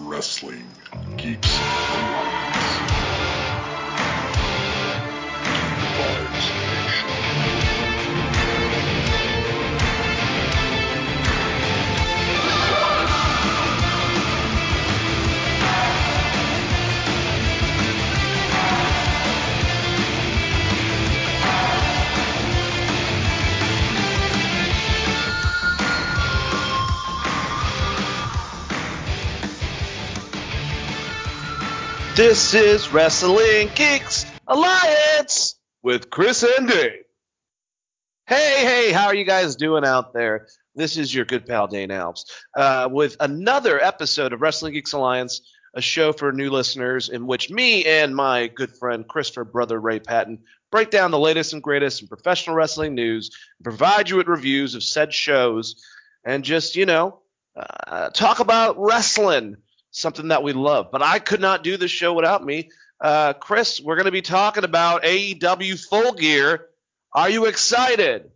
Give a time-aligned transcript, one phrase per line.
[0.00, 0.66] Wrestling
[1.16, 1.60] Geeks
[32.24, 37.02] This is Wrestling Geeks Alliance with Chris and Dave.
[38.26, 40.46] Hey, hey, how are you guys doing out there?
[40.74, 42.24] This is your good pal Dave Alves
[42.56, 45.42] uh, with another episode of Wrestling Geeks Alliance,
[45.74, 50.00] a show for new listeners in which me and my good friend Christopher Brother Ray
[50.00, 50.38] Patton
[50.70, 54.82] break down the latest and greatest in professional wrestling news, provide you with reviews of
[54.82, 55.84] said shows,
[56.24, 57.18] and just, you know,
[57.54, 59.58] uh, talk about wrestling
[59.94, 60.90] something that we love.
[60.90, 62.70] But I could not do this show without me.
[63.00, 66.66] Uh, Chris, we're going to be talking about AEW Full Gear.
[67.12, 68.30] Are you excited?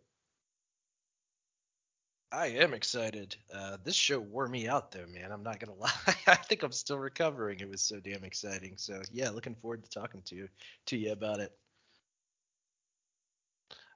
[2.30, 3.36] I am excited.
[3.52, 5.32] Uh, this show wore me out though, man.
[5.32, 5.90] I'm not gonna lie.
[6.26, 7.60] I think I'm still recovering.
[7.60, 8.74] It was so damn exciting.
[8.76, 10.48] So yeah, looking forward to talking to you
[10.86, 11.52] to you about it.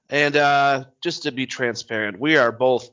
[0.09, 2.89] And uh, just to be transparent, we are both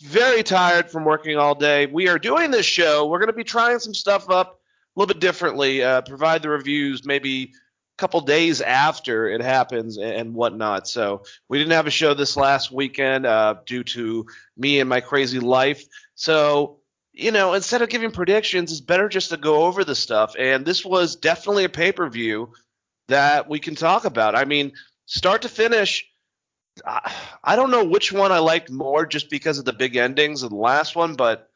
[0.00, 1.86] very tired from working all day.
[1.86, 3.06] We are doing this show.
[3.06, 4.60] We're going to be trying some stuff up
[4.94, 9.98] a little bit differently, uh, provide the reviews maybe a couple days after it happens
[9.98, 10.88] and, whatnot.
[10.88, 14.26] So we didn't have a show this last weekend uh, due to
[14.56, 15.84] me and my crazy life.
[16.14, 16.80] So,
[17.12, 20.34] you know, instead of giving predictions, it's better just to go over the stuff.
[20.38, 22.52] And this was definitely a pay per view
[23.08, 24.34] that we can talk about.
[24.34, 24.72] I mean,
[25.06, 26.06] start to finish.
[26.86, 30.50] I don't know which one I liked more just because of the big endings of
[30.50, 31.50] the last one, but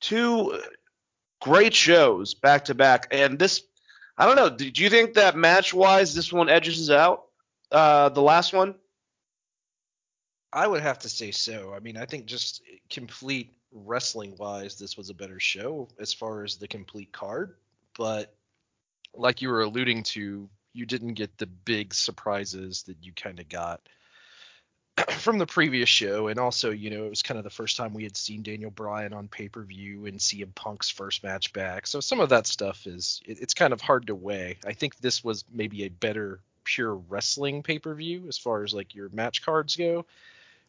[0.00, 0.60] two
[1.40, 3.08] great shows back to back.
[3.10, 3.62] And this,
[4.16, 4.50] I don't know.
[4.50, 7.26] Did you think that match wise, this one edges out
[7.70, 8.74] uh, the last one?
[10.52, 11.72] I would have to say so.
[11.74, 16.42] I mean, I think just complete wrestling wise, this was a better show as far
[16.42, 17.54] as the complete card.
[17.96, 18.34] But
[19.14, 23.48] like you were alluding to, you didn't get the big surprises that you kind of
[23.48, 23.80] got
[25.18, 27.94] from the previous show, and also, you know, it was kind of the first time
[27.94, 31.86] we had seen Daniel Bryan on pay per view and CM Punk's first match back.
[31.86, 34.58] So some of that stuff is it, it's kind of hard to weigh.
[34.66, 38.74] I think this was maybe a better pure wrestling pay per view as far as
[38.74, 40.06] like your match cards go,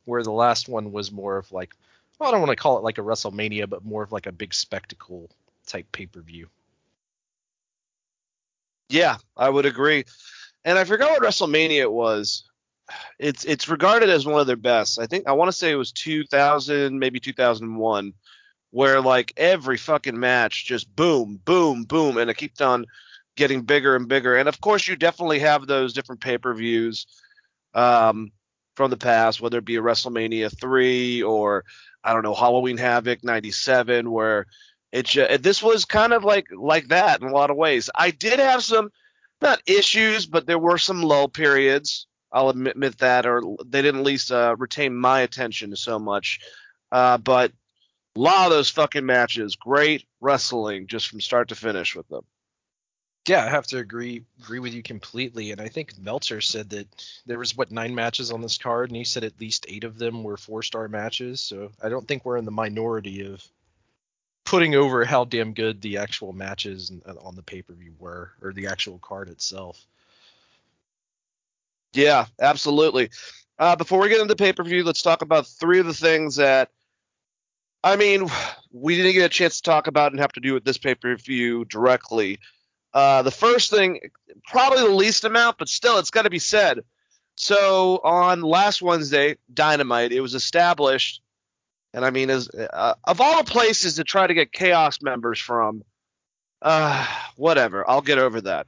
[0.05, 1.75] where the last one was more of like,
[2.17, 4.31] well, I don't want to call it like a WrestleMania, but more of like a
[4.31, 5.29] big spectacle
[5.65, 6.47] type pay per view.
[8.89, 10.05] Yeah, I would agree.
[10.65, 12.48] And I forgot what WrestleMania it was.
[13.17, 14.99] It's it's regarded as one of their best.
[14.99, 18.13] I think I want to say it was 2000, maybe 2001,
[18.71, 22.85] where like every fucking match just boom, boom, boom, and it kept on
[23.35, 24.35] getting bigger and bigger.
[24.35, 27.07] And of course, you definitely have those different pay per views
[27.73, 28.31] um,
[28.75, 31.65] from the past, whether it be a WrestleMania three or
[32.03, 34.45] I don't know Halloween Havoc '97, where
[34.91, 37.89] it ju- this was kind of like like that in a lot of ways.
[37.93, 38.89] I did have some
[39.41, 42.07] not issues, but there were some low periods.
[42.31, 46.39] I'll admit, that, or they didn't at least uh, retain my attention so much.
[46.91, 47.51] Uh, but
[48.15, 52.23] a lot of those fucking matches, great wrestling just from start to finish with them.
[53.27, 55.51] Yeah, I have to agree agree with you completely.
[55.51, 56.87] And I think Meltzer said that
[57.25, 59.99] there was what nine matches on this card, and he said at least eight of
[59.99, 61.41] them were four star matches.
[61.41, 63.43] So I don't think we're in the minority of
[64.45, 66.91] putting over how damn good the actual matches
[67.21, 69.85] on the pay per view were, or the actual card itself.
[71.93, 73.09] Yeah, absolutely.
[73.57, 76.37] Uh, before we get into pay per view, let's talk about three of the things
[76.37, 76.69] that,
[77.83, 78.29] I mean,
[78.71, 80.95] we didn't get a chance to talk about and have to do with this pay
[80.95, 82.39] per view directly.
[82.93, 83.99] Uh, the first thing,
[84.47, 86.79] probably the least amount, but still, it's got to be said.
[87.35, 91.21] So on last Wednesday, Dynamite, it was established,
[91.93, 95.39] and I mean, as uh, of all the places to try to get Chaos members
[95.39, 95.83] from,
[96.61, 97.05] uh,
[97.37, 98.67] whatever, I'll get over that.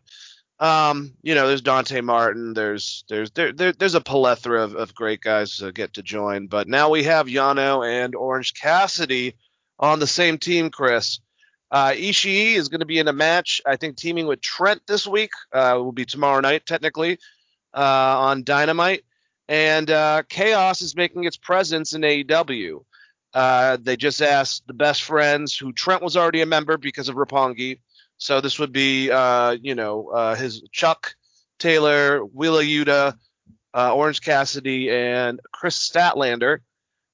[0.62, 2.54] Um, you know, there's Dante Martin.
[2.54, 6.48] There's there's there, there there's a plethora of, of great guys to get to join.
[6.48, 9.36] But now we have Yano and Orange Cassidy
[9.80, 10.70] on the same team.
[10.70, 11.20] Chris
[11.72, 13.60] uh, Ishii is going to be in a match.
[13.66, 15.32] I think teaming with Trent this week.
[15.52, 17.18] Uh, will be tomorrow night technically
[17.74, 19.04] uh, on Dynamite.
[19.48, 22.84] And uh, Chaos is making its presence in AEW.
[23.34, 27.16] Uh, they just asked the best friends, who Trent was already a member because of
[27.16, 27.80] Roppongi.
[28.22, 31.16] So this would be, uh, you know, uh, his Chuck
[31.58, 33.18] Taylor, Wheeler Yuta,
[33.74, 36.60] uh, Orange Cassidy, and Kris Statlander.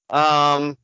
[0.10, 0.78] Um,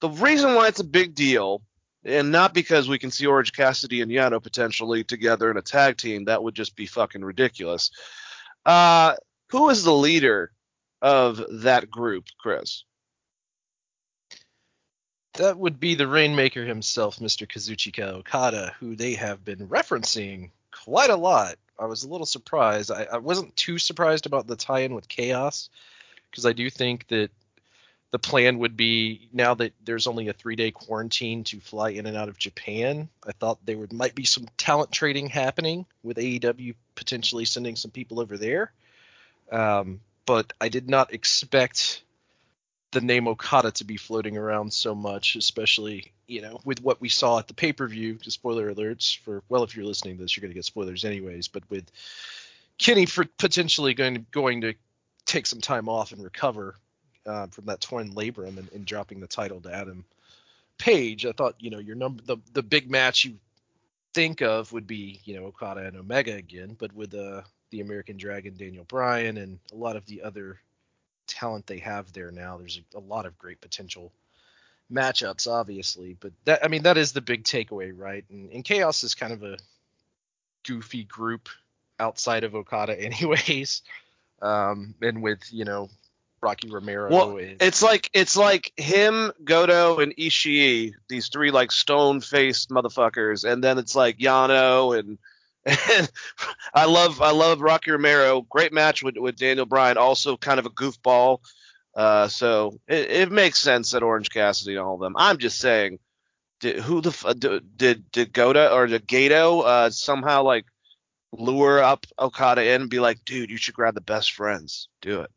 [0.00, 1.60] the reason why it's a big deal
[2.06, 5.98] and not because we can see Orange Cassidy and Yano potentially together in a tag
[5.98, 6.24] team.
[6.24, 7.90] That would just be fucking ridiculous.
[8.64, 9.16] Uh,
[9.50, 10.52] who is the leader
[11.02, 12.84] of that group, Chris?
[15.36, 17.46] That would be the Rainmaker himself, Mr.
[17.46, 21.56] Kazuchika Okada, who they have been referencing quite a lot.
[21.78, 22.90] I was a little surprised.
[22.90, 25.68] I, I wasn't too surprised about the tie-in with Chaos,
[26.30, 27.30] because I do think that
[28.12, 32.16] the plan would be now that there's only a three-day quarantine to fly in and
[32.16, 33.10] out of Japan.
[33.26, 37.90] I thought there would might be some talent trading happening with AEW potentially sending some
[37.90, 38.72] people over there,
[39.52, 42.02] um, but I did not expect
[42.92, 47.08] the name Okada to be floating around so much, especially you know with what we
[47.08, 48.18] saw at the pay per view.
[48.22, 51.48] Spoiler alerts for well, if you're listening to this, you're going to get spoilers anyways.
[51.48, 51.90] But with
[52.78, 54.74] Kenny for potentially going to, going to
[55.24, 56.76] take some time off and recover
[57.26, 60.04] uh, from that torn labrum and, and dropping the title to Adam
[60.78, 63.38] Page, I thought you know your number the the big match you
[64.14, 68.16] think of would be you know Okada and Omega again, but with uh, the American
[68.16, 70.60] Dragon Daniel Bryan and a lot of the other
[71.36, 72.56] talent they have there now.
[72.56, 74.10] There's a, a, lot of great potential
[74.90, 78.24] matchups, obviously, but that I mean that is the big takeaway, right?
[78.30, 79.58] And, and Chaos is kind of a
[80.66, 81.48] goofy group
[82.00, 83.82] outside of Okada, anyways.
[84.40, 85.90] Um, and with you know
[86.40, 87.10] Rocky Romero.
[87.10, 92.70] Well, and, it's like it's like him, Goto, and Ishii, these three like stone faced
[92.70, 95.18] motherfuckers, and then it's like Yano and
[95.66, 96.10] and
[96.72, 98.42] I love I love Rocky Romero.
[98.42, 99.98] Great match with with Daniel Bryan.
[99.98, 101.40] Also kind of a goofball.
[101.94, 105.14] Uh, so it, it makes sense that Orange Cassidy and all of them.
[105.16, 105.98] I'm just saying,
[106.60, 110.66] did, who the did did Goto or did Gato uh, somehow like
[111.32, 114.88] lure up Okada in and be like, dude, you should grab the best friends.
[115.00, 115.30] Do it.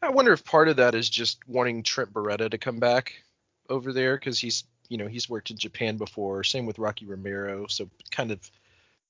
[0.00, 3.14] I wonder if part of that is just wanting Trent Beretta to come back
[3.68, 6.44] over there because he's you know he's worked in Japan before.
[6.44, 8.50] Same with Rocky Romero, so kind of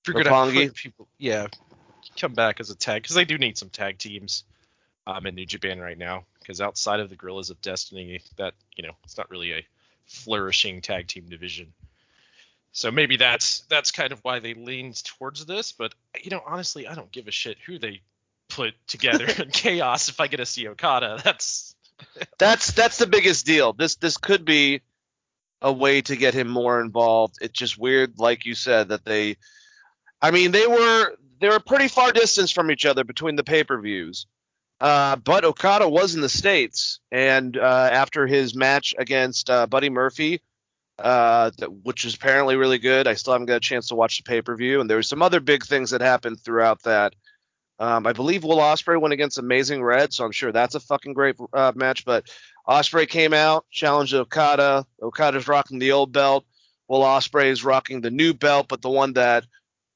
[0.04, 1.08] figured out people.
[1.18, 1.46] Yeah,
[2.18, 4.44] come back as a tag because they do need some tag teams
[5.06, 6.24] um, in New Japan right now.
[6.38, 9.66] Because outside of the Guerrillas of Destiny, that you know it's not really a
[10.06, 11.72] flourishing tag team division.
[12.72, 15.72] So maybe that's that's kind of why they leaned towards this.
[15.72, 18.00] But you know, honestly, I don't give a shit who they
[18.48, 21.20] put together in chaos if I get to see Okada.
[21.24, 21.74] That's
[22.38, 23.74] that's that's the biggest deal.
[23.74, 24.80] This this could be
[25.60, 27.36] a way to get him more involved.
[27.42, 29.36] It's just weird, like you said, that they
[30.22, 33.64] I mean, they were they were pretty far distance from each other between the pay
[33.64, 34.26] per views.
[34.80, 39.90] Uh, but Okada was in the states, and uh, after his match against uh, Buddy
[39.90, 40.40] Murphy,
[40.98, 41.50] uh,
[41.82, 44.40] which is apparently really good, I still haven't got a chance to watch the pay
[44.40, 44.80] per view.
[44.80, 47.14] And there were some other big things that happened throughout that.
[47.78, 51.14] Um, I believe Will Ospreay went against Amazing Red, so I'm sure that's a fucking
[51.14, 52.04] great uh, match.
[52.04, 52.30] But
[52.68, 54.86] Ospreay came out, challenged Okada.
[55.02, 56.44] Okada's rocking the old belt.
[56.88, 59.44] Will Ospreay is rocking the new belt, but the one that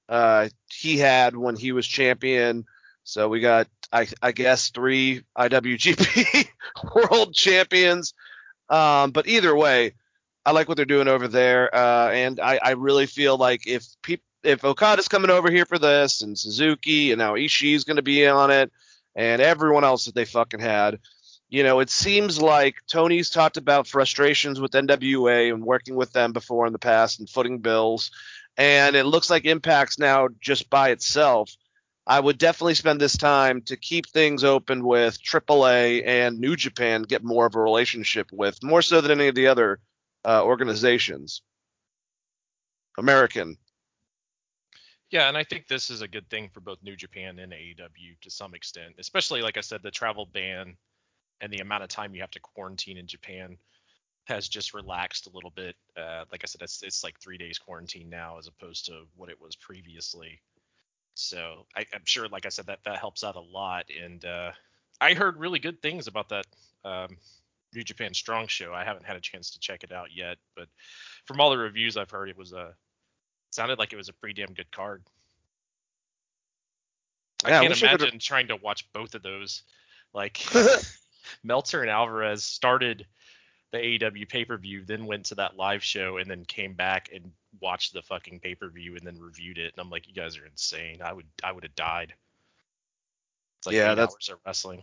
[0.08, 2.64] uh, he had when he was champion.
[3.04, 6.48] So we got, I, I guess, three IWGP
[6.94, 8.14] World Champions.
[8.68, 9.94] Um, but either way,
[10.46, 13.86] I like what they're doing over there, uh, and I, I really feel like if
[14.02, 18.02] people, if Okada's coming over here for this, and Suzuki, and now Ishii's going to
[18.02, 18.70] be on it,
[19.14, 20.98] and everyone else that they fucking had,
[21.48, 26.32] you know, it seems like Tony's talked about frustrations with NWA and working with them
[26.32, 28.10] before in the past and footing bills
[28.56, 31.50] and it looks like Impact's now just by itself.
[32.06, 37.02] I would definitely spend this time to keep things open with AAA and New Japan,
[37.02, 39.80] get more of a relationship with, more so than any of the other
[40.24, 41.42] uh, organizations.
[42.98, 43.56] American.
[45.10, 48.20] Yeah, and I think this is a good thing for both New Japan and AEW
[48.22, 50.76] to some extent, especially like I said, the travel ban
[51.40, 53.56] and the amount of time you have to quarantine in Japan
[54.24, 55.76] has just relaxed a little bit.
[55.96, 59.28] Uh, like I said, it's it's like three days quarantine now as opposed to what
[59.28, 60.40] it was previously.
[61.14, 63.86] So I, am sure, like I said, that that helps out a lot.
[64.02, 64.50] And uh,
[65.00, 66.46] I heard really good things about that
[66.84, 67.16] um,
[67.74, 68.72] New Japan Strong show.
[68.74, 70.68] I haven't had a chance to check it out yet, but
[71.26, 72.74] from all the reviews I've heard, it was a
[73.50, 75.02] sounded like it was a pretty damn good card.
[77.46, 79.62] Yeah, I can't imagine trying to watch both of those.
[80.14, 80.44] Like
[81.44, 83.06] Meltzer and Alvarez started
[83.74, 87.10] the AEW pay per view, then went to that live show, and then came back
[87.12, 89.72] and watched the fucking pay per view, and then reviewed it.
[89.74, 91.00] And I'm like, you guys are insane.
[91.04, 92.14] I would I would have died.
[93.58, 94.82] It's like yeah, that's, wrestling.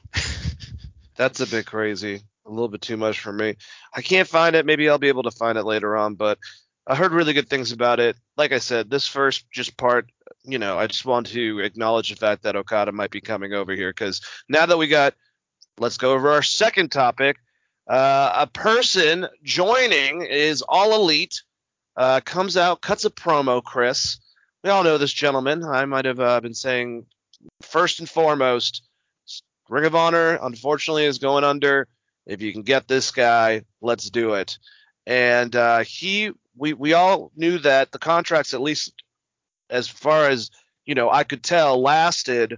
[1.15, 2.21] that's a bit crazy.
[2.45, 3.55] A little bit too much for me.
[3.95, 4.65] I can't find it.
[4.65, 6.39] Maybe I'll be able to find it later on, but
[6.88, 8.17] I heard really good things about it.
[8.36, 10.12] Like I said, this first just part,
[10.43, 13.74] you know, I just want to acknowledge the fact that Okada might be coming over
[13.74, 15.13] here because now that we got,
[15.77, 17.38] let's go over our second topic
[17.91, 21.41] uh, a person joining is All Elite.
[21.98, 23.62] uh, comes out, cuts a promo.
[23.63, 24.17] Chris,
[24.63, 25.63] we all know this gentleman.
[25.63, 27.05] I might have uh, been saying
[27.62, 28.83] first and foremost,
[29.69, 31.88] Ring of Honor unfortunately is going under.
[32.25, 34.57] If you can get this guy, let's do it.
[35.05, 38.93] And uh, he, we we all knew that the contracts, at least
[39.69, 40.50] as far as
[40.86, 42.57] you know, I could tell, lasted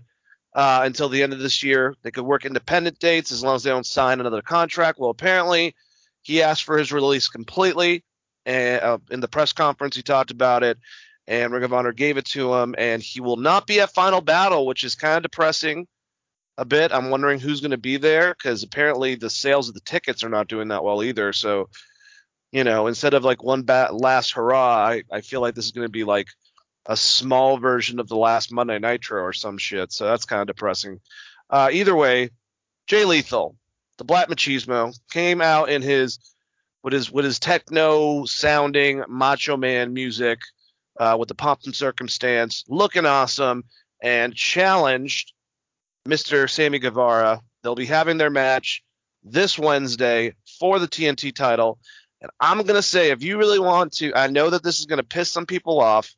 [0.56, 1.96] uh, until the end of this year.
[2.04, 5.00] They could work independent dates as long as they don't sign another contract.
[5.00, 5.76] Well, apparently,
[6.22, 8.04] he asked for his release completely.
[8.46, 10.78] And uh, in the press conference, he talked about it,
[11.28, 12.76] and Ring of Honor gave it to him.
[12.78, 15.88] And he will not be at Final Battle, which is kind of depressing
[16.58, 16.94] a bit.
[16.94, 20.30] I'm wondering who's going to be there because apparently the sales of the tickets are
[20.30, 21.34] not doing that well either.
[21.34, 21.70] So,
[22.52, 25.72] you know, instead of like one bat last hurrah, I, I feel like this is
[25.72, 26.28] going to be like
[26.86, 29.92] a small version of the last Monday Nitro or some shit.
[29.92, 31.00] So that's kind of depressing.
[31.50, 32.30] Uh, either way,
[32.88, 33.56] Jay Lethal,
[33.98, 36.20] the Black Machismo, came out in his
[36.84, 40.40] with his with his techno sounding Macho Man music,
[41.00, 43.64] uh, with the pomp and circumstance, looking awesome,
[44.02, 45.34] and challenged
[46.08, 46.50] Mr.
[46.50, 47.42] Sammy Guevara.
[47.62, 48.84] They'll be having their match
[49.24, 51.80] this Wednesday for the TNT title.
[52.22, 54.86] And I'm going to say, if you really want to, I know that this is
[54.86, 56.14] going to piss some people off,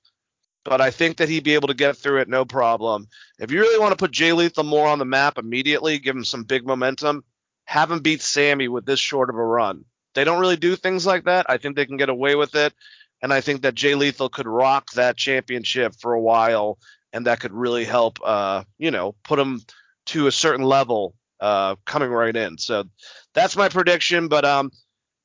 [0.65, 3.07] but I think that he'd be able to get through it no problem.
[3.39, 6.25] If you really want to put Jay Lethal more on the map immediately, give him
[6.25, 7.23] some big momentum,
[7.65, 9.85] have him beat Sammy with this short of a run.
[10.15, 11.45] They don't really do things like that.
[11.47, 12.73] I think they can get away with it.
[13.21, 16.79] And I think that Jay Lethal could rock that championship for a while,
[17.13, 19.61] and that could really help, uh, you know, put him
[20.07, 22.57] to a certain level uh, coming right in.
[22.57, 22.85] So
[23.33, 24.27] that's my prediction.
[24.29, 24.71] But um,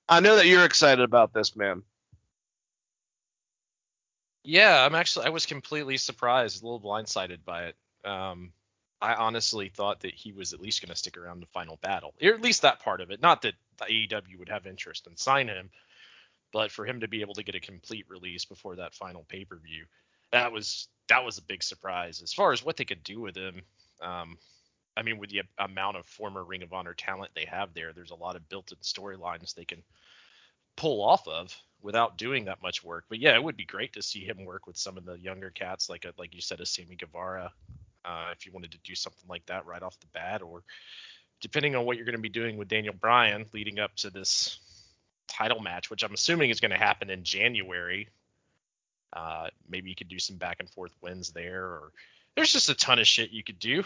[0.09, 1.83] I know that you're excited about this, man.
[4.43, 7.77] Yeah, I'm actually I was completely surprised, a little blindsided by it.
[8.05, 8.53] Um,
[9.03, 12.15] I honestly thought that he was at least going to stick around the final battle,
[12.23, 13.21] or at least that part of it.
[13.21, 15.71] Not that the AEW would have interest in sign him,
[16.53, 19.45] but for him to be able to get a complete release before that final pay
[19.45, 19.85] per view,
[20.33, 22.23] that was that was a big surprise.
[22.23, 23.63] As far as what they could do with him,
[24.01, 24.39] um,
[24.97, 28.11] I mean, with the amount of former Ring of Honor talent they have there, there's
[28.11, 29.83] a lot of built-in storylines they can
[30.77, 33.05] pull off of without doing that much work.
[33.09, 35.51] But yeah, it would be great to see him work with some of the younger
[35.51, 37.53] cats, like a, like you said, a Sammy Guevara,
[38.05, 40.63] uh, if you wanted to do something like that right off the bat, or
[41.41, 44.59] depending on what you're going to be doing with Daniel Bryan leading up to this
[45.27, 48.09] title match, which I'm assuming is going to happen in January.
[49.13, 51.93] Uh, maybe you could do some back and forth wins there, or
[52.37, 53.83] there's just a ton of shit you could do.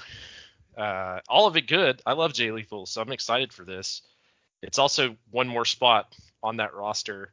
[0.77, 2.03] Uh, all of it good.
[2.05, 4.03] I love Jay Lethal, so I'm excited for this.
[4.63, 7.33] It's also one more spot on that roster,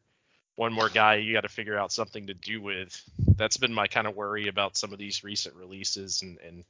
[0.62, 3.02] one more guy you got to figure out something to do with.
[3.36, 6.64] That's been my kind of worry about some of these recent releases and, and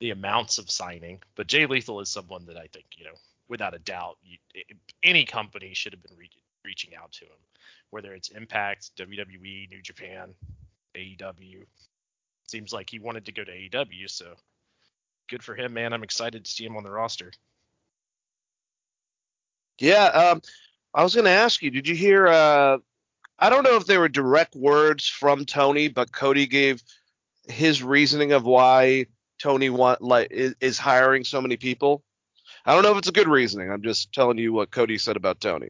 [0.00, 1.20] the amounts of signing.
[1.34, 4.38] But Jay Lethal is someone that I think, you know, without a doubt, you,
[5.02, 6.30] any company should have been re-
[6.64, 7.36] reaching out to him,
[7.90, 10.32] whether it's Impact, WWE, New Japan,
[10.94, 11.66] AEW.
[12.46, 14.32] Seems like he wanted to go to AEW, so
[15.28, 15.92] good for him, man.
[15.92, 17.32] I'm excited to see him on the roster.
[19.78, 20.40] Yeah, um,
[20.94, 22.28] I was going to ask you, did you hear?
[22.28, 22.78] Uh,
[23.38, 26.82] I don't know if they were direct words from Tony, but Cody gave
[27.48, 29.06] his reasoning of why
[29.40, 32.02] Tony want like is, is hiring so many people.
[32.64, 33.70] I don't know if it's a good reasoning.
[33.70, 35.68] I'm just telling you what Cody said about Tony.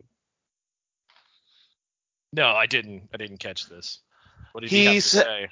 [2.33, 3.09] No, I didn't.
[3.13, 4.01] I didn't catch this.
[4.53, 5.49] What did He he, have to said- say?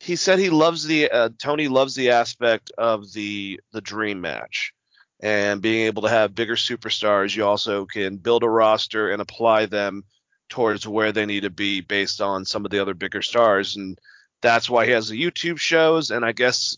[0.00, 4.72] he said he loves the uh, Tony loves the aspect of the the dream match
[5.20, 7.36] and being able to have bigger superstars.
[7.36, 10.04] You also can build a roster and apply them
[10.52, 13.98] towards where they need to be based on some of the other bigger stars, and
[14.42, 16.10] that's why he has the YouTube shows.
[16.10, 16.76] And I guess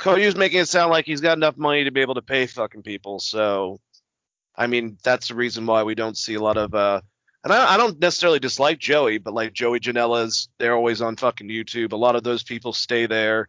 [0.00, 2.46] Cody was making it sound like he's got enough money to be able to pay
[2.46, 3.20] fucking people.
[3.20, 3.78] So,
[4.56, 7.02] I mean, that's the reason why we don't see a lot of uh,
[7.44, 11.48] and I, I don't necessarily dislike Joey, but like Joey Janela's, they're always on fucking
[11.48, 11.92] YouTube.
[11.92, 13.48] A lot of those people stay there,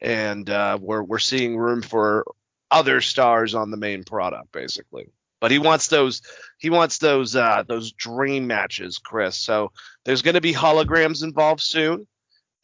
[0.00, 2.24] and uh, we're we're seeing room for
[2.72, 5.06] other stars on the main product, basically.
[5.44, 6.22] But he wants those
[6.56, 9.36] he wants those uh, those dream matches, Chris.
[9.36, 9.72] So
[10.06, 12.06] there's going to be holograms involved soon,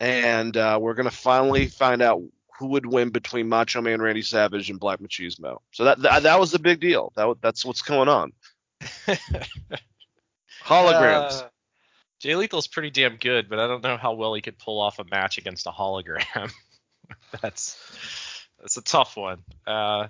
[0.01, 2.23] and uh, we're going to finally find out
[2.59, 5.59] who would win between Macho Man Randy Savage and Black Machismo.
[5.73, 7.13] So that that, that was the big deal.
[7.17, 8.33] That that's what's going on.
[10.65, 11.43] Holograms.
[11.43, 11.49] Uh,
[12.19, 14.99] Jay Lethal's pretty damn good, but I don't know how well he could pull off
[14.99, 16.51] a match against a hologram.
[17.43, 17.77] that's
[18.59, 19.43] that's a tough one.
[19.67, 20.09] Uh,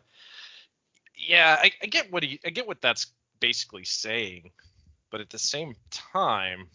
[1.27, 3.07] yeah, I, I get what he, I get what that's
[3.41, 4.51] basically saying,
[5.11, 6.69] but at the same time,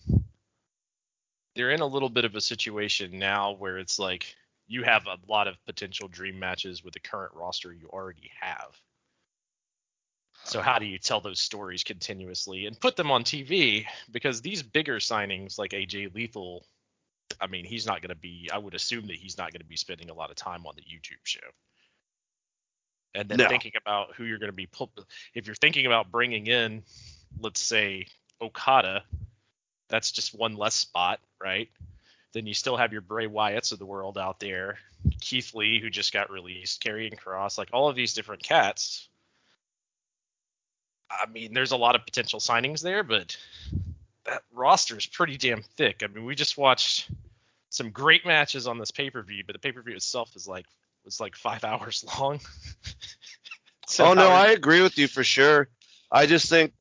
[1.56, 4.36] they're in a little bit of a situation now where it's like
[4.68, 8.75] you have a lot of potential dream matches with the current roster you already have.
[10.44, 13.86] So how do you tell those stories continuously and put them on TV?
[14.12, 16.66] Because these bigger signings like AJ Lethal,
[17.42, 18.50] I mean, he's not going to be.
[18.54, 20.75] I would assume that he's not going to be spending a lot of time on
[20.75, 21.40] the YouTube show.
[23.15, 23.48] And then No.
[23.48, 24.91] thinking about who you're going to be, pull,
[25.34, 26.84] if you're thinking about bringing in,
[27.39, 28.07] let's say
[28.41, 29.03] Okada,
[29.88, 31.69] that's just one less spot, right?
[32.34, 34.79] Then you still have your Bray Wyatts of the world out there,
[35.22, 39.07] Keith Lee who just got released, Karrion Kross, like all of these different cats.
[41.10, 43.38] I mean, there's a lot of potential signings there, but
[44.25, 46.01] that roster is pretty damn thick.
[46.03, 47.10] I mean, we just watched
[47.69, 50.65] some great matches on this pay-per-view, but the pay-per-view itself is like
[51.05, 52.39] was like five hours long.
[53.88, 55.69] So oh no, I agree with you for sure.
[56.12, 56.74] I just think,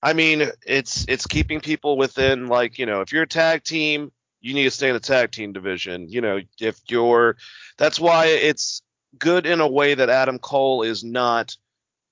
[0.00, 4.12] I mean, it's it's keeping people within like you know, if you're a tag team,
[4.40, 6.08] you need to stay in the tag team division.
[6.08, 7.36] You know, if you're,
[7.76, 8.82] that's why it's
[9.18, 11.56] good in a way that Adam Cole is not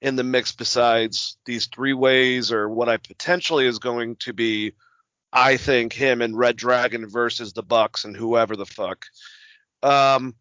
[0.02, 0.52] in the mix.
[0.52, 4.72] Besides these three ways, or what I potentially is going to be,
[5.32, 9.06] I think him and Red Dragon versus the Bucks and whoever the fuck.
[9.82, 10.34] Um,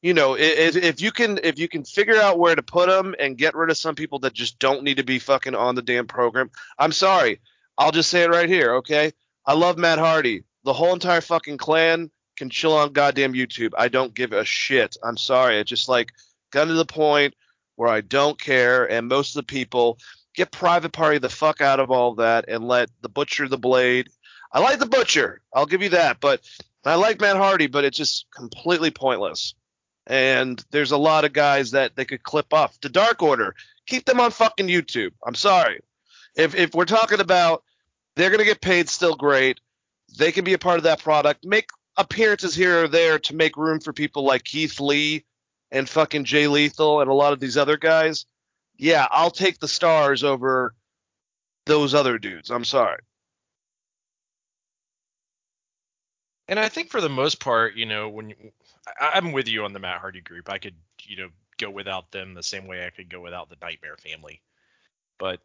[0.00, 3.14] you know, if, if you can if you can figure out where to put them
[3.18, 5.82] and get rid of some people that just don't need to be fucking on the
[5.82, 7.40] damn program, I'm sorry.
[7.76, 9.12] I'll just say it right here, okay?
[9.44, 10.44] I love Matt Hardy.
[10.64, 13.72] The whole entire fucking clan can chill on goddamn YouTube.
[13.76, 14.96] I don't give a shit.
[15.02, 15.58] I'm sorry.
[15.58, 16.12] It's just like
[16.50, 17.34] gotten to the point
[17.76, 19.98] where I don't care, and most of the people
[20.34, 24.08] get private party the fuck out of all that and let the butcher the blade.
[24.52, 25.40] I like the butcher.
[25.52, 26.40] I'll give you that, but
[26.84, 29.54] I like Matt Hardy, but it's just completely pointless
[30.08, 32.80] and there's a lot of guys that they could clip off.
[32.80, 33.54] The Dark Order,
[33.86, 35.12] keep them on fucking YouTube.
[35.24, 35.80] I'm sorry.
[36.34, 37.62] If if we're talking about
[38.16, 39.60] they're gonna get paid still great,
[40.18, 41.44] they can be a part of that product.
[41.44, 45.24] Make appearances here or there to make room for people like Keith Lee
[45.70, 48.24] and fucking Jay Lethal and a lot of these other guys.
[48.78, 50.74] Yeah, I'll take the stars over
[51.66, 52.50] those other dudes.
[52.50, 53.00] I'm sorry.
[56.46, 58.32] And I think for the most part, you know, when
[59.00, 62.10] I, I'm with you on the Matt Hardy group, I could, you know, go without
[62.12, 64.40] them the same way I could go without the Nightmare family.
[65.18, 65.40] But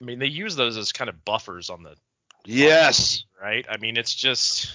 [0.00, 1.96] I mean, they use those as kind of buffers on the
[2.46, 3.24] Yes.
[3.42, 3.66] right?
[3.68, 4.72] I mean, it's just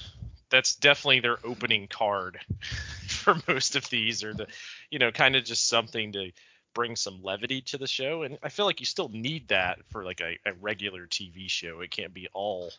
[0.49, 2.39] that's definitely their opening card
[3.07, 4.47] for most of these, or the,
[4.89, 6.31] you know, kind of just something to
[6.73, 8.23] bring some levity to the show.
[8.23, 11.79] And I feel like you still need that for like a, a regular TV show.
[11.79, 12.71] It can't be all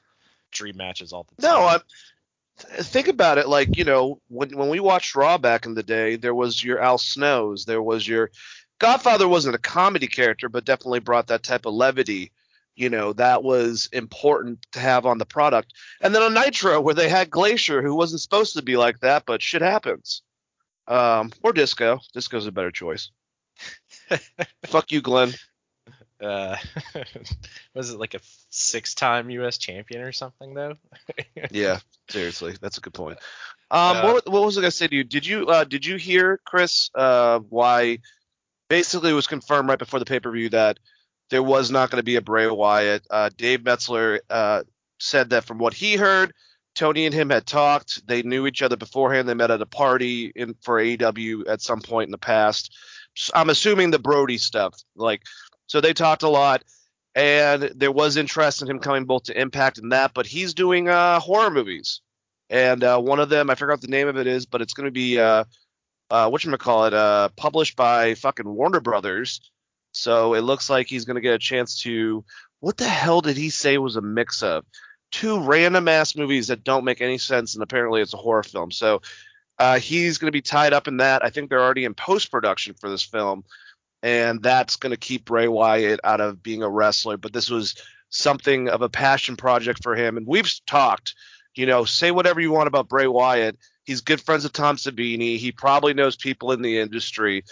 [0.51, 1.51] dream matches all the time.
[1.51, 1.81] No, I'm,
[2.59, 3.49] think about it.
[3.49, 6.81] Like you know, when when we watched Raw back in the day, there was your
[6.81, 8.31] Al Snows, there was your
[8.79, 12.33] Godfather wasn't a comedy character, but definitely brought that type of levity.
[12.75, 15.75] You know, that was important to have on the product.
[16.01, 19.25] And then on Nitro, where they had Glacier, who wasn't supposed to be like that,
[19.27, 20.23] but shit happens.
[20.89, 22.01] Um, or Disco.
[22.13, 23.11] Disco's a better choice.
[24.65, 25.33] Fuck you, Glenn.
[26.23, 26.57] Uh,
[27.75, 29.59] was it like a six-time U.S.
[29.59, 30.77] champion or something though?
[31.51, 33.19] Yeah, seriously, that's a good point.
[33.71, 35.05] Um, Uh, what, what was I gonna say to you?
[35.05, 37.99] Did you uh, did you hear Chris uh, why?
[38.69, 40.79] Basically, it was confirmed right before the pay per view that
[41.31, 43.07] there was not going to be a Bray Wyatt.
[43.11, 44.63] Uh, Dave Meltzer uh,
[44.99, 46.33] said that from what he heard,
[46.75, 48.07] Tony and him had talked.
[48.07, 49.29] They knew each other beforehand.
[49.29, 52.75] They met at a party in for AEW at some point in the past.
[53.35, 54.75] I'm assuming the Brody stuff.
[54.95, 55.23] Like,
[55.73, 56.63] so they talked a lot
[57.15, 60.87] and there was interest in him coming both to Impact and that, but he's doing
[60.87, 62.03] uh, horror movies,
[62.51, 64.75] and uh, one of them I forgot what the name of it is, but it's
[64.75, 65.45] going to be uh,
[66.11, 69.51] uh, what call it, uh, published by fucking Warner Brothers.
[69.93, 72.23] So it looks like he's going to get a chance to.
[72.61, 74.67] What the hell did he say was a mix of
[75.11, 78.71] two random ass movies that don't make any sense, and apparently it's a horror film.
[78.73, 79.01] So
[79.59, 81.25] uh, he's going to be tied up in that.
[81.25, 83.45] I think they're already in post production for this film
[84.03, 87.17] and that's going to keep Bray Wyatt out of being a wrestler.
[87.17, 87.75] But this was
[88.09, 91.15] something of a passion project for him, and we've talked.
[91.55, 93.59] You know, say whatever you want about Bray Wyatt.
[93.85, 95.37] He's good friends with Tom Savini.
[95.37, 97.45] He probably knows people in the industry.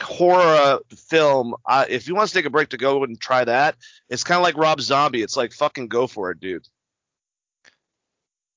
[0.00, 1.54] Horror film.
[1.64, 3.76] Uh, if he wants to take a break to go and try that,
[4.08, 5.22] it's kind of like Rob Zombie.
[5.22, 6.66] It's like fucking go for it, dude.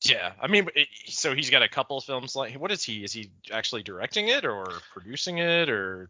[0.01, 2.35] Yeah, I mean, it, so he's got a couple films.
[2.35, 3.03] Like, what is he?
[3.03, 6.09] Is he actually directing it or producing it or?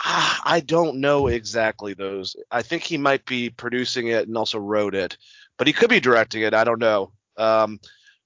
[0.00, 2.36] Ah, I don't know exactly those.
[2.50, 5.16] I think he might be producing it and also wrote it,
[5.56, 6.54] but he could be directing it.
[6.54, 7.12] I don't know.
[7.36, 7.80] Um,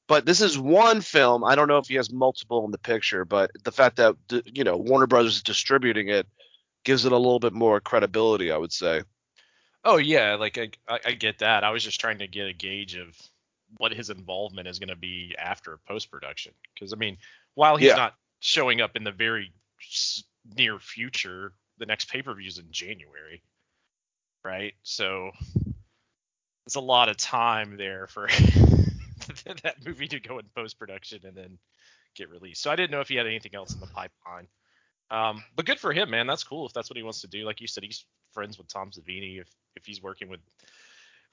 [0.07, 1.45] but this is one film.
[1.45, 4.65] I don't know if he has multiple in the picture, but the fact that you
[4.65, 6.27] know Warner Brothers is distributing it
[6.85, 9.03] gives it a little bit more credibility, I would say.
[9.85, 10.71] Oh yeah, like I,
[11.05, 11.65] I, get that.
[11.65, 13.17] I was just trying to get a gauge of
[13.79, 16.53] what his involvement is going to be after post production.
[16.75, 17.17] Because I mean,
[17.55, 17.97] while he's Yeah.
[17.97, 19.53] not showing up in the very
[20.57, 23.43] near future, the next pay per view is in January.
[24.45, 24.75] right?
[24.83, 25.31] So
[26.67, 28.29] it's a lot of time there for
[29.63, 31.59] that movie to go in post production and then
[32.17, 32.63] get released.
[32.63, 34.49] So I didn't know if he had anything else in the pipeline.
[35.11, 36.27] Um, but good for him, man.
[36.27, 37.45] That's cool if that's what he wants to do.
[37.45, 39.41] Like you said, he's friends with Tom Savini.
[39.41, 40.41] If if he's working with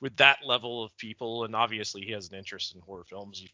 [0.01, 3.39] with that level of people, and obviously he has an interest in horror films.
[3.39, 3.51] He,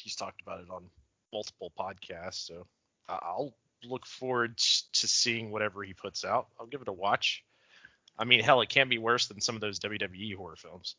[0.00, 0.84] he's talked about it on
[1.32, 2.46] multiple podcasts.
[2.46, 2.66] So
[3.08, 6.48] I'll look forward to seeing whatever he puts out.
[6.58, 7.44] I'll give it a watch.
[8.18, 10.96] I mean, hell, it can't be worse than some of those WWE horror films.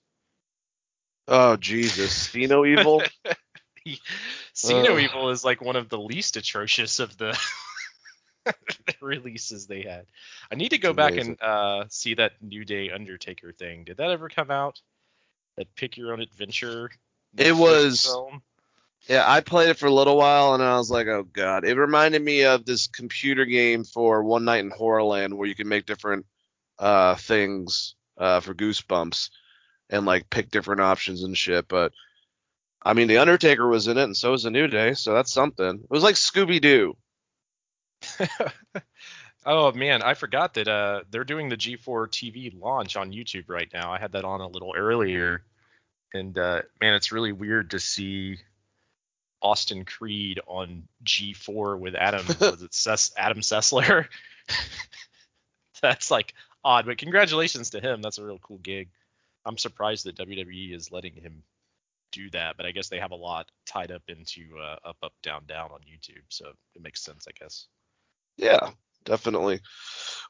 [1.27, 3.01] Oh Jesus, See No Evil.
[4.53, 4.99] See No Ugh.
[5.01, 7.37] Evil is like one of the least atrocious of the
[9.01, 10.05] releases they had.
[10.51, 11.37] I need to go back Amazing.
[11.41, 13.83] and uh, see that New Day Undertaker thing.
[13.83, 14.79] Did that ever come out?
[15.57, 16.91] That Pick Your Own Adventure.
[17.37, 18.41] It was- Film?
[19.07, 21.63] Yeah, I played it for a little while and I was like, oh god.
[21.65, 25.67] It reminded me of this computer game for One Night in Horrorland where you can
[25.67, 26.25] make different
[26.79, 29.29] uh things uh for Goosebumps
[29.89, 31.67] and like pick different options and shit.
[31.67, 31.93] But
[32.81, 35.31] I mean, The Undertaker was in it and so was The New Day, so that's
[35.31, 35.79] something.
[35.83, 36.97] It was like Scooby Doo.
[39.45, 43.69] oh man, I forgot that uh, they're doing the G4 TV launch on YouTube right
[43.73, 43.91] now.
[43.91, 45.43] I had that on a little earlier,
[46.13, 48.37] and uh, man, it's really weird to see
[49.41, 54.07] Austin Creed on G4 with Adam was it Ces- Adam Sessler.
[55.81, 58.01] That's like odd, but congratulations to him.
[58.01, 58.89] That's a real cool gig.
[59.45, 61.43] I'm surprised that WWE is letting him
[62.11, 65.13] do that, but I guess they have a lot tied up into uh, up up
[65.21, 67.67] down down on YouTube, so it makes sense, I guess.
[68.37, 68.71] Yeah,
[69.05, 69.61] definitely.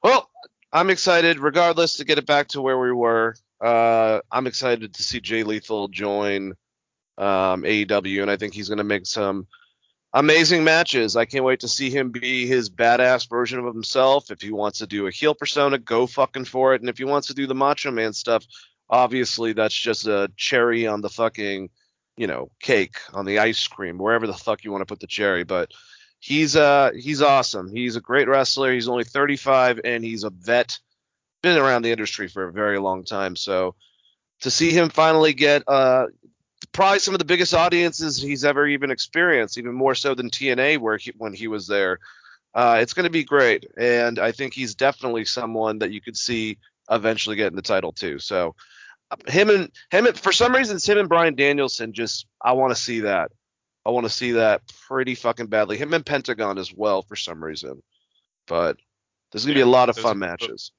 [0.04, 0.30] Well,
[0.72, 3.36] I'm excited, regardless, to get it back to where we were.
[3.64, 6.54] Uh, I'm excited to see Jay Lethal join
[7.18, 9.48] um, AEW, and I think he's going to make some
[10.14, 11.16] amazing matches.
[11.16, 14.32] I can't wait to see him be his badass version of himself.
[14.32, 16.82] If he wants to do a heel persona, go fucking for it.
[16.82, 18.46] And if he wants to do the Macho Man stuff,
[18.90, 21.70] obviously that's just a cherry on the fucking,
[22.16, 25.08] you know, cake on the ice cream, wherever the fuck you want to put the
[25.08, 25.44] cherry.
[25.44, 25.72] But
[26.20, 27.70] he's uh he's awesome.
[27.70, 28.74] He's a great wrestler.
[28.74, 30.80] He's only 35 and he's a vet.
[31.44, 33.36] Been around the industry for a very long time.
[33.36, 33.76] So
[34.42, 36.08] to see him finally get uh
[36.78, 40.78] probably some of the biggest audiences he's ever even experienced, even more so than TNA
[40.78, 41.98] where he, when he was there.
[42.54, 46.16] Uh, it's going to be great, and I think he's definitely someone that you could
[46.16, 46.60] see
[46.92, 48.20] eventually getting the title too.
[48.20, 48.54] So
[49.10, 52.54] uh, him and him and, for some reason it's him and Bryan Danielson just I
[52.54, 53.32] want to see that.
[53.84, 55.78] I want to see that pretty fucking badly.
[55.78, 57.82] Him and Pentagon as well for some reason.
[58.48, 58.78] But
[59.32, 60.72] there's gonna Yeah, be a lot of fun matches.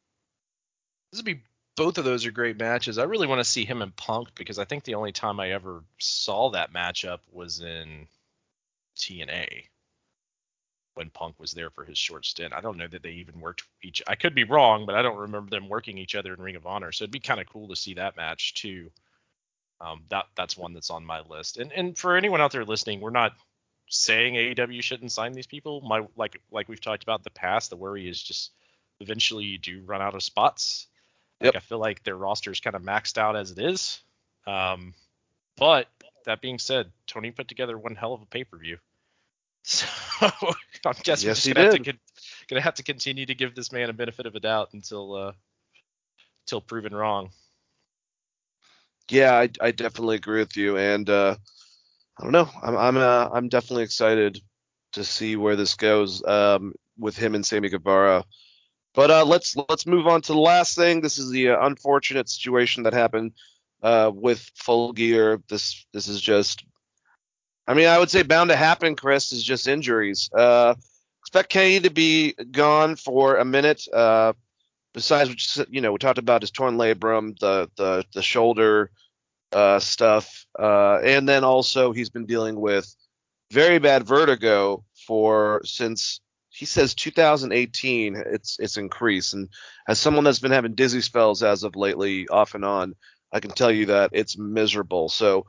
[1.10, 1.42] This would be
[1.78, 2.98] both of those are great matches.
[2.98, 5.52] I really want to see him and Punk because I think the only time I
[5.52, 8.08] ever saw that matchup was in
[8.96, 9.62] TNA
[10.94, 12.52] when Punk was there for his short stint.
[12.52, 14.02] I don't know that they even worked each.
[14.08, 16.66] I could be wrong, but I don't remember them working each other in Ring of
[16.66, 16.90] Honor.
[16.90, 18.90] So it'd be kind of cool to see that match too.
[19.80, 21.58] Um, that that's one that's on my list.
[21.58, 23.34] And and for anyone out there listening, we're not
[23.88, 25.80] saying AEW shouldn't sign these people.
[25.82, 28.50] My like like we've talked about in the past, the worry is just
[28.98, 30.87] eventually you do run out of spots.
[31.40, 31.56] Like Yep.
[31.56, 34.02] I feel like their roster is kind of maxed out as it is.
[34.46, 34.94] Um,
[35.56, 35.88] but
[36.24, 38.78] that being said, Tony put together one hell of a pay per view.
[40.80, 41.98] So I'm guessing we're just gonna have, to
[42.48, 45.32] gonna have to continue to give this man a benefit of a doubt until uh,
[46.46, 47.30] until proven wrong.
[49.10, 51.36] Yeah, I, I definitely agree with you, and uh,
[52.18, 52.48] I don't know.
[52.62, 54.40] I'm I'm uh, I'm definitely excited
[54.92, 58.24] to see where this goes um, with him and Sammy Guevara.
[58.98, 61.02] But uh, let's let's move on to the last thing.
[61.02, 63.30] This is the uh, unfortunate situation that happened
[63.80, 65.40] uh, with Full Gear.
[65.48, 66.64] This this is just,
[67.68, 68.96] I mean, I would say bound to happen.
[68.96, 70.28] Chris is just injuries.
[70.36, 70.74] Uh,
[71.20, 73.86] expect Kenny to be gone for a minute.
[73.86, 74.32] Uh,
[74.92, 78.90] besides, what you know, we talked about his torn labrum, the the the shoulder
[79.52, 82.92] uh, stuff, and then also he's been dealing with
[83.52, 86.20] very bad vertigo for since
[86.58, 88.16] he says 2018.
[88.26, 89.48] It's it's increased, and
[89.86, 92.94] as someone that's been having dizzy spells as of lately, off and on,
[93.32, 95.08] I can tell you that it's miserable.
[95.08, 95.46] So.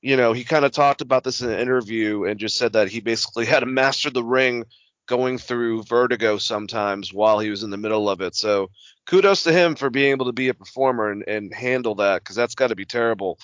[0.00, 2.86] You know, he kind of talked about this in an interview and just said that
[2.86, 4.64] he basically had to master the ring
[5.08, 8.36] going through vertigo sometimes while he was in the middle of it.
[8.36, 8.70] So
[9.06, 12.36] kudos to him for being able to be a performer and, and handle that because
[12.36, 13.40] that's got to be terrible.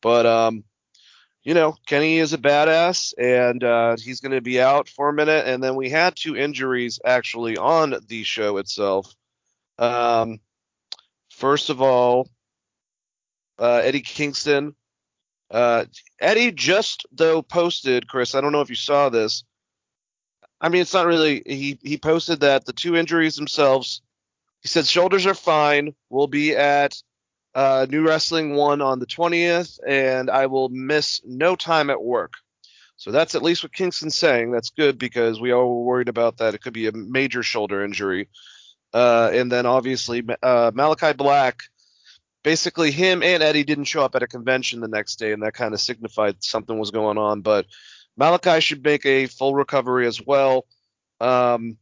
[0.00, 0.64] But um,
[1.48, 5.14] you know, Kenny is a badass and uh, he's going to be out for a
[5.14, 5.46] minute.
[5.46, 9.14] And then we had two injuries actually on the show itself.
[9.78, 10.40] Um,
[11.30, 12.28] first of all,
[13.58, 14.74] uh, Eddie Kingston.
[15.50, 15.86] Uh,
[16.20, 18.34] Eddie just though posted, Chris.
[18.34, 19.42] I don't know if you saw this.
[20.60, 21.42] I mean, it's not really.
[21.46, 24.02] He he posted that the two injuries themselves
[24.60, 25.94] He said shoulders are fine.
[26.10, 27.02] We'll be at
[27.54, 32.34] uh, New Wrestling One on the 20th, and I will miss no time at work.
[32.96, 34.50] So that's at least what Kingston's saying.
[34.50, 36.54] That's good because we are worried about that.
[36.54, 38.28] It could be a major shoulder injury.
[38.92, 41.62] Uh, and then obviously uh, Malachi Black,
[42.42, 45.54] basically him and Eddie didn't show up at a convention the next day, and that
[45.54, 47.40] kind of signified something was going on.
[47.40, 47.66] But
[48.16, 50.66] Malachi should make a full recovery as well.
[51.20, 51.78] Um,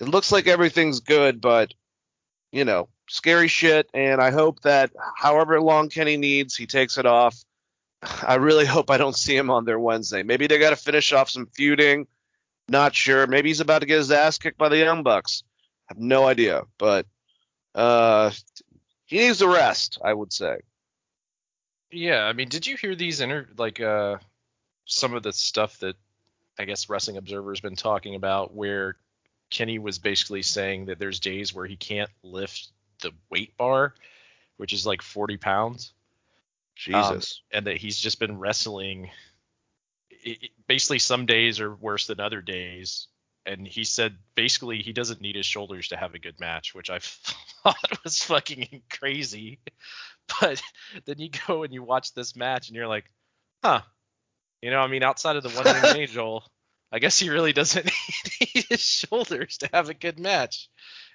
[0.00, 1.72] it looks like everything's good, but
[2.52, 3.88] you know, scary shit.
[3.94, 7.36] And I hope that however long Kenny needs, he takes it off.
[8.26, 10.22] I really hope I don't see him on their Wednesday.
[10.22, 12.06] Maybe they got to finish off some feuding.
[12.68, 13.26] Not sure.
[13.26, 15.44] Maybe he's about to get his ass kicked by the Young Bucks.
[15.88, 17.06] I have no idea, but
[17.74, 18.32] uh,
[19.04, 19.98] he needs the rest.
[20.02, 20.58] I would say.
[21.92, 24.16] Yeah, I mean, did you hear these inter like uh
[24.86, 25.96] some of the stuff that
[26.58, 28.96] I guess Wrestling Observer's been talking about where
[29.50, 33.94] Kenny was basically saying that there's days where he can't lift the weight bar,
[34.56, 35.92] which is like 40 pounds.
[36.92, 37.40] Um, Jesus.
[37.50, 39.10] and that he's just been wrestling.
[40.10, 43.06] It, it- basically, some days are worse than other days.
[43.46, 46.90] And he said basically he doesn't need his shoulders to have a good match, which
[46.90, 46.98] I
[47.62, 49.60] thought was fucking crazy.
[50.40, 50.60] But
[51.04, 53.04] then you go and you watch this match and you're like,
[53.62, 53.82] huh.
[54.60, 56.42] You know, I mean, outside of the one angel,
[56.92, 57.86] I guess he really doesn't
[58.40, 60.68] need his shoulders to have a good match.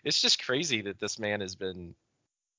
[0.04, 1.96] It's just crazy that this man has been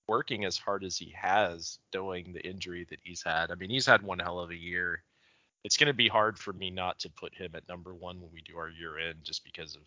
[0.08, 3.50] working as hard as he has doing the injury that he's had.
[3.50, 5.02] I mean, he's had one hell of a year.
[5.64, 8.30] It's going to be hard for me not to put him at number one when
[8.32, 9.82] we do our year end, just because of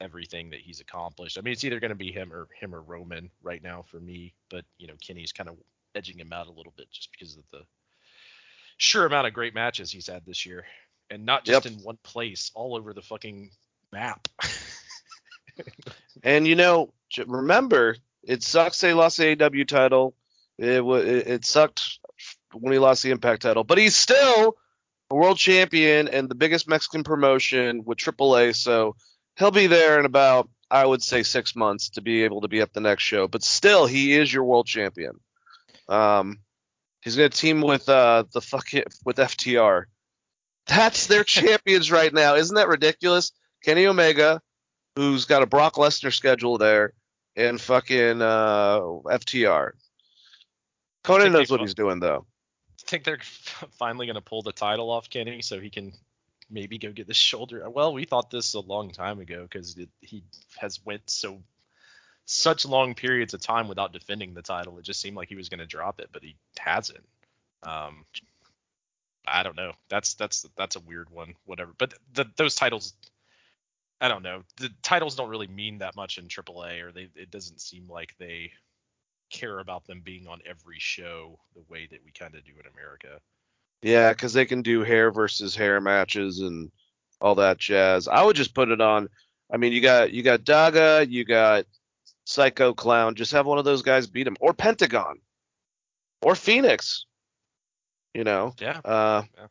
[0.00, 1.38] everything that he's accomplished.
[1.38, 4.00] I mean, it's either going to be him or him or Roman right now for
[4.00, 5.56] me, but you know, Kenny's kind of
[5.94, 7.62] edging him out a little bit just because of the
[8.76, 10.66] sure amount of great matches he's had this year,
[11.10, 11.72] and not just Yep.
[11.74, 13.50] in one place, all over the fucking
[13.92, 14.28] map.
[16.22, 16.92] And you know,
[17.26, 20.14] remember, it sucks they lost the AW title.
[20.58, 21.98] It it, it sucked
[22.52, 24.56] when he lost the Impact title, but he's still
[25.10, 28.54] a world champion and the biggest Mexican promotion with AAA.
[28.54, 28.96] So
[29.38, 32.60] he'll be there in about, I would say, six months to be able to be
[32.60, 33.28] at the next show.
[33.28, 35.20] But still, he is your world champion.
[35.88, 36.40] Um,
[37.02, 39.84] he's gonna team with uh the fucking with FTR.
[40.66, 42.34] That's their champions right now.
[42.34, 43.32] Isn't that ridiculous?
[43.62, 44.40] Kenny Omega,
[44.96, 46.92] who's got a Brock Lesnar schedule there,
[47.36, 49.72] and fucking uh, FTR.
[51.04, 52.26] Konnan knows what he's doing though.
[52.80, 53.20] I think they're
[53.78, 55.92] finally going to pull the title off Kenny so he can
[56.50, 57.68] maybe go get the shoulder.
[57.70, 60.22] Well, we thought this a long time ago because he
[60.58, 61.42] has went so
[62.24, 64.78] such long periods of time without defending the title.
[64.78, 67.04] It just seemed like he was going to drop it, but he hasn't.
[67.62, 68.04] Um,
[69.26, 69.72] I don't know.
[69.88, 71.34] That's that's that's a weird one.
[71.44, 71.72] Whatever.
[71.76, 72.94] But the, those titles,
[74.00, 74.42] I don't know.
[74.58, 78.14] The titles don't really mean that much in AAA, or they it doesn't seem like
[78.18, 78.52] they
[79.30, 82.72] care about them being on every show the way that we kind of do in
[82.72, 83.20] America.
[83.82, 86.70] Yeah, because they can do hair versus hair matches and
[87.20, 88.08] all that jazz.
[88.08, 89.08] I would just put it on.
[89.50, 91.66] I mean, you got you got Daga, you got
[92.24, 93.14] Psycho Clown.
[93.14, 95.18] Just have one of those guys beat him, or Pentagon,
[96.22, 97.06] or Fenix.
[98.16, 98.80] You know, Yeah.
[98.82, 99.48] uh, Yeah.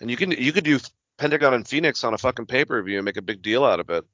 [0.00, 0.78] and you can you could do
[1.16, 3.80] Pentagon and Fenix on a fucking pay per view and make a big deal out
[3.80, 4.04] of it.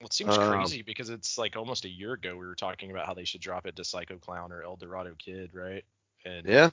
[0.00, 2.92] Well, it seems Um, crazy because it's like almost a year ago we were talking
[2.92, 5.84] about how they should drop it to Psycho Clown or El Dorado Kid, right?
[6.24, 6.70] And Yeah.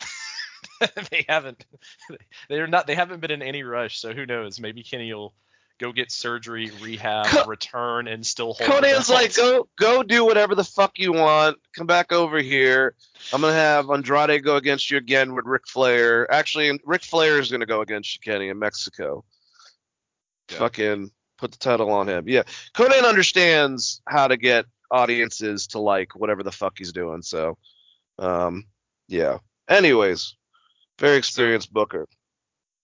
[1.10, 1.64] they haven't.
[2.48, 2.86] They're not.
[2.88, 4.00] They haven't been in any rush.
[4.00, 4.58] So who knows?
[4.58, 5.32] Maybe Kenny will
[5.78, 8.70] go get surgery, rehab, Co- return, and still hold.
[8.70, 11.58] Konnan's like, go go do whatever the fuck you want.
[11.74, 12.94] Come back over here.
[13.32, 16.30] I'm gonna have Andrade go against you again with Ric Flair.
[16.32, 19.24] Actually, Ric Flair is gonna go against you, Kenny, in Mexico.
[20.50, 20.58] Yeah.
[20.58, 22.28] Fucking put the title on him.
[22.28, 22.42] Yeah,
[22.74, 27.22] Konnan understands how to get audiences to like whatever the fuck he's doing.
[27.22, 27.58] So,
[28.18, 28.64] um,
[29.08, 29.38] yeah.
[29.68, 30.36] Anyways,
[30.98, 32.06] very experienced booker.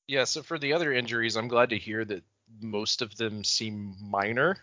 [0.08, 0.24] Yeah.
[0.24, 2.24] So for the other injuries, I'm glad to hear that
[2.60, 4.56] most of them seem minor.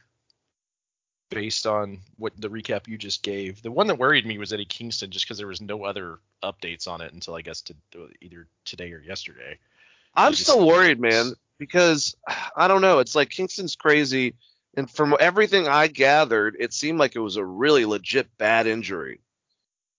[1.29, 4.65] Based on what the recap you just gave, the one that worried me was Eddie
[4.65, 8.07] Kingston, just because there was no other updates on it until I guess to, uh,
[8.19, 9.59] either today or yesterday.
[10.15, 12.15] I'm just- still worried, man, because
[12.55, 12.97] I don't know.
[12.97, 14.33] It's like Kingston's crazy,
[14.75, 19.21] and from everything I gathered, it seemed like it was a really legit bad injury.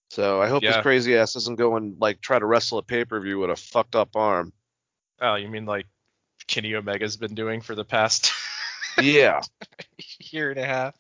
[0.09, 0.75] So I hope Yeah.
[0.75, 3.51] his crazy ass doesn't go and like try to wrestle a pay per view with
[3.51, 4.53] a fucked up arm.
[5.21, 5.87] Oh, you mean like
[6.47, 8.33] Kenny Omega's been doing for the past
[9.01, 9.41] Yeah,
[10.19, 10.95] year and a half?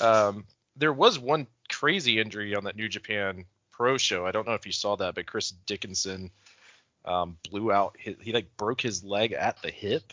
[0.00, 0.44] Um,
[0.76, 4.26] there was one crazy injury on that New Japan Pro show.
[4.26, 6.30] I don't know if you saw that, but Chris Dickinson
[7.04, 7.96] um, blew out.
[7.98, 10.12] His, he like broke his leg at the hip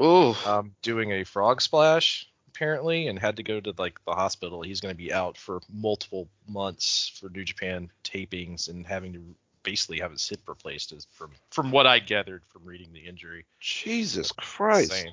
[0.00, 2.28] ooh, um, doing a frog splash.
[2.48, 4.62] apparently and had to go to like the hospital.
[4.62, 9.34] He's going to be out for multiple months for New Japan tapings and having to
[9.66, 13.44] basically have his hip replaced as from from what I gathered from reading the injury.
[13.60, 14.92] Jesus Christ.
[14.92, 15.12] Insane.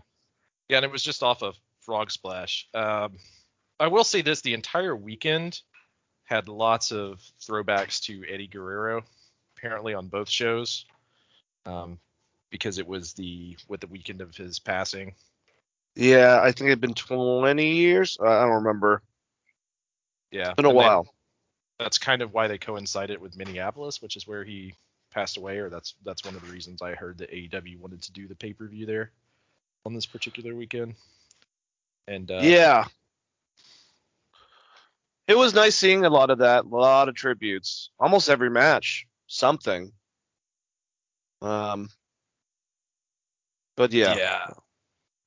[0.70, 2.70] Yeah, and it was just off of Frog Splash.
[2.74, 3.18] Um,
[3.80, 5.60] I will say this: the entire weekend
[6.24, 9.04] had lots of throwbacks to Eddie Guerrero,
[9.58, 10.86] apparently on both shows,
[11.66, 11.98] um,
[12.52, 15.16] because it was the with the weekend of his passing.
[15.96, 18.18] Yeah, I think it'd been 20 years.
[18.22, 19.02] I don't remember.
[20.32, 21.14] Yeah, It's been a and while.
[21.80, 24.76] That's kind of why they coincided with Minneapolis, which is where he
[25.12, 28.12] passed away, or that's that's one of the reasons I heard that AEW wanted to
[28.12, 29.12] do the pay per view there
[29.86, 30.96] on this particular weekend.
[32.08, 32.86] And uh, yeah.
[35.28, 37.90] It was nice seeing a lot of that, a lot of tributes.
[37.98, 39.94] Almost every match, something.
[41.42, 41.90] Um,
[43.78, 44.48] but yeah, yeah,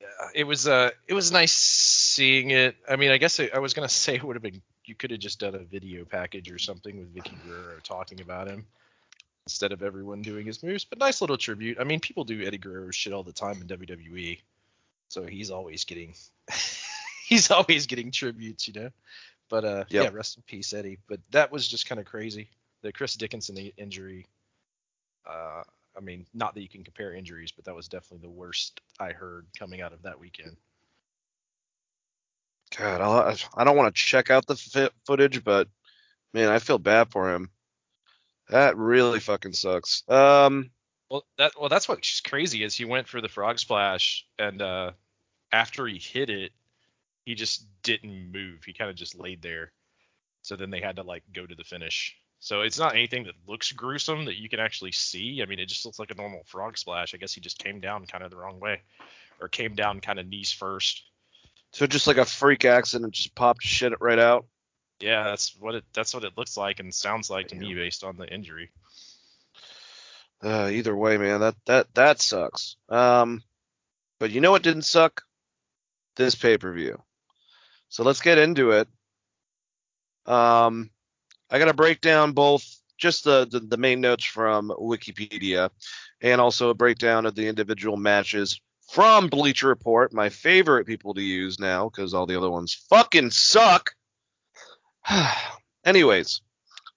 [0.00, 0.06] yeah.
[0.34, 2.76] It was uh, it was nice seeing it.
[2.88, 5.10] I mean, I guess I, I was gonna say it would have been you could
[5.10, 8.66] have just done a video package or something with Vickie Guerrero talking about him
[9.46, 10.84] instead of everyone doing his moves.
[10.84, 11.78] But nice little tribute.
[11.80, 14.40] I mean, people do Eddie Guerrero shit all the time in WWE,
[15.08, 16.14] so he's always getting
[17.26, 18.90] he's always getting tributes, you know.
[19.48, 20.04] But uh, Yep.
[20.04, 20.98] yeah, rest in peace, Eddie.
[21.08, 22.48] But that was just kind of crazy.
[22.82, 24.26] The Chris Dickinson injury.
[25.28, 25.62] Uh,
[25.96, 29.12] I mean, not that you can compare injuries, but that was definitely the worst I
[29.12, 30.56] heard coming out of that weekend.
[32.78, 35.68] God, I'll, I don't want to check out the footage, but
[36.34, 37.50] man, I feel bad for him.
[38.48, 40.02] That really fucking sucks.
[40.08, 40.70] Um,
[41.10, 44.92] Well, that well, that's what's crazy is he went for the frog splash, and uh,
[45.52, 46.52] after he hit it,
[47.24, 48.64] he just didn't move.
[48.64, 49.72] He kind of just laid there.
[50.42, 52.16] So then they had to like go to the finish.
[52.40, 55.42] So it's not anything that looks gruesome that you can actually see.
[55.42, 57.14] I mean, it just looks like a normal frog splash.
[57.14, 58.82] I guess he just came down kind of the wrong way,
[59.40, 61.04] or came down kind of knees first.
[61.76, 64.46] So just like a freak accident, just popped shit right out.
[64.98, 68.02] Yeah, that's what it that's what it looks like and sounds like to me based
[68.02, 68.70] on the injury.
[70.42, 72.76] Uh, either way, man, that that that sucks.
[72.88, 73.42] Um,
[74.18, 75.20] but you know what didn't suck?
[76.16, 77.02] This pay per view.
[77.90, 78.88] So let's get into it.
[80.24, 80.88] Um,
[81.50, 82.64] I got to break down both
[82.96, 85.68] just the, the the main notes from Wikipedia,
[86.22, 91.22] and also a breakdown of the individual matches from Bleacher Report, my favorite people to
[91.22, 93.94] use now because all the other ones fucking suck.
[95.84, 96.40] Anyways,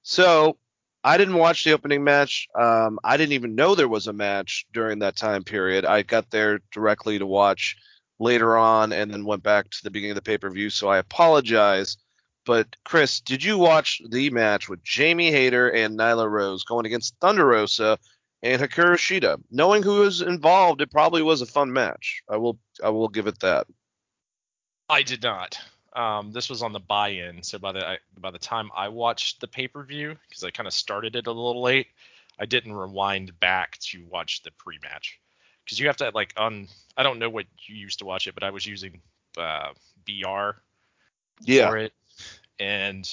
[0.04, 0.58] so
[1.04, 2.48] I didn't watch the opening match.
[2.60, 5.86] Um, I didn't even know there was a match during that time period.
[5.86, 7.78] I got there directly to watch
[8.20, 10.70] later on and then went back to the beginning of the pay per view.
[10.70, 11.98] So I apologize.
[12.46, 17.16] But Chris, did you watch the match with Jamie Hayter and Nyla Rose going against
[17.22, 17.98] Thunder Rosa
[18.44, 19.42] and Hikaru Shida?
[19.52, 22.22] Knowing who was involved, it probably was a fun match.
[22.30, 23.68] I will I will give it that.
[24.90, 25.60] I did not.
[25.94, 29.42] Um, this was on the buy-in, so by the I, by the time I watched
[29.42, 31.88] the pay-per-view, because I kind of started it a little late,
[32.40, 35.20] I didn't rewind back to watch the pre-match,
[35.66, 36.68] because you have to like on.
[36.96, 39.02] I don't know what you used to watch it, but I was using
[39.38, 39.70] uh,
[40.06, 40.52] BR
[41.42, 41.70] Yeah.
[41.70, 41.94] for it,
[42.60, 43.10] and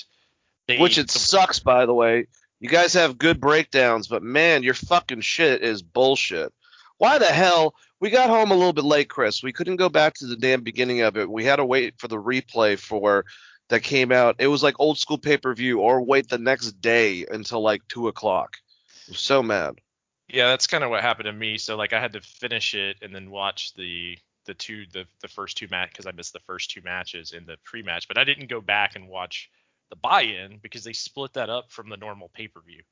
[0.69, 2.27] they, Which it the- sucks, by the way.
[2.61, 6.53] You guys have good breakdowns, but man, your fucking shit is bullshit.
[6.99, 7.75] Why the hell?
[8.01, 9.43] We got home a little bit late, Chris.
[9.43, 11.31] We couldn't go back to the damn beginning of it.
[11.31, 13.25] We had to wait for the replay for
[13.69, 14.37] that came out.
[14.39, 17.83] It was like old school pay per view, or wait the next day until like
[17.89, 18.57] two o'clock.
[19.13, 19.81] So mad.
[20.29, 21.59] Yeah, that's kind of what happened to me.
[21.59, 25.29] So like I had to finish it and then watch the the two the the
[25.29, 28.25] first two match because I missed the first two matches in the pre-match, but I
[28.25, 29.51] didn't go back and watch
[29.91, 32.83] the buy-in because they split that up from the normal pay-per-view,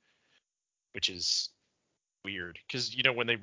[0.93, 1.51] which is
[2.25, 3.37] weird because you know when they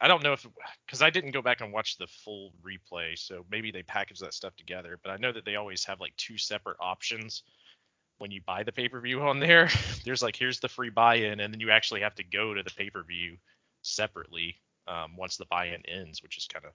[0.00, 0.46] I don't know if
[0.86, 4.34] because I didn't go back and watch the full replay, so maybe they package that
[4.34, 4.98] stuff together.
[5.02, 7.42] But I know that they always have like two separate options
[8.18, 9.70] when you buy the pay-per-view on there.
[10.04, 12.70] There's like here's the free buy-in, and then you actually have to go to the
[12.70, 13.36] pay-per-view
[13.82, 16.72] separately um, once the buy-in ends, which is kind of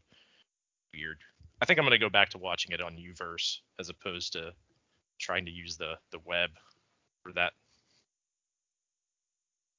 [0.93, 1.19] weird.
[1.61, 4.53] I think I'm gonna go back to watching it on Uverse as opposed to
[5.21, 6.49] trying to use the the web
[7.23, 7.53] for that.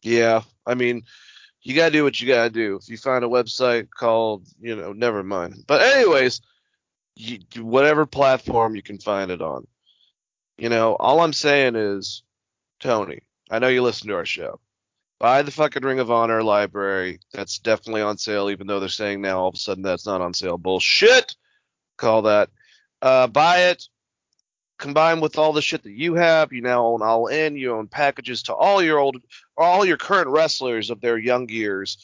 [0.02, 1.02] Yeah, I mean,
[1.62, 2.76] you gotta do what you gotta do.
[2.76, 5.64] If you find a website called, you know, never mind.
[5.66, 6.40] But anyways,
[7.14, 9.66] you, whatever platform you can find it on.
[10.58, 12.22] You know, all I'm saying is,
[12.80, 14.60] Tony, I know you listen to our show.
[15.18, 17.20] Buy the fucking Ring of Honor library.
[17.32, 20.20] That's definitely on sale, even though they're saying now all of a sudden that's not
[20.20, 20.58] on sale.
[20.58, 21.36] Bullshit.
[21.96, 22.50] Call that.
[23.00, 23.84] Uh, buy it.
[24.82, 26.52] Combine with all the shit that you have.
[26.52, 27.56] You now own All In.
[27.56, 29.16] You own packages to all your old
[29.56, 31.96] all your current wrestlers of their young years.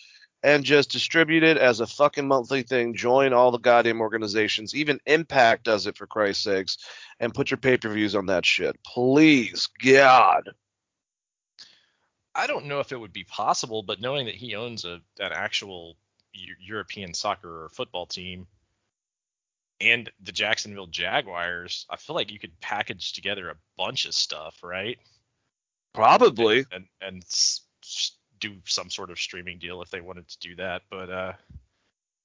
[0.42, 2.94] and just distribute it as a fucking monthly thing.
[2.94, 4.74] Join all the goddamn organizations.
[4.74, 6.78] Even Impact does it for Christ's sakes,
[7.18, 8.76] and put your pay per views on that shit.
[8.84, 10.50] Please, God.
[12.34, 15.32] I don't know if it would be possible, but knowing that he owns a an
[15.32, 15.96] actual
[16.60, 18.46] European soccer or football team
[19.80, 24.56] and the Jacksonville Jaguars, I feel like you could package together a bunch of stuff,
[24.62, 24.98] right?
[25.94, 26.64] Probably.
[26.72, 27.62] And and s-
[28.40, 31.32] do some sort of streaming deal if they wanted to do that, but uh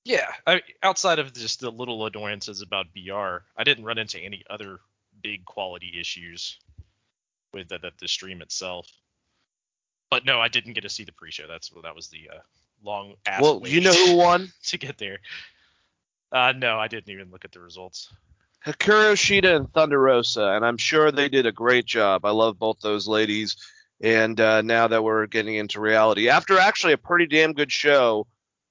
[0.05, 4.43] yeah, I, outside of just the little annoyances about BR, I didn't run into any
[4.49, 4.79] other
[5.21, 6.59] big quality issues
[7.53, 8.87] with the, the, the stream itself.
[10.11, 11.47] But no, I didn't get to see the pre-show.
[11.47, 12.39] That's that was the uh,
[12.83, 14.51] long ass Well, you know who won?
[14.65, 15.19] to get there.
[16.33, 18.11] Uh, no, I didn't even look at the results.
[18.65, 22.25] Hikaru Shida and Thunder Rosa, and I'm sure they did a great job.
[22.25, 23.55] I love both those ladies.
[24.01, 28.25] And uh, now that we're getting into reality, after actually a pretty damn good show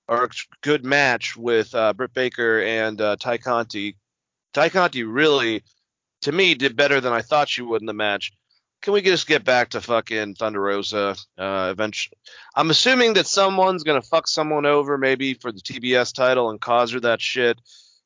[0.08, 0.28] or a
[0.62, 3.96] good match with uh, Britt Baker and uh, Tay Conti,
[4.52, 5.62] Tay Conti really,
[6.22, 8.32] to me, did better than I thought she would in the match.
[8.82, 12.18] Can we just get back to fucking Thunder Rosa uh, eventually?
[12.54, 16.92] I'm assuming that someone's gonna fuck someone over, maybe for the TBS title, and cause
[16.92, 17.58] her that shit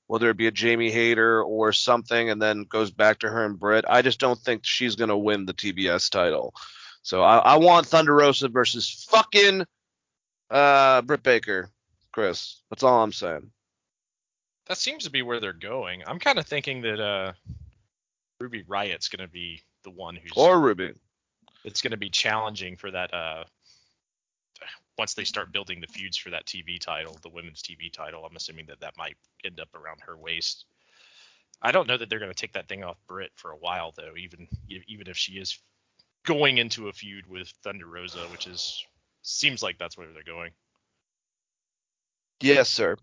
[0.07, 3.59] whether it be a Jamie Hayter or something, and then goes back to her and
[3.59, 3.85] Britt.
[3.89, 6.55] I just don't think she's gonna win the TBS title.
[7.03, 9.64] So I, I want Thunder Rosa versus fucking
[10.51, 11.70] uh, Britt Baker,
[12.12, 12.61] Chris.
[12.70, 13.51] That's all I'm saying.
[14.66, 16.03] That seems to be where they're going.
[16.07, 17.33] I'm kind of thinking that uh,
[18.41, 20.93] Ruby Riott's to be the one who's Or Ruby.
[21.64, 23.45] it's going to be challenging for that uh
[24.99, 28.24] once they start building the feuds for that TV title, the women's TV title.
[28.24, 30.64] I'm assuming that that might end up around her waist.
[31.61, 33.93] I don't know that they're going to take that thing off Britt for a while
[33.97, 35.59] though, even even if she is
[36.24, 38.84] going into a feud with Thunder Rosa, which is
[39.22, 40.53] seems like that's where they're going.
[42.41, 42.97] Yes, sir.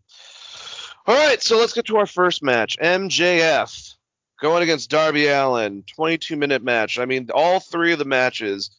[1.05, 2.77] All right, so let's get to our first match.
[2.79, 3.92] MJF
[4.41, 6.99] going against Darby Allin, 22 minute match.
[6.99, 8.71] I mean, all three of the matches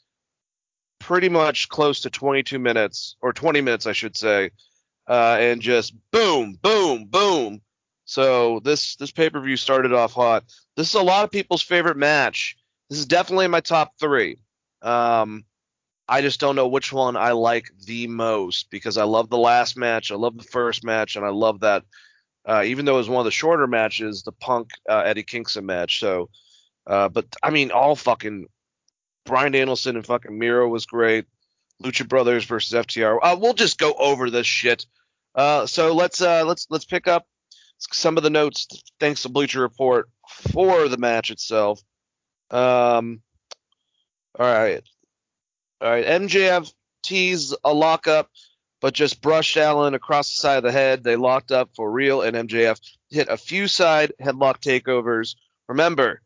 [0.99, 4.51] pretty much close to 22 minutes or 20 minutes, I should say,
[5.09, 7.61] uh, and just boom, boom, boom.
[8.07, 10.45] So this this pay per view started off hot.
[10.77, 12.57] This is a lot of people's favorite match.
[12.91, 14.39] This is definitely in my top three.
[14.83, 15.45] Um,
[16.07, 19.77] I just don't know which one I like the most because I love the last
[19.77, 21.85] match, I love the first match, and I love that.
[22.47, 25.67] Uh, even though it was one of the shorter matches, the Punk uh, Eddie Kingston
[25.67, 25.99] match.
[25.99, 26.29] So,
[26.87, 28.47] uh, but I mean, all fucking
[29.25, 31.27] Bryan Danielson and fucking Miro was great.
[31.83, 33.19] Lucha Brothers versus FTR.
[33.23, 34.87] Uh, we'll just go over this shit.
[35.35, 37.27] Uh, so let's uh, let's let's pick up
[37.79, 38.69] some of the notes
[39.01, 41.81] thanks to Bleacher Report for the match itself.
[42.51, 43.21] Um,
[44.39, 44.83] all right,
[45.81, 46.07] all right.
[46.07, 46.73] MJF
[47.03, 48.31] teased a lockup,
[48.85, 51.03] but just brushed Allin across the side of the head.
[51.03, 52.79] They locked up for real, and MJF
[53.09, 55.37] hit a few side headlock takeovers.
[55.71, 56.21] Remember,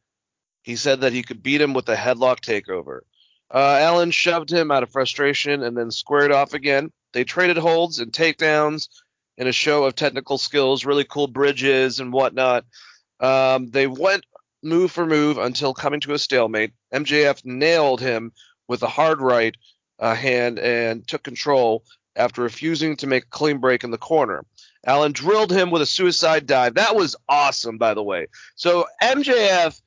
[0.62, 3.02] he said that he could beat him with a headlock takeover.
[3.48, 6.90] Uh, Allin shoved him out of frustration and then squared off again.
[7.12, 8.88] They traded holds and takedowns
[9.36, 12.64] in a show of technical skills, really cool bridges and whatnot.
[13.20, 14.26] Um, they went
[14.64, 16.72] move for move until coming to a stalemate.
[16.92, 18.32] MJF nailed him
[18.66, 19.56] with a hard right
[20.00, 21.84] uh, hand and took control
[22.18, 24.44] after refusing to make a clean break in the corner.
[24.84, 26.74] Allin drilled him with a suicide dive.
[26.74, 28.26] That was awesome, by the way.
[28.56, 29.80] So MJF,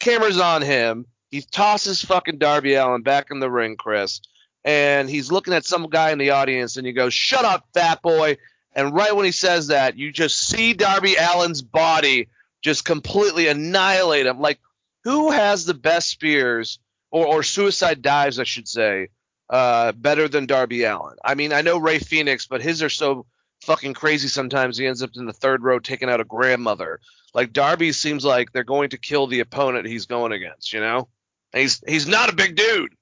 [0.00, 1.06] cameras on him.
[1.30, 4.20] He tosses fucking Darby Allin back in the ring, Chris,
[4.64, 8.02] and he's looking at some guy in the audience, and he goes, "Shut up, fat
[8.02, 8.36] boy."
[8.72, 12.28] And right when he says that, you just see Darby Allin's body
[12.62, 14.40] just completely annihilate him.
[14.40, 14.58] Like,
[15.04, 16.78] who has the best spears
[17.10, 19.08] or, or suicide dives, I should say,
[19.50, 21.16] uh, better than Darby Allin?
[21.24, 23.26] I mean, I know Rey Fenix, but his are so
[23.62, 27.00] fucking crazy sometimes he ends up in the third row taking out a grandmother.
[27.32, 31.08] Like Darby seems like they're going to kill the opponent he's going against, you know?
[31.52, 32.94] He's he's not a big dude.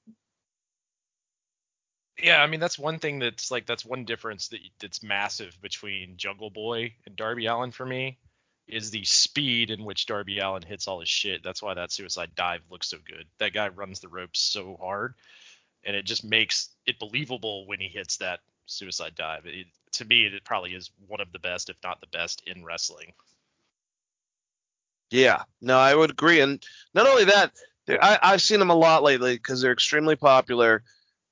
[2.21, 6.17] Yeah, I mean that's one thing that's like that's one difference that that's massive between
[6.17, 8.19] Jungle Boy and Darby Allin for me
[8.67, 11.43] is the speed in which Darby Allin hits all his shit.
[11.43, 13.25] That's why that suicide dive looks so good.
[13.39, 15.15] That guy runs the ropes so hard,
[15.85, 19.45] and it just makes it believable when he hits that suicide dive.
[19.45, 22.63] It, to me, it probably is one of the best, if not the best, in
[22.63, 23.13] wrestling.
[25.11, 26.39] Yeah, no, I would agree.
[26.39, 26.63] And
[26.93, 27.51] not only that,
[27.87, 30.83] I, I've seen them a lot lately because they're extremely popular,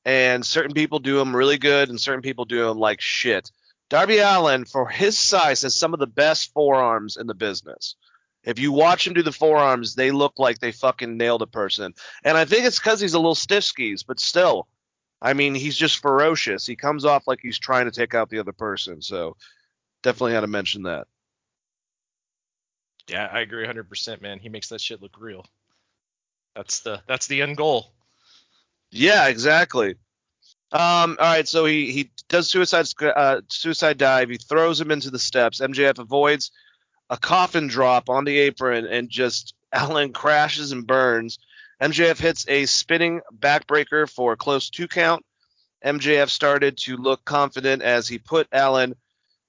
[0.06, 3.52] and certain people do them really good, and certain people do them like shit.
[3.90, 7.96] Darby Allin, for his size, has some of the best forearms in the business.
[8.44, 11.94] If you watch him do the forearms, they look like they fucking nailed a person.
[12.24, 14.68] And I think it's because he's a little stiff skis, but still,
[15.22, 16.66] I mean, he's just ferocious.
[16.66, 19.02] He comes off like he's trying to take out the other person.
[19.02, 19.38] So
[20.02, 21.08] definitely had to mention that.
[23.08, 24.40] Yeah, I agree 100%, man.
[24.40, 25.46] He makes that shit look real.
[26.56, 27.94] That's the that's the end goal.
[28.90, 29.96] Yeah, exactly.
[30.74, 34.30] Um, all right, so he he does suicide uh, suicide dive.
[34.30, 35.62] He throws him into the steps.
[35.62, 36.52] MJF avoids
[37.12, 41.38] a coffin drop on the apron and just Allin crashes and burns.
[41.82, 45.24] MJF hits a spinning backbreaker for a close two count.
[45.86, 48.96] MJF started to look confident as he put Allin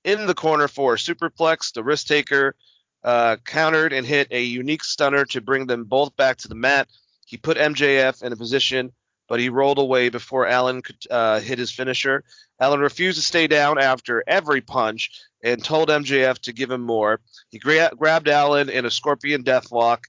[0.03, 1.73] in the corner for a superplex.
[1.73, 2.57] The risk taker
[3.05, 6.89] uh, countered and hit a unique stunner to bring them both back to the mat.
[7.27, 8.93] He put MJF in a position,
[9.33, 12.23] but he rolled away before Allin could uh, hit his finisher.
[12.61, 15.11] Allin refused to stay down after every punch
[15.43, 17.19] and told MJF to give him more.
[17.49, 20.01] He gra- grabbed Allin in a scorpion deathlock,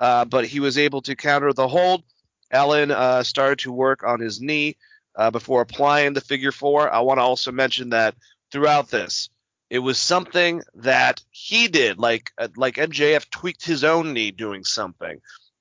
[0.00, 2.04] uh, but he was able to counter the hold.
[2.50, 4.78] Allin uh, started to work on his knee
[5.14, 6.90] uh, before applying the figure four.
[6.90, 8.14] I want to also mention that
[8.50, 9.28] throughout this,
[9.68, 14.64] it was something that he did, like uh, like MJF tweaked his own knee doing
[14.64, 15.20] something,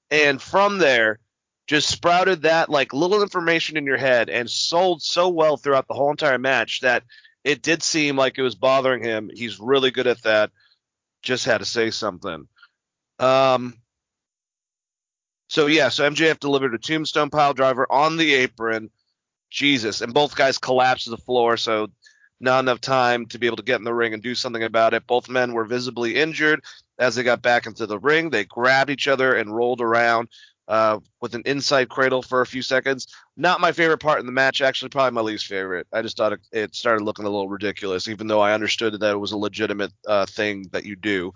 [0.09, 1.19] and from there
[1.67, 5.93] just sprouted that like little information in your head and sold so well throughout the
[5.93, 7.03] whole entire match that
[7.43, 9.29] it did seem like it was bothering him.
[9.33, 10.51] He's really good at that.
[11.21, 12.47] Just had to say something.
[13.19, 13.75] Um,
[15.47, 18.89] so yeah, so MJF delivered a tombstone pile driver on the apron.
[19.49, 21.91] Jesus, and both guys collapsed to the floor, so
[22.39, 24.95] not enough time to be able to get in the ring and do something about
[24.95, 25.05] it.
[25.05, 26.63] Both men were visibly injured
[26.97, 28.31] as they got back into the ring.
[28.31, 30.29] They grabbed each other and rolled around
[30.67, 33.07] uh, with an inside cradle for a few seconds.
[33.35, 35.87] Not my favorite part in the match, actually, probably my least favorite.
[35.91, 39.19] I just thought it, started looking a little ridiculous, even though I understood that it
[39.19, 41.33] was a legitimate uh, thing that you do.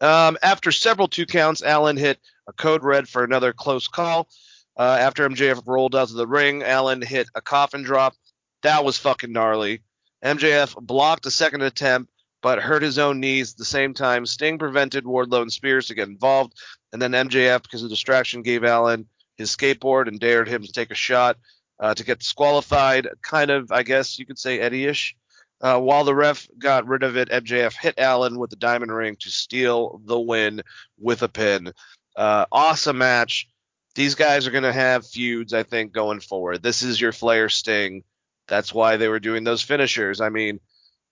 [0.00, 4.28] Um, after several two counts, Allin hit a code red for another close call.
[4.76, 8.14] Uh, after MJF rolled out of the ring, Allin hit a coffin drop.
[8.62, 9.82] That was fucking gnarly.
[10.24, 12.12] MJF blocked a second attempt,
[12.42, 14.26] but hurt his own knees at the same time.
[14.26, 16.54] Sting prevented Wardlow and Spears to get involved,
[16.92, 20.90] and then MJF, because of distraction, gave Allin his skateboard and dared him to take
[20.90, 21.36] a shot
[21.80, 23.08] uh, to get disqualified.
[23.22, 25.16] Kind of, I guess you could say Eddie-ish.
[25.60, 29.16] Uh, while the ref got rid of it, MJF hit Allin with the diamond ring
[29.20, 30.62] to steal the win
[30.98, 31.72] with a pin.
[32.16, 33.48] Uh, awesome match.
[33.96, 36.62] These guys are going to have feuds, I think, going forward.
[36.62, 38.04] This is your Flair Sting.
[38.46, 40.20] That's why they were doing those finishers.
[40.20, 40.60] I mean,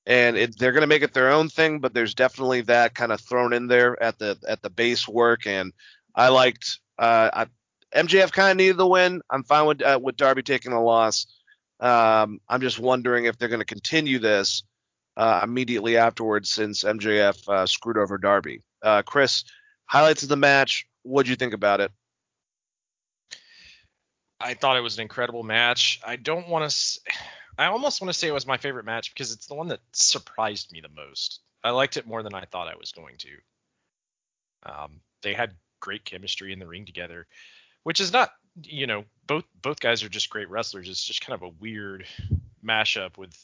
[0.06, 3.12] and it, they're going to make it their own thing, but there's definitely that kind
[3.12, 5.46] of thrown in there at the at the base work.
[5.46, 5.72] And
[6.14, 7.46] I liked uh, I,
[7.94, 9.20] MJF kind of needed the win.
[9.30, 11.26] I'm fine with uh, with Darby taking a loss.
[11.80, 14.62] Um, I'm just wondering if they're going to continue this
[15.16, 18.62] uh, immediately afterwards, since MJF uh, screwed over Darby.
[18.82, 19.44] Uh, Chris,
[19.86, 20.86] highlights of the match.
[21.02, 21.90] What'd you think about it?
[24.38, 26.00] I thought it was an incredible match.
[26.06, 27.00] I don't want to.
[27.58, 29.80] I almost want to say it was my favorite match because it's the one that
[29.92, 31.40] surprised me the most.
[31.64, 33.30] I liked it more than I thought I was going to.
[34.70, 37.26] Um, they had great chemistry in the ring together,
[37.82, 38.30] which is not,
[38.62, 40.88] you know, both both guys are just great wrestlers.
[40.88, 42.06] It's just kind of a weird
[42.64, 43.34] mashup with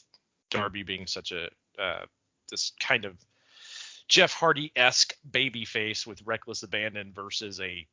[0.49, 1.49] Darby being such a
[1.81, 2.05] uh,
[2.49, 3.17] this kind of
[4.07, 7.87] Jeff Hardy esque baby face with reckless abandon versus a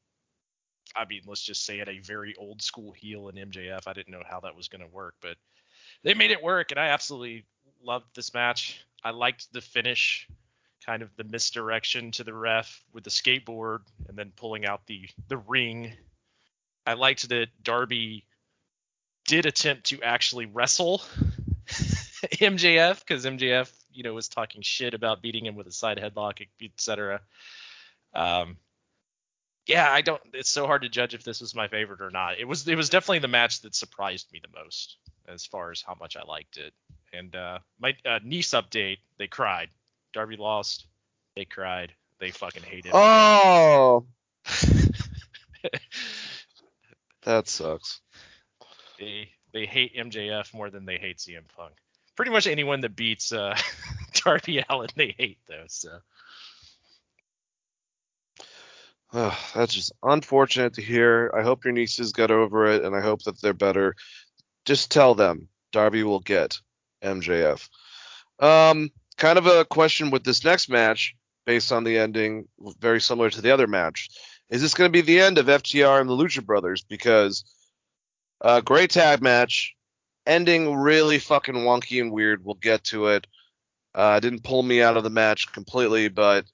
[0.96, 3.82] I mean, let's just say it, a very old school heel in MJF.
[3.86, 5.36] I didn't know how that was going to work, but
[6.02, 7.44] they made it work, and I absolutely
[7.82, 8.80] loved this match.
[9.02, 10.28] I liked the finish,
[10.84, 15.08] kind of the misdirection to the ref with the skateboard, and then pulling out the
[15.28, 15.92] the ring.
[16.86, 18.24] I liked that Darby
[19.26, 20.98] did attempt to actually wrestle
[21.66, 26.44] MJF because MJF, you know, was talking shit about beating him with a side headlock,
[26.62, 27.20] etc.
[28.14, 28.56] Um,
[29.66, 30.20] yeah, I don't.
[30.32, 32.40] It's so hard to judge if this was my favorite or not.
[32.40, 32.66] It was.
[32.66, 34.96] It was definitely the match that surprised me the most
[35.32, 36.72] as far as how much I liked it.
[37.12, 39.68] And uh, my uh, niece update, they cried.
[40.12, 40.86] Darby lost.
[41.36, 41.92] They cried.
[42.18, 42.92] They fucking hated.
[42.94, 44.04] Oh,
[47.22, 48.00] that sucks.
[48.98, 51.72] They they hate MJF more than they hate CM Punk.
[52.16, 53.56] Pretty much anyone that beats uh,
[54.24, 55.64] Darby Allin, they hate though.
[55.68, 55.98] So.
[59.12, 61.32] Oh, that's just unfortunate to hear.
[61.36, 63.96] I hope your nieces got over it, and I hope that they're better.
[64.64, 66.58] Just tell them Darby will get
[67.02, 67.68] MJF.
[68.38, 71.14] Um, kind of a question with this next match,
[71.46, 72.48] based on the ending,
[72.78, 74.08] very similar to the other match.
[74.50, 76.82] Is this going to be the end of FTR and the Lucha Brothers?
[76.82, 77.44] Because
[78.42, 79.74] a uh, great tag match,
[80.26, 82.44] ending really fucking wonky and weird.
[82.44, 83.26] We'll get to it.
[83.94, 86.46] Uh, didn't pull me out of the match completely, but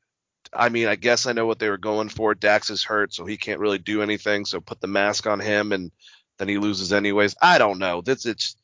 [0.53, 2.35] I mean, I guess I know what they were going for.
[2.35, 4.45] Dax is hurt, so he can't really do anything.
[4.45, 5.91] So put the mask on him, and
[6.39, 7.35] then he loses anyways.
[7.41, 8.03] I don't know.
[8.07, 8.57] It's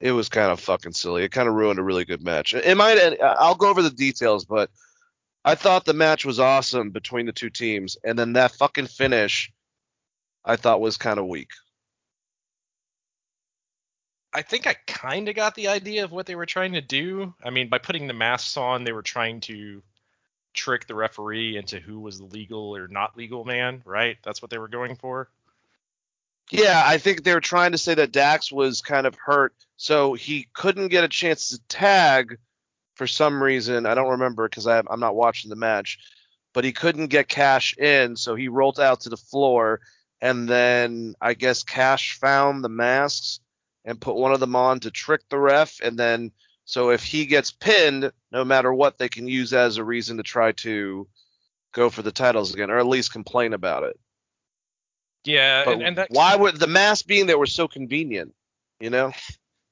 [0.00, 1.24] it was kind of fucking silly.
[1.24, 2.54] It kind of ruined a really good match.
[2.54, 2.98] It might.
[2.98, 4.70] Uh, I'll go over the details, but
[5.44, 9.52] I thought the match was awesome between the two teams, and then that fucking finish,
[10.44, 11.50] I thought was kind of weak.
[14.32, 17.32] I think I kind of got the idea of what they were trying to do.
[17.42, 19.80] I mean, by putting the masks on, they were trying to
[20.54, 24.16] trick the referee into who was the legal or not legal man, right?
[24.24, 25.28] That's what they were going for.
[26.50, 30.14] Yeah, I think they were trying to say that Dax was kind of hurt, so
[30.14, 32.38] he couldn't get a chance to tag
[32.94, 33.86] for some reason.
[33.86, 35.98] I don't remember because I'm not watching the match,
[36.52, 39.80] but he couldn't get Cash in, so he rolled out to the floor,
[40.20, 43.40] and then I guess Cash found the masks
[43.84, 46.30] and put one of them on to trick the ref, and then
[46.66, 50.16] so if he gets pinned, no matter what, they can use that as a reason
[50.18, 51.08] to try to
[51.72, 53.98] go for the titles again, or at least complain about it.
[55.24, 58.34] Yeah, and, and that why would the mask being there was so convenient?
[58.80, 59.12] You know?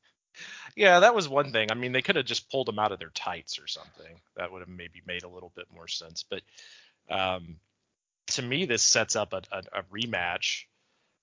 [0.76, 1.70] yeah, that was one thing.
[1.70, 4.20] I mean, they could have just pulled them out of their tights or something.
[4.36, 6.24] That would have maybe made a little bit more sense.
[6.28, 6.42] But
[7.10, 7.56] um,
[8.28, 10.64] to me, this sets up a, a, a rematch.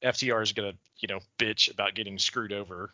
[0.04, 2.94] FTR is gonna, you know, bitch about getting screwed over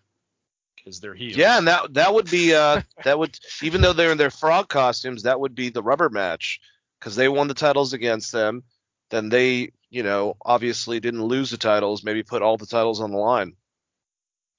[0.75, 1.37] because they're heels.
[1.37, 4.69] Yeah, and that that would be uh that would even though they're in their frog
[4.69, 6.59] costumes, that would be the rubber match
[6.99, 8.63] because they won the titles against them.
[9.11, 12.03] Then they, you know, obviously didn't lose the titles.
[12.03, 13.53] Maybe put all the titles on the line.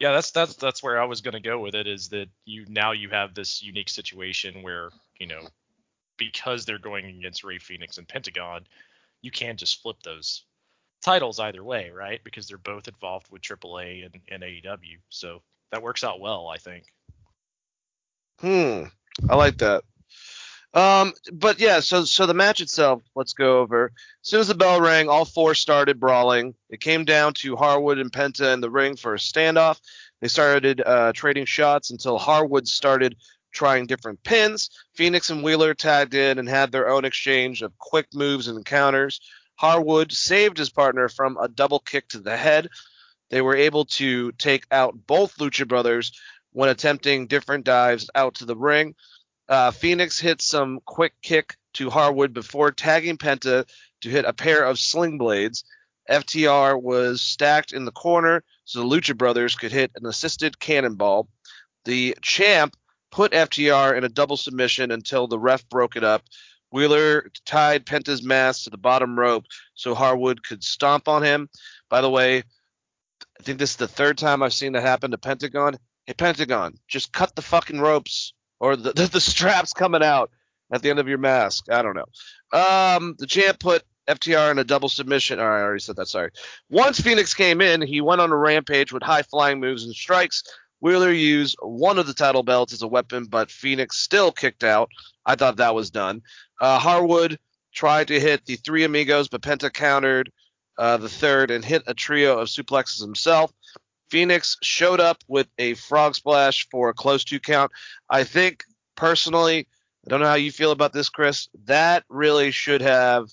[0.01, 1.87] Yeah, that's that's that's where I was gonna go with it.
[1.87, 4.89] Is that you now you have this unique situation where
[5.20, 5.47] you know
[6.16, 8.66] because they're going against Rey Fenix and Pentagon,
[9.20, 10.45] you can just flip those
[11.03, 12.24] titles either way, right?
[12.24, 16.57] Because they're both involved with AAA and, and AEW, so that works out well, I
[16.57, 16.84] think.
[18.41, 18.84] Hmm.
[19.28, 19.84] I like that.
[20.76, 23.86] Um, but yeah, so so the match itself, let's go over.
[23.86, 26.54] As soon as the bell rang, all four started brawling.
[26.68, 29.80] It came down to Harwood and Penta in the ring for a standoff.
[30.20, 33.16] They started uh, trading shots until Harwood started
[33.52, 34.68] trying different pins.
[34.94, 39.22] Fenix and Wheeler tagged in and had their own exchange of quick moves and counters.
[39.54, 42.68] Harwood saved his partner from a double kick to the head.
[43.30, 46.12] They were able to take out both Lucha Brothers
[46.52, 48.94] when attempting different dives out to the ring.
[49.49, 53.64] Uh, Fenix hit some quick kick to Harwood before tagging Penta
[54.01, 55.64] to hit a pair of sling blades.
[56.11, 61.28] FTR was stacked in the corner so the Lucha Brothers could hit an assisted cannonball.
[61.84, 62.76] The champ
[63.11, 66.22] put FTR in a double submission until the ref broke it up.
[66.72, 71.49] Wheeler tied Penta's mask to the bottom rope so Harwood could stomp on him.
[71.88, 75.18] By the way, I think this is the third time I've seen that happen to
[75.18, 75.76] Pentagon.
[76.07, 80.30] Hey, Pentagon, just cut the fucking ropes or the, the, the straps coming out
[80.72, 81.70] at the end of your mask.
[81.70, 82.59] I don't know.
[82.59, 85.38] Um, the champ put FTR in a double submission.
[85.38, 86.09] I already said that.
[86.09, 86.30] Sorry.
[86.70, 90.44] Once Fenix came in, he went on a rampage with high flying moves and strikes.
[90.80, 94.90] Wheeler used one of the title belts as a weapon, but Fenix still kicked out.
[95.24, 96.22] I thought that was done.
[96.61, 97.38] Uh, Harwood
[97.72, 100.30] tried to hit the three amigos, but Penta countered
[100.78, 103.52] uh, the third and hit a trio of suplexes himself.
[104.11, 107.72] Fenix showed up with a frog splash for a close two count.
[108.09, 108.64] I think
[108.96, 109.68] personally,
[110.07, 111.48] I don't know how you feel about this, Chris.
[111.64, 113.28] That really should have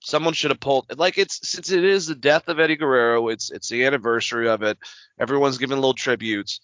[0.00, 3.50] someone should have pulled like it's since it is the death of Eddie Guerrero, it's
[3.50, 4.78] it's the anniversary of it.
[5.18, 6.60] Everyone's giving little tributes.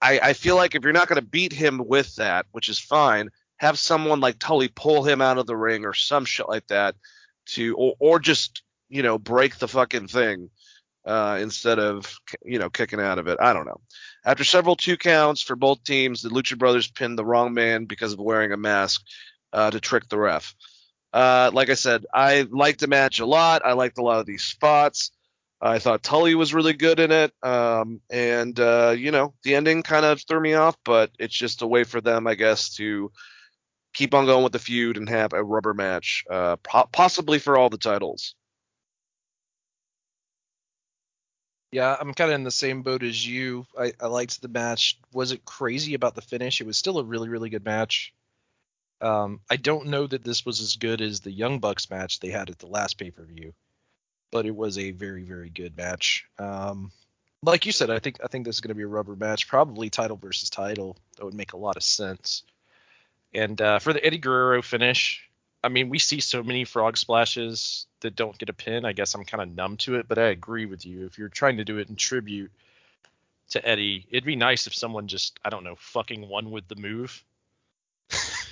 [0.00, 2.78] I, I feel like if you're not going to beat him with that, which is
[2.78, 6.66] fine, have someone like Tully pull him out of the ring or some shit like
[6.68, 6.94] that
[7.46, 10.50] to, or, or just, you know, break the fucking thing
[11.08, 13.38] uh, instead of, you know, kicking out of it.
[13.40, 13.80] I don't know.
[14.24, 18.12] After several two counts for both teams, the Lucha Brothers pinned the wrong man because
[18.12, 19.02] of wearing a mask
[19.52, 20.54] uh, to trick the ref.
[21.12, 23.64] Uh, like I said, I liked the match a lot.
[23.64, 25.10] I liked a lot of these spots.
[25.60, 27.32] I thought Tully was really good in it.
[27.42, 31.62] Um, and, uh, you know, the ending kind of threw me off, but it's just
[31.62, 33.10] a way for them, I guess, to
[33.94, 37.56] keep on going with the feud and have a rubber match, uh, po- possibly for
[37.56, 38.34] all the titles.
[41.70, 43.66] Yeah, I'm kind of in the same boat as you.
[43.78, 44.98] I, I liked the match.
[45.12, 46.60] Wasn't crazy about the finish.
[46.60, 48.14] It was still a really, really good match.
[49.00, 52.30] Um, I don't know that this was as good as the Young Bucks match they
[52.30, 53.52] had at the last pay per view,
[54.32, 56.26] but it was a very, very good match.
[56.38, 56.90] Um,
[57.42, 59.46] like you said, I think I think this is going to be a rubber match,
[59.46, 60.96] probably title versus title.
[61.16, 62.42] That would make a lot of sense.
[63.32, 65.27] And uh, for the Eddie Guerrero finish,
[65.62, 68.84] I mean, we see so many frog splashes that don't get a pin.
[68.84, 71.06] I guess I'm kind of numb to it, but I agree with you.
[71.06, 72.52] If you're trying to do it in tribute
[73.50, 76.76] to Eddie, it'd be nice if someone just, I don't know, fucking won with the
[76.76, 77.24] move.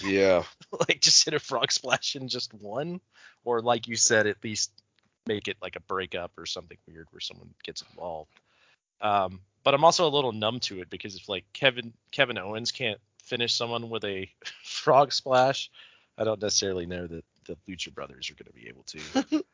[0.05, 0.43] Yeah.
[0.89, 3.01] like just hit a frog splash and just one,
[3.45, 4.73] Or like you said, at least
[5.27, 8.41] make it like a breakup or something weird where someone gets involved.
[9.01, 12.73] Um, but I'm also a little numb to it because if like Kevin Kevin Owens
[12.73, 14.31] can't finish someone with a
[14.65, 15.71] frog splash,
[16.19, 19.01] I don't necessarily know that the Lucha Brothers are going to be able to.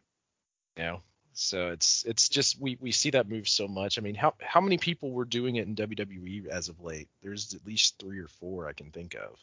[0.76, 1.02] you know,
[1.34, 3.98] so it's it's just we we see that move so much.
[3.98, 7.08] I mean, how how many people were doing it in WWE as of late?
[7.22, 9.38] There's at least three or four I can think of.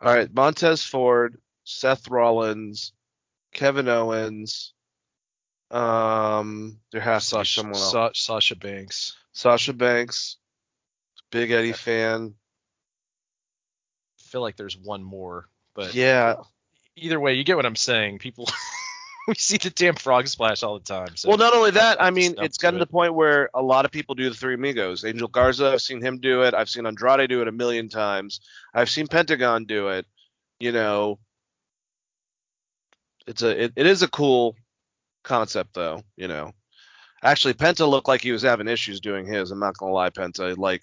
[0.00, 2.92] All right, Montez Ford, Seth Rollins,
[3.52, 4.72] Kevin Owens.
[5.70, 7.90] Um, there has to be Sasha, someone else.
[7.90, 9.16] Sa- Sasha Banks.
[9.32, 10.36] Sasha Banks,
[11.30, 12.34] Big Eddie fan.
[14.18, 16.36] I feel like there's one more, but yeah.
[16.96, 18.18] either way, you get what I'm saying.
[18.18, 18.48] People
[19.28, 21.16] we see the damn frog splash all the time.
[21.16, 22.86] So Well, not only that, I mean, it's gotten to it.
[22.86, 25.04] the point where a lot of people do the Three Amigos.
[25.04, 26.54] Angel Garza, I've seen him do it.
[26.54, 28.40] I've seen Andrade do it a million times.
[28.72, 30.06] I've seen Pentagon do it.
[30.58, 31.18] You know,
[33.26, 34.56] it's a it, it is a cool
[35.22, 36.02] concept though.
[36.16, 36.52] You know,
[37.22, 39.50] actually, Penta looked like he was having issues doing his.
[39.50, 40.56] I'm not gonna lie, Penta.
[40.56, 40.82] Like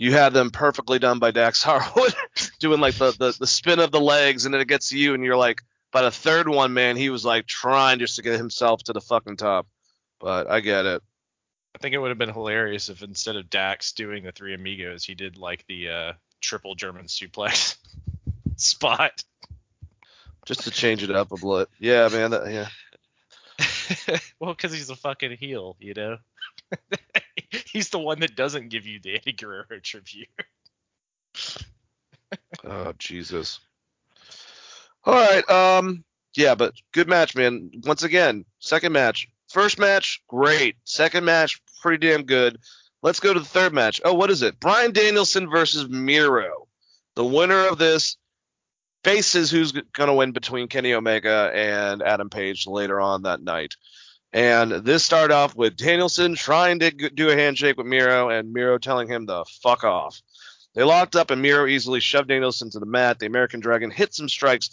[0.00, 2.14] you had them perfectly done by Dax Harwood,
[2.58, 5.12] doing like the, the the spin of the legs, and then it gets to you,
[5.12, 5.60] and you're like,
[5.92, 9.00] by the third one, man, he was like trying just to get himself to the
[9.02, 9.68] fucking top.
[10.18, 11.02] But I get it.
[11.74, 15.04] I think it would have been hilarious if instead of Dax doing the three amigos,
[15.04, 17.76] he did like the uh, triple German suplex
[18.56, 19.22] spot.
[20.46, 21.68] Just to change it up a bit.
[21.78, 22.30] Yeah, man.
[22.30, 24.18] That, yeah.
[24.40, 26.16] well, because he's a fucking heel, you know.
[27.72, 30.28] He's the one that doesn't give you the Eddie Guerrero tribute.
[32.64, 33.60] Oh Jesus.
[35.04, 35.48] All right.
[35.48, 36.04] Um.
[36.34, 37.70] Yeah, but good match, man.
[37.84, 39.28] Once again, second match.
[39.48, 40.76] First match, great.
[40.84, 42.58] Second match, pretty damn good.
[43.02, 44.00] Let's go to the third match.
[44.04, 44.60] Oh, what is it?
[44.60, 46.68] Bryan Danielson versus Miro.
[47.16, 48.16] The winner of this
[49.02, 53.74] faces who's going to win between Kenny Omega and Adam Page later on that night.
[54.32, 58.78] And this started off with Danielson trying to do a handshake with Miro and Miro
[58.78, 60.20] telling him to fuck off.
[60.74, 63.18] They locked up and Miro easily shoved Danielson to the mat.
[63.18, 64.70] The American Dragon hit some strikes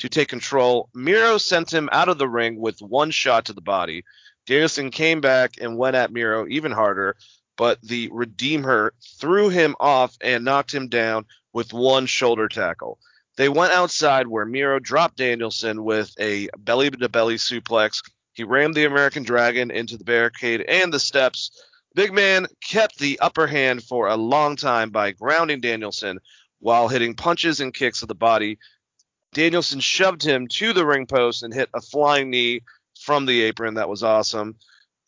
[0.00, 0.90] to take control.
[0.94, 4.04] Miro sent him out of the ring with one shot to the body.
[4.46, 7.16] Danielson came back and went at Miro even harder,
[7.56, 12.98] but the Redeemer threw him off and knocked him down with one shoulder tackle.
[13.36, 18.02] They went outside where Miro dropped Danielson with a belly to belly suplex.
[18.38, 21.50] He rammed the American Dragon into the barricade and the steps.
[21.96, 26.20] Big Man kept the upper hand for a long time by grounding Danielson
[26.60, 28.60] while hitting punches and kicks to the body.
[29.32, 32.60] Danielson shoved him to the ring post and hit a flying knee
[33.00, 33.74] from the apron.
[33.74, 34.54] That was awesome.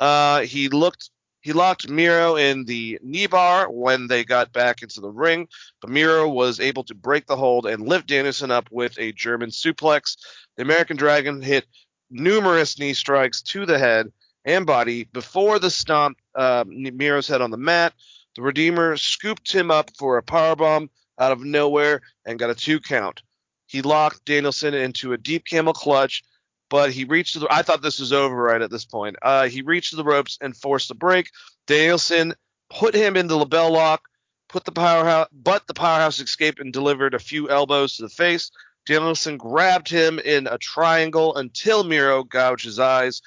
[0.00, 1.10] Uh, he looked
[1.40, 5.46] he locked Miro in the knee bar when they got back into the ring,
[5.80, 9.50] but Miro was able to break the hold and lift Danielson up with a German
[9.50, 10.16] suplex.
[10.56, 11.64] The American Dragon hit
[12.10, 14.12] numerous knee strikes to the head
[14.44, 17.92] and body before the stomp uh, Miro's head on the mat.
[18.36, 20.88] The Redeemer scooped him up for a powerbomb
[21.18, 23.22] out of nowhere and got a two count.
[23.66, 26.24] He locked Danielson into a deep camel clutch,
[26.68, 27.46] but he reached the.
[27.50, 29.16] I thought this was over right at this point.
[29.22, 31.30] Uh, he reached the ropes and forced a break.
[31.66, 32.34] Danielson
[32.68, 34.02] put him in the LeBell lock,
[34.48, 38.50] put the powerhouse, but the powerhouse escaped and delivered a few elbows to the face.
[38.86, 43.22] Danielson grabbed him in a triangle until Miro gouged his eyes.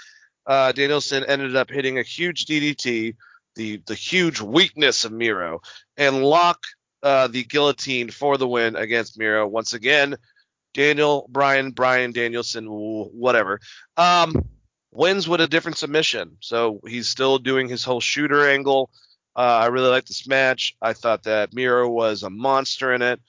[0.46, 3.16] Uh, Danielson ended up hitting a huge DDT,
[3.56, 5.62] the the huge weakness of Miro,
[5.96, 6.60] and lock
[7.02, 9.48] uh, the guillotine for the win against Miro.
[9.48, 10.18] Once again,
[10.74, 13.60] Daniel Bryan Brian Danielson whatever
[13.96, 14.34] um,
[14.92, 16.38] wins with a different submission.
[16.40, 18.90] So he's still doing his whole shooter angle.
[19.36, 20.76] Uh, I really like this match.
[20.82, 23.20] I thought that Miro was a monster in it.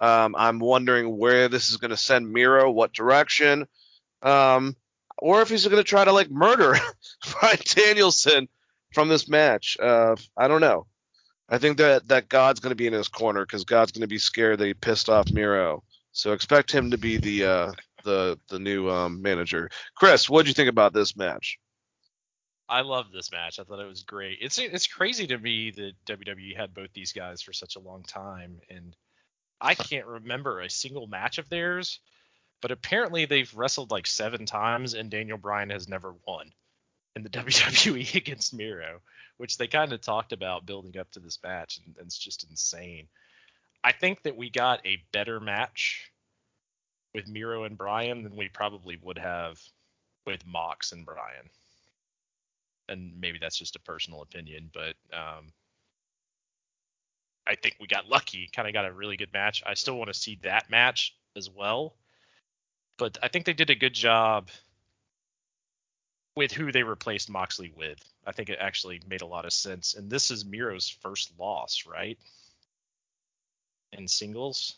[0.00, 3.66] Um, I'm wondering where this is going to send Miro, what direction,
[4.22, 4.76] um,
[5.18, 6.76] or if he's going to try to like murder
[7.40, 8.48] Bryan Danielson
[8.94, 9.76] from this match.
[9.80, 10.86] Uh, I don't know.
[11.48, 14.08] I think that that God's going to be in his corner because God's going to
[14.08, 15.82] be scared that he pissed off Miro.
[16.12, 17.72] So expect him to be the uh,
[18.04, 19.70] the the new um, manager.
[19.94, 21.58] Chris, what did you think about this match?
[22.68, 23.58] I love this match.
[23.58, 24.38] I thought it was great.
[24.40, 28.04] It's it's crazy to me that WWE had both these guys for such a long
[28.04, 28.94] time, and
[29.60, 32.00] I can't remember a single match of theirs.
[32.62, 36.52] But apparently they've wrestled like seven times, and Daniel Bryan has never won
[37.16, 39.00] in the WWE against Miro,
[39.38, 42.48] which they kind of talked about building up to this match, and, and it's just
[42.48, 43.08] insane.
[43.82, 46.10] I think that we got a better match
[47.14, 49.58] with Miro and Bryan than we probably would have
[50.26, 51.48] with Mox and Bryan
[52.90, 55.52] and maybe that's just a personal opinion, but um,
[57.46, 58.48] I think we got lucky.
[58.54, 59.62] Kind of got a really good match.
[59.66, 61.94] I still want to see that match as well,
[62.98, 64.50] but I think they did a good job
[66.36, 67.98] with who they replaced Moxley with.
[68.26, 69.94] I think it actually made a lot of sense.
[69.94, 72.18] And this is Miro's first loss, right?
[73.92, 74.76] In singles.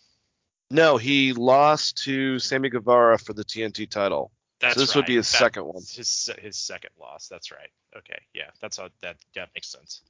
[0.70, 4.32] No, he lost to Sammy Guevara for the TNT title.
[4.60, 5.82] That's so this would be his That- second one.
[5.82, 7.28] His his second loss.
[7.28, 7.70] That's right.
[7.96, 8.22] Okay.
[8.32, 8.50] Yeah.
[8.60, 10.02] That's how that that makes sense.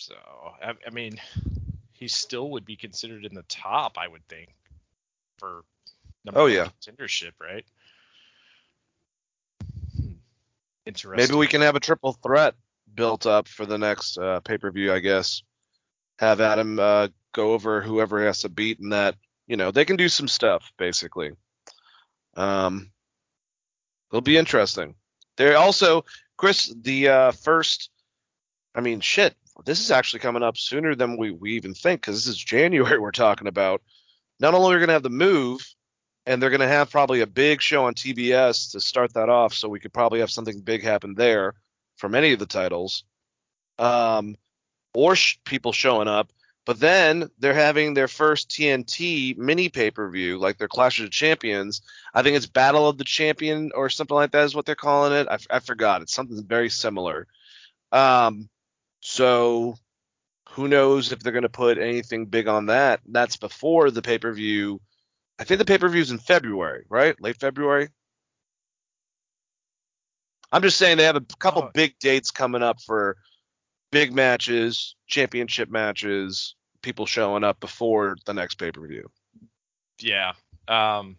[0.00, 0.14] So
[0.62, 1.20] I, I mean,
[1.92, 4.48] he still would be considered in the top, I would think,
[5.38, 5.62] for
[6.24, 6.68] number Oh, yeah.
[6.82, 7.66] contendership, right?
[9.94, 10.12] Hmm.
[10.86, 11.16] Interesting.
[11.22, 12.54] Maybe we can have a triple threat
[12.94, 14.90] built up for the next uh, pay per view.
[14.90, 15.42] I guess
[16.18, 19.96] have Adam uh, go over whoever has to beat, and that you know they can
[19.96, 21.32] do some stuff basically.
[22.36, 22.90] Um,
[24.10, 24.94] it'll be interesting.
[25.36, 26.06] There also,
[26.38, 27.90] Chris, the uh, first.
[28.74, 29.34] I mean, shit.
[29.64, 32.98] This is actually coming up sooner than we, we even think because this is January
[33.00, 33.82] we're talking about.
[34.38, 35.60] Not only are going to have the move,
[36.26, 39.54] and they're going to have probably a big show on TBS to start that off,
[39.54, 41.54] so we could probably have something big happen there
[41.96, 43.04] from any of the titles,
[43.78, 44.36] um,
[44.94, 46.32] or sh- people showing up.
[46.66, 51.06] But then they're having their first TNT mini pay per view, like their Clash of
[51.06, 51.82] the Champions.
[52.14, 55.12] I think it's Battle of the Champion or something like that is what they're calling
[55.12, 55.26] it.
[55.28, 56.02] I, f- I forgot.
[56.02, 57.26] It's something very similar.
[57.92, 58.48] Um,
[59.00, 59.76] so
[60.50, 63.00] who knows if they're going to put anything big on that?
[63.06, 64.80] That's before the pay per view.
[65.38, 67.20] I think the pay per view is in February, right?
[67.20, 67.88] Late February.
[70.52, 71.70] I'm just saying they have a couple Oh.
[71.72, 73.16] big dates coming up for
[73.92, 79.08] big matches, championship matches, people showing up before the next pay per view.
[79.98, 80.32] Yeah.
[80.66, 81.18] Um,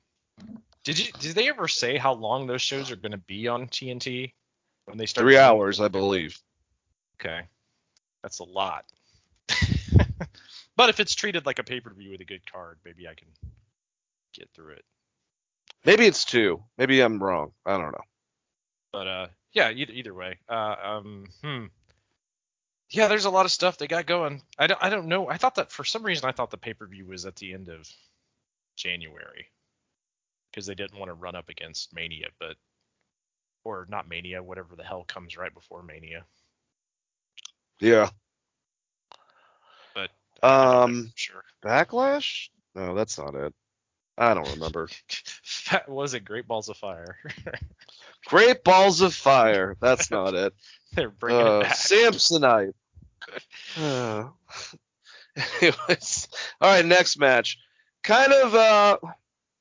[0.83, 3.67] did you did they ever say how long those shows are going to be on
[3.67, 4.33] TNT
[4.85, 5.23] when they start?
[5.23, 6.37] Three hours, I believe.
[7.19, 7.41] Okay,
[8.21, 8.85] that's a lot.
[10.75, 13.13] but if it's treated like a pay per view with a good card, maybe I
[13.13, 13.27] can
[14.33, 14.85] get through it.
[15.85, 16.63] Maybe it's two.
[16.77, 17.51] Maybe I'm wrong.
[17.65, 18.03] I don't know.
[18.91, 20.39] But uh, yeah, either either way.
[20.47, 21.65] Uh, um, hmm.
[22.89, 24.41] Yeah, there's a lot of stuff they got going.
[24.59, 25.29] I don't I don't know.
[25.29, 27.53] I thought that for some reason I thought the pay per view was at the
[27.53, 27.89] end of
[28.75, 29.47] January
[30.51, 32.57] because they didn't want to run up against Mania, but
[33.63, 36.25] or not Mania, whatever the hell comes right before Mania.
[37.81, 38.09] Yeah.
[39.93, 40.11] But
[40.43, 41.43] know Um, sure.
[41.63, 42.49] Backlash?
[42.75, 43.53] No, that's not it.
[44.17, 44.87] I don't remember.
[45.71, 46.25] That was it.
[46.25, 47.17] Great Balls of Fire.
[48.25, 49.77] Great Balls of Fire.
[49.79, 50.53] That's not it.
[50.93, 51.77] They're bringing uh, it back.
[51.77, 52.73] Samsonite.
[53.79, 54.27] Uh,
[55.61, 56.27] anyways,
[56.59, 57.57] all right, next match.
[58.03, 58.97] Kind of, uh,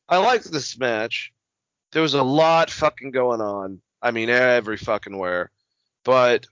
[0.09, 1.33] I liked this match.
[1.93, 3.81] There was a lot fucking going on.
[4.03, 5.53] I mean, every fucking where.
[6.05, 6.47] But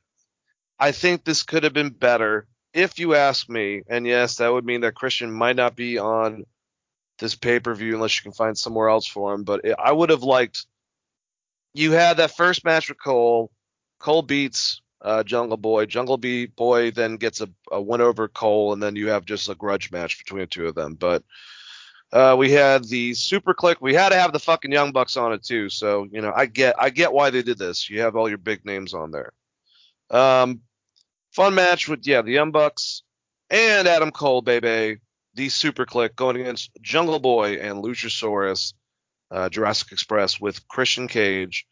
[0.78, 3.82] I think this could have been better if you ask me.
[3.88, 6.44] And yes, that would mean that Christian might not be on
[7.18, 9.44] this pay per view unless you can find somewhere else for him.
[9.44, 10.66] But it, I would have liked.
[11.74, 13.50] You had that first match with Cole.
[13.98, 15.86] Cole beats uh, Jungle Boy.
[15.86, 19.54] Jungle Boy then gets a, a win over Cole, and then you have just a
[19.54, 20.94] grudge match between the two of them.
[20.94, 21.24] But
[22.12, 23.76] uh, we had the Super Kliq.
[23.80, 25.68] We had to have the fucking Young Bucks on it too.
[25.68, 27.90] So you know, I get I get why they did this.
[27.90, 29.32] You have all your big names on there.
[30.10, 30.62] Um,
[31.38, 33.04] fun match with yeah the Young Bucks
[33.48, 34.98] and Adam Cole, baby.
[35.34, 38.74] The Super Kliq going against Jungle Boy and Luchasaurus,
[39.30, 41.64] uh, Jurassic Express with Christian Cage.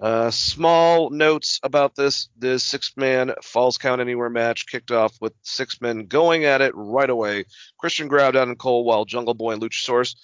[0.00, 5.80] Uh, small notes about this: this six-man Falls Count Anywhere match kicked off with six
[5.80, 7.44] men going at it right away.
[7.78, 10.16] Christian grabbed Adam Cole while Jungle Boy and Luchasaurus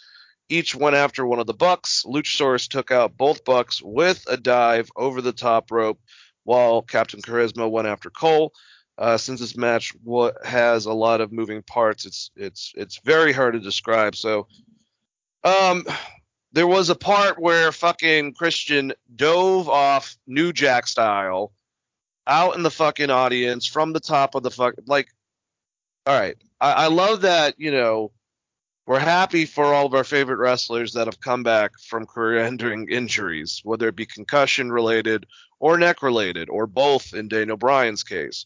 [0.48, 2.02] each went after one of the Bucks.
[2.04, 6.00] Luchasaurus took out both Bucks with a dive over the top rope,
[6.42, 8.52] while Captain Charisma went after Cole.
[8.98, 9.94] Uh, since this match
[10.44, 14.16] has a lot of moving parts, it's it's it's very hard to describe.
[14.16, 14.48] So,
[15.44, 15.86] um,
[16.52, 21.52] there was a part where fucking Christian dove off New Jack style
[22.26, 25.08] out in the fucking audience from the top of the fuck like
[26.06, 28.12] all right I, I love that you know
[28.86, 32.88] we're happy for all of our favorite wrestlers that have come back from career ending
[32.90, 35.26] injuries whether it be concussion related
[35.58, 38.44] or neck related or both in Daniel Bryan's case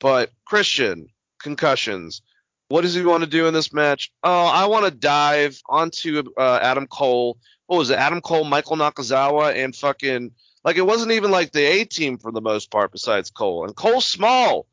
[0.00, 1.06] but Christian
[1.38, 2.22] concussions
[2.70, 4.12] what does he want to do in this match?
[4.22, 7.36] Oh, I want to dive onto uh, Adam Cole.
[7.66, 7.98] What was it?
[7.98, 10.30] Adam Cole, Michael Nakazawa, and fucking
[10.62, 13.64] like it wasn't even like the A team for the most part besides Cole.
[13.64, 14.68] And Cole's small.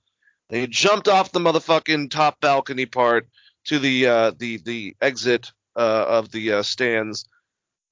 [0.50, 3.28] They jumped off the motherfucking top balcony part
[3.66, 7.26] to the uh, the the exit uh, of the uh, stands.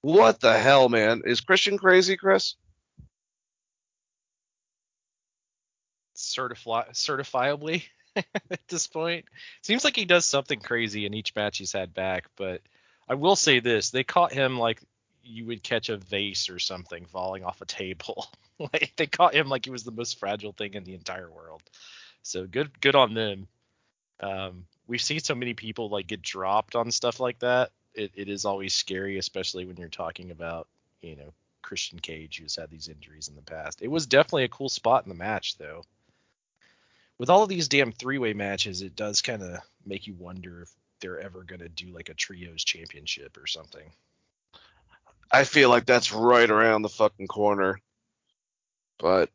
[0.02, 1.24] What the hell, man?
[1.26, 2.56] Is Christian crazy, Chris?
[6.26, 7.84] Certifi- certifiably
[8.16, 9.26] at this point.
[9.62, 12.62] Seems like he does something crazy in each match he's had back, but
[13.08, 14.82] I will say this: they caught him like
[15.24, 18.28] you would catch a vase or something falling off a table.
[18.60, 21.62] like they caught him like he was the most fragile thing in the entire world.
[22.24, 23.48] So good good on them.
[24.20, 27.72] Um, we've seen so many people like get dropped on stuff like that.
[27.94, 30.68] It, it is always scary, especially when you're talking about
[31.02, 33.82] you know Christian Cage, who's had these injuries in the past.
[33.82, 35.84] It was definitely a cool spot in the match, though.
[37.18, 40.70] With all of these damn three-way matches, it does kind of make you wonder if
[41.00, 43.92] they're ever gonna do like a trios championship or something.
[45.32, 47.80] I feel like that's right around the fucking corner.
[49.00, 49.30] But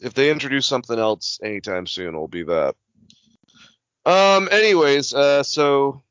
[0.00, 2.74] if they introduce something else anytime soon, it'll be that.
[4.04, 4.48] Um.
[4.50, 6.02] Anyways, uh, so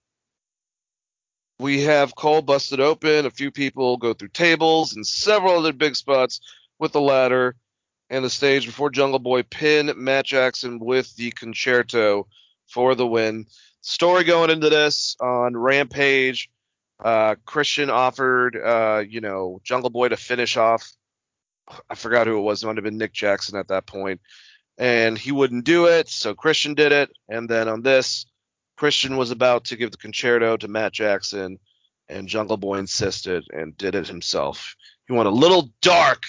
[1.59, 3.25] we have Cole busted open.
[3.25, 6.39] A few people go through tables and several other big spots
[6.79, 7.55] with the ladder
[8.11, 12.27] and the stage before Jungle Boy pin Matt Jackson with the concerto
[12.67, 13.47] for the win.
[13.79, 16.49] Story going into this on Rampage.
[17.03, 20.91] Uh, Christian offered, uh, you know, Jungle Boy to finish off.
[21.89, 22.61] I forgot who it was.
[22.61, 24.19] It might have been Nick Jackson at that point.
[24.19, 24.21] point,
[24.77, 26.09] and he wouldn't do it.
[26.09, 27.11] So Christian did it.
[27.29, 28.25] And then on this,
[28.75, 31.59] Christian was about to give the concerto to Matt Jackson,
[32.09, 34.75] and Jungle Boy insisted and did it himself.
[35.07, 36.23] He went a little dark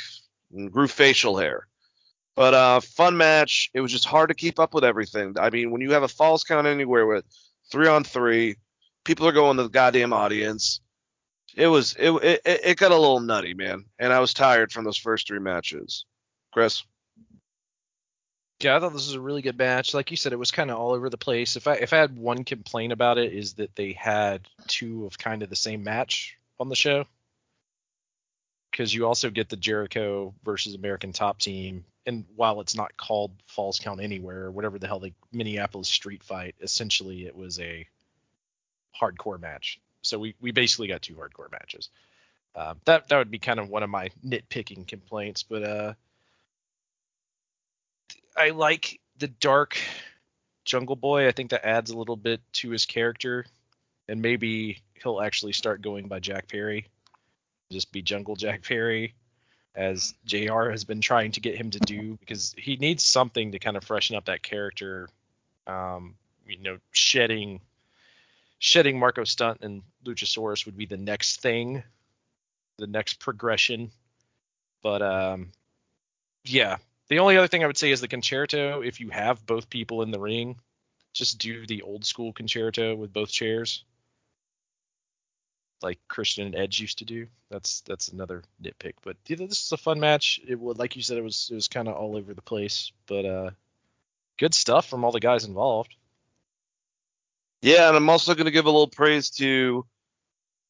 [0.53, 1.66] and grew facial hair.
[2.35, 3.70] But uh, fun match.
[3.74, 5.35] It was just hard to keep up with everything.
[5.39, 7.24] I mean, when you have a falls count anywhere with
[7.70, 8.57] three on three,
[9.05, 10.80] people are going to the goddamn audience.
[11.55, 14.85] It was it, it it got a little nutty, man, and I was tired from
[14.85, 16.07] those first three matches.
[16.53, 16.83] Chris,
[18.61, 19.93] Yeah, I thought this was a really good match.
[19.93, 21.57] Like you said, it was kind of all over the place.
[21.57, 25.18] If I if I had one complaint about it is that they had two of
[25.18, 27.05] kind of the same match on the show.
[28.70, 33.33] Because you also get the Jericho versus American Top Team, and while it's not called
[33.47, 37.87] Falls Count Anywhere or whatever the hell the Minneapolis Street Fight, essentially it was a
[39.01, 39.81] hardcore match.
[40.03, 41.89] So we we basically got two hardcore matches.
[42.55, 45.95] Uh, that that would be kind of one of my nitpicking complaints, but uh,
[48.37, 49.79] I like the dark
[50.65, 51.29] Jungle Boy.
[51.29, 53.47] I think that adds a little bit to his character,
[54.09, 56.87] and maybe he'll actually start going by Jack Perry,
[57.71, 59.15] just be Jungle Jack Perry,
[59.75, 60.70] as Jr.
[60.70, 63.85] has been trying to get him to do because he needs something to kind of
[63.85, 65.09] freshen up that character.
[65.66, 66.16] Um,
[66.47, 67.61] you know, shedding
[68.59, 71.83] shedding Marco Stunt and Luchasaurus would be the next thing,
[72.79, 73.91] the next progression.
[74.83, 75.53] But um,
[76.45, 76.77] yeah,
[77.09, 78.83] the only other thing I would say is the concerto.
[78.83, 80.57] If you have both people in the ring,
[81.12, 83.85] just do the old school concerto with both chairs,
[85.83, 87.26] like Christian and Edge used to do.
[87.51, 88.95] That's that's another nitpick.
[89.03, 90.41] But know, this is a fun match.
[90.47, 92.93] It would, like you said, it was it was kind of all over the place,
[93.07, 93.51] but uh,
[94.39, 95.95] good stuff from all the guys involved.
[97.62, 99.87] Yeah, and I'm also going to give a little praise to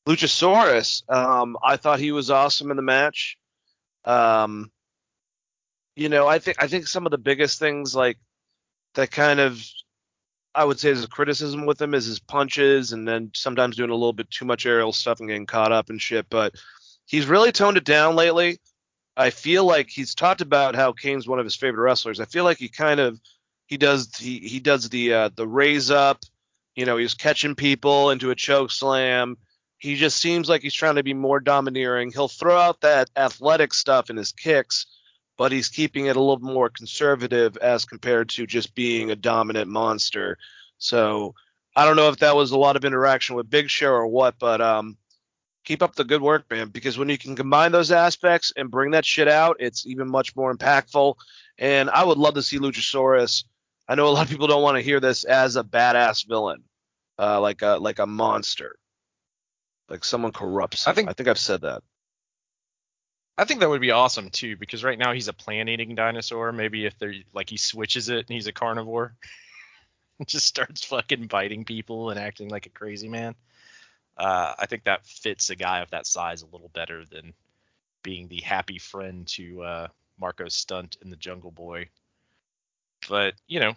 [0.06, 1.08] Luchasaurus.
[1.10, 3.38] Um, I thought he was awesome in the match.
[4.04, 4.70] Um,
[5.96, 8.18] you know, I think I think some of the biggest things like
[8.94, 9.64] that kind of
[10.54, 13.90] I would say is a criticism with him is his punches and then sometimes doing
[13.90, 16.26] a little bit too much aerial stuff and getting caught up and shit.
[16.28, 16.54] But
[17.06, 18.58] he's really toned it down lately.
[19.16, 22.20] I feel like he's talked about how Kane's one of his favorite wrestlers.
[22.20, 23.20] I feel like he kind of
[23.66, 26.22] he does he he does the uh, the raise up.
[26.74, 29.36] You know, he's catching people into a choke slam.
[29.78, 32.12] He just seems like he's trying to be more domineering.
[32.12, 34.86] He'll throw out that athletic stuff in his kicks,
[35.38, 39.68] but he's keeping it a little more conservative as compared to just being a dominant
[39.70, 40.38] monster.
[40.78, 41.34] So
[41.74, 44.38] I don't know if that was a lot of interaction with Big Show or what,
[44.38, 44.96] but um,
[45.64, 46.68] keep up the good work, man.
[46.68, 50.36] Because when you can combine those aspects and bring that shit out, it's even much
[50.36, 51.14] more impactful.
[51.58, 53.44] And I would love to see Luchasaurus.
[53.88, 56.62] I know a lot of people don't want to hear this as a badass villain,
[57.18, 58.76] uh, like a like a monster,
[59.88, 60.86] like someone corrupts.
[60.86, 61.82] I think- I think I've said that.
[63.38, 66.52] I think that would be awesome too, because right now he's a plant-eating dinosaur.
[66.52, 69.14] Maybe if they're like he switches it and he's a carnivore,
[70.18, 73.34] and just starts fucking biting people and acting like a crazy man.
[74.16, 77.32] Uh, I think that fits a guy of that size a little better than
[78.02, 79.88] being the happy friend to uh,
[80.20, 81.88] Marco Stunt in the Jungle Boy.
[83.08, 83.74] But you know,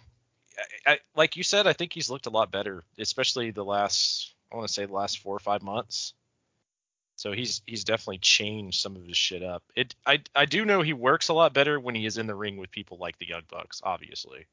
[0.86, 4.34] I, I, like you said, I think he's looked a lot better, especially the last
[4.52, 6.14] I want to say the last four or five months.
[7.16, 9.62] So he's he's definitely changed some of his shit up.
[9.74, 12.34] It I I do know he works a lot better when he is in the
[12.34, 14.46] ring with people like the Young Bucks, obviously.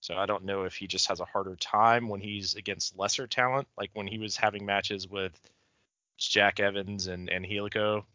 [0.00, 3.26] So I don't know if he just has a harder time when he's against lesser
[3.26, 5.38] talent, like when he was having matches with
[6.18, 8.06] Jack Evans and and Angelico.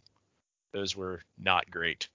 [0.73, 2.09] Those were not great.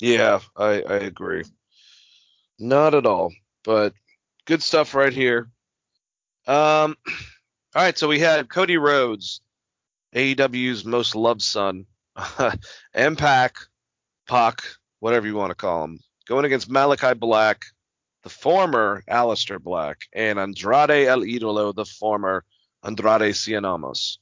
[0.00, 1.44] Yeah, I, I agree.
[2.58, 3.32] Not at all,
[3.64, 3.94] but
[4.44, 5.50] good stuff right here.
[6.46, 6.96] Um,
[7.78, 9.40] all right, so we had Cody Rhodes
[10.12, 13.56] AEW's most loved son, Pac,
[14.28, 14.62] Pac,
[14.98, 17.66] whatever you want to call him, going against Malachi Black,
[18.24, 22.44] the former Aleister Black, and Andrade El Idolo, the former
[22.82, 24.18] Andrade Cien Almas,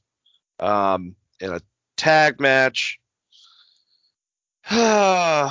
[0.59, 1.61] um, in a
[1.95, 2.99] tag match.
[4.69, 5.49] I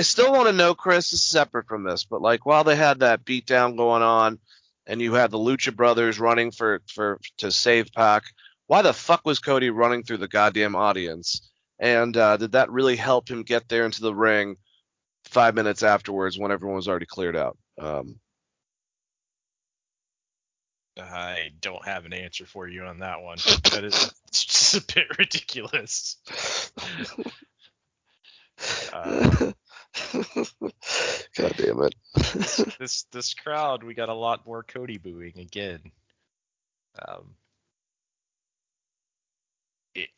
[0.00, 3.24] still want to know, Chris, is separate from this, but like while they had that
[3.24, 4.40] beatdown going on,
[4.88, 8.24] and you had the Lucha Brothers running for for to save Pac,
[8.66, 11.48] why the fuck was Cody running through the goddamn audience?
[11.78, 14.56] And uh, did that really help him get there into the ring
[15.26, 17.56] five minutes afterwards when everyone was already cleared out?
[17.78, 18.16] Um,
[20.98, 23.38] I don't have an answer for you on that one.
[23.70, 26.16] That is it's just a bit ridiculous.
[28.92, 29.52] Uh,
[31.36, 31.94] God damn it.
[32.78, 35.80] this this crowd, we got a lot more Cody booing again.
[37.06, 37.34] Um,
[39.94, 40.08] it,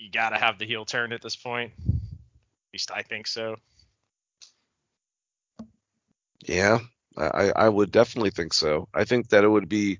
[0.00, 1.72] you gotta have the heel turn at this point.
[1.78, 1.94] At
[2.72, 3.56] least I think so.
[6.44, 6.78] Yeah,
[7.16, 8.88] I, I would definitely think so.
[8.94, 9.98] I think that it would be,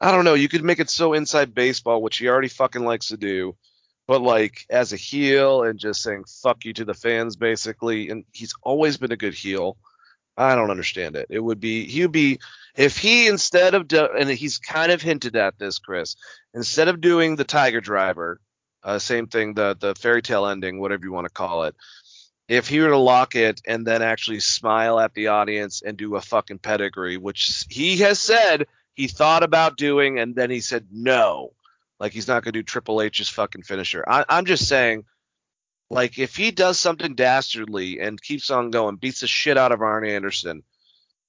[0.00, 3.08] I don't know, you could make it so inside baseball, which he already fucking likes
[3.08, 3.56] to do,
[4.10, 8.08] but like as a heel and just saying fuck you to the fans basically.
[8.08, 9.76] And he's always been a good heel.
[10.36, 11.28] I don't understand it.
[11.30, 12.40] It would be, he would be,
[12.74, 16.16] if he instead of, do, and he's kind of hinted at this, Chris,
[16.52, 18.40] instead of doing the Tiger Driver,
[18.82, 21.76] uh, same thing, the the fairy tale ending, whatever you want to call it.
[22.48, 26.16] If he were to lock it and then actually smile at the audience and do
[26.16, 30.88] a fucking pedigree, which he has said he thought about doing, and then he said
[30.90, 31.52] no,
[32.00, 34.02] like he's not gonna do Triple H's fucking finisher.
[34.08, 35.04] I, I'm just saying,
[35.90, 39.80] like if he does something dastardly and keeps on going, beats the shit out of
[39.82, 40.64] Arn Anderson,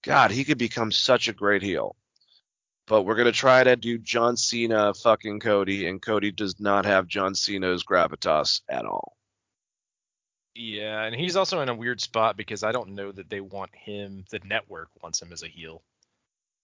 [0.03, 1.95] God, he could become such a great heel
[2.91, 7.07] but we're gonna try to do John Cena fucking Cody, and Cody does not have
[7.07, 9.15] John Cena's gravitas at all.
[10.55, 13.74] Yeah, and he's also in a weird spot because I don't know that they want
[13.74, 14.26] him.
[14.30, 15.82] The network wants him as a heel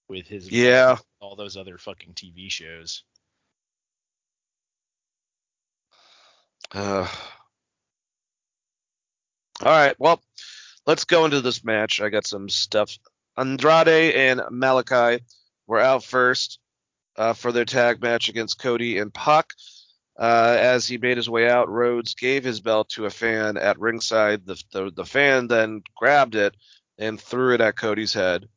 [0.10, 0.98] with his Yeah.
[1.22, 3.04] all those other fucking TV shows.
[6.74, 7.08] Uh,
[9.62, 10.22] all right, well,
[10.86, 12.02] let's go into this match.
[12.02, 12.98] I got some stuff.
[13.38, 15.24] Andrade and Malachi
[15.68, 16.60] were out first
[17.16, 19.54] uh, for their tag match against Cody and Pac.
[20.20, 23.80] Uh, as he made his way out, Rhodes gave his belt to a fan at
[23.80, 24.46] ringside.
[24.46, 26.56] The, the, the fan then grabbed it
[26.98, 28.48] and threw it at Cody's head.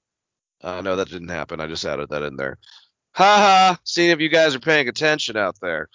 [0.62, 1.60] Uh, no, that didn't happen.
[1.60, 2.58] I just added that in there.
[3.12, 3.78] Ha ha!
[3.84, 5.88] Seeing if you guys are paying attention out there.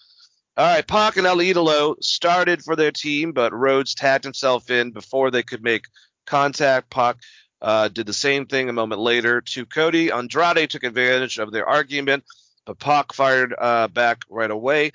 [0.58, 4.92] All right, Pac and El Idolo started for their team, but Rhodes tagged himself in
[4.92, 5.84] before they could make
[6.26, 6.90] contact.
[6.90, 7.18] Pac
[7.62, 10.12] uh, did the same thing a moment later to Cody.
[10.12, 12.24] Andrade took advantage of their argument,
[12.66, 14.94] but Pac fired uh, back right away.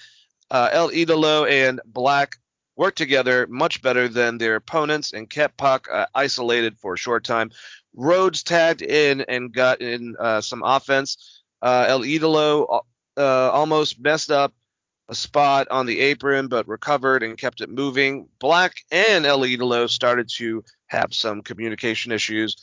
[0.51, 2.37] Uh, El Idolo and Black
[2.75, 7.23] worked together much better than their opponents and kept Pac uh, isolated for a short
[7.23, 7.51] time.
[7.95, 11.43] Rhodes tagged in and got in uh, some offense.
[11.61, 12.81] Uh, El Idolo
[13.19, 14.55] almost messed up
[15.11, 18.29] a spot on the apron, but recovered and kept it moving.
[18.39, 22.57] Black and El Idolo started to have some communication issues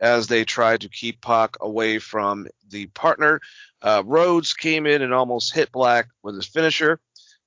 [0.00, 3.40] as they tried to keep Pac away from the partner.
[3.80, 6.98] Uh, Rhodes came in and almost hit Black with his finisher.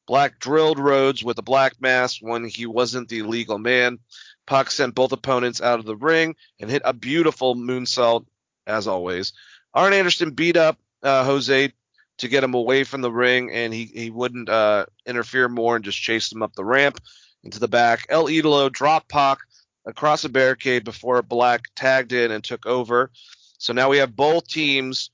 [0.08, 4.00] Black drilled Rhodes with a black mass when he wasn't the legal man.
[4.46, 8.26] Pac sent both opponents out of the ring and hit a beautiful moonsault,
[8.68, 9.34] as always.
[9.74, 11.74] Arn Anderson beat up uh, Jose
[12.18, 15.86] to get him away from the ring, and he, he wouldn't uh, interfere more and
[15.86, 17.00] just chased him up the ramp
[17.44, 18.06] into the back.
[18.10, 19.40] El Idolo dropped Pac
[19.86, 23.12] across a barricade before Black tagged in and took over.
[23.58, 25.12] So now we have both teams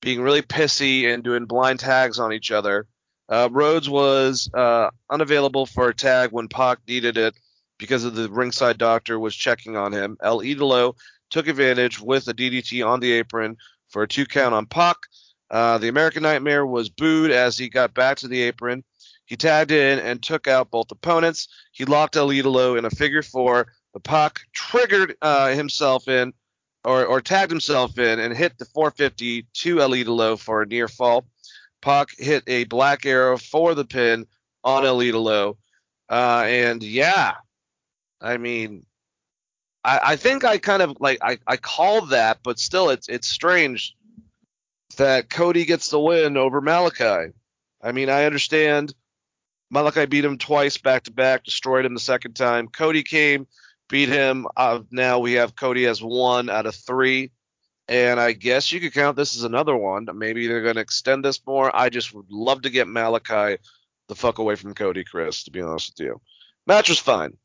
[0.00, 2.86] being really pissy and doing blind tags on each other.
[3.28, 7.34] Uh, Rhodes was uh, unavailable for a tag when Pac needed it
[7.78, 10.16] because of the ringside doctor was checking on him.
[10.22, 10.94] El Idolo
[11.30, 13.56] took advantage with a DDT on the apron
[13.88, 14.96] for a two count on Pac.
[15.50, 18.84] Uh, the American Nightmare was booed as he got back to the apron.
[19.26, 21.48] He tagged in and took out both opponents.
[21.72, 23.72] He locked El in a figure four.
[23.94, 26.32] The Pac triggered uh, himself in,
[26.84, 31.26] or, or tagged himself in, and hit the 450 to El for a near fall.
[31.82, 34.26] Pac hit a black arrow for the pin
[34.64, 35.56] on El.
[36.10, 37.34] Uh, and yeah,
[38.20, 38.84] I mean,
[39.84, 43.28] I, I think I kind of like I, I called that, but still, it's it's
[43.28, 43.94] strange
[44.98, 47.32] that Cody gets the win over Malachi.
[47.82, 48.94] I mean, I understand
[49.70, 52.68] Malachi beat him twice back to back, destroyed him the second time.
[52.68, 53.46] Cody came,
[53.88, 54.46] beat him.
[54.56, 57.30] Uh, now we have Cody as one out of three.
[57.86, 60.06] And I guess you could count this as another one.
[60.14, 61.74] Maybe they're going to extend this more.
[61.74, 63.62] I just would love to get Malachi
[64.08, 65.44] the fuck away from Cody, Chris.
[65.44, 66.20] To be honest with you,
[66.66, 67.36] match was fine.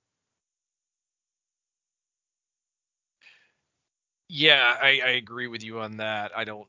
[4.28, 6.32] Yeah, I, I agree with you on that.
[6.36, 6.68] I don't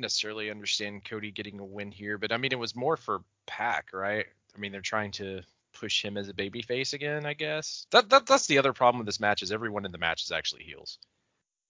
[0.00, 3.90] necessarily understand Cody getting a win here, but I mean it was more for Pac,
[3.92, 4.26] right?
[4.54, 5.42] I mean they're trying to
[5.78, 7.86] push him as a babyface again, I guess.
[7.90, 10.32] That, that that's the other problem with this match is everyone in the match is
[10.32, 10.98] actually heels.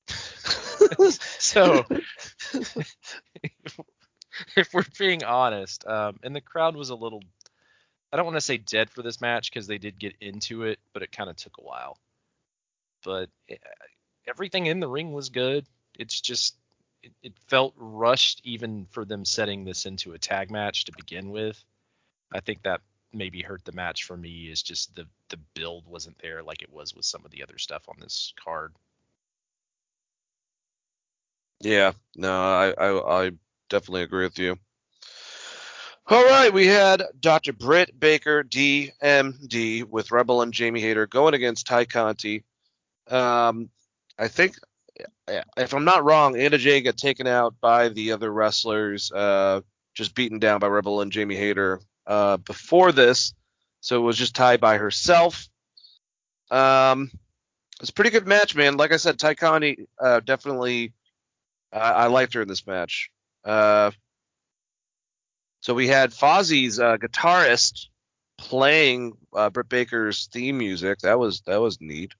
[1.38, 1.84] so
[4.56, 7.22] if we're being honest, um, and the crowd was a little
[8.12, 10.78] I don't want to say dead for this match because they did get into it,
[10.92, 11.98] but it kind of took a while.
[13.04, 13.60] But it,
[14.26, 15.66] everything in the ring was good.
[15.98, 16.56] It's just
[17.02, 21.30] it, it felt rushed even for them setting this into a tag match to begin
[21.30, 21.62] with.
[22.32, 22.80] I think that
[23.12, 26.72] maybe hurt the match for me is just the the build wasn't there like it
[26.72, 28.74] was with some of the other stuff on this card.
[31.60, 33.30] Yeah, no, I, I, I
[33.68, 34.56] definitely agree with you.
[36.10, 37.52] All right, we had Dr.
[37.52, 42.44] Britt Baker, DMD, with Rebel and Jamie Hayter going against Tay Conti.
[43.08, 43.68] Um,
[44.18, 44.56] I think,
[45.56, 49.60] if I'm not wrong, Anna Jay got taken out by the other wrestlers, uh,
[49.94, 53.34] just beaten down by Rebel and Jamie Hayter uh, before this.
[53.80, 55.48] So it was just Tay by herself.
[56.50, 57.10] Um,
[57.80, 58.76] it's a pretty good match, man.
[58.76, 60.92] Like I said, Tay Conti uh, definitely
[61.72, 63.10] I, I liked her in this match.
[63.44, 63.90] Uh,
[65.60, 67.86] so we had Fozzy's uh, guitarist
[68.36, 71.00] playing uh, Britt Baker's theme music.
[71.00, 72.12] That was that was neat.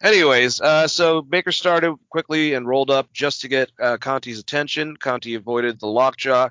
[0.00, 4.96] Anyways, uh, so Baker started quickly and rolled up just to get uh, Conti's attention.
[4.96, 6.50] Conti avoided the lockjaw,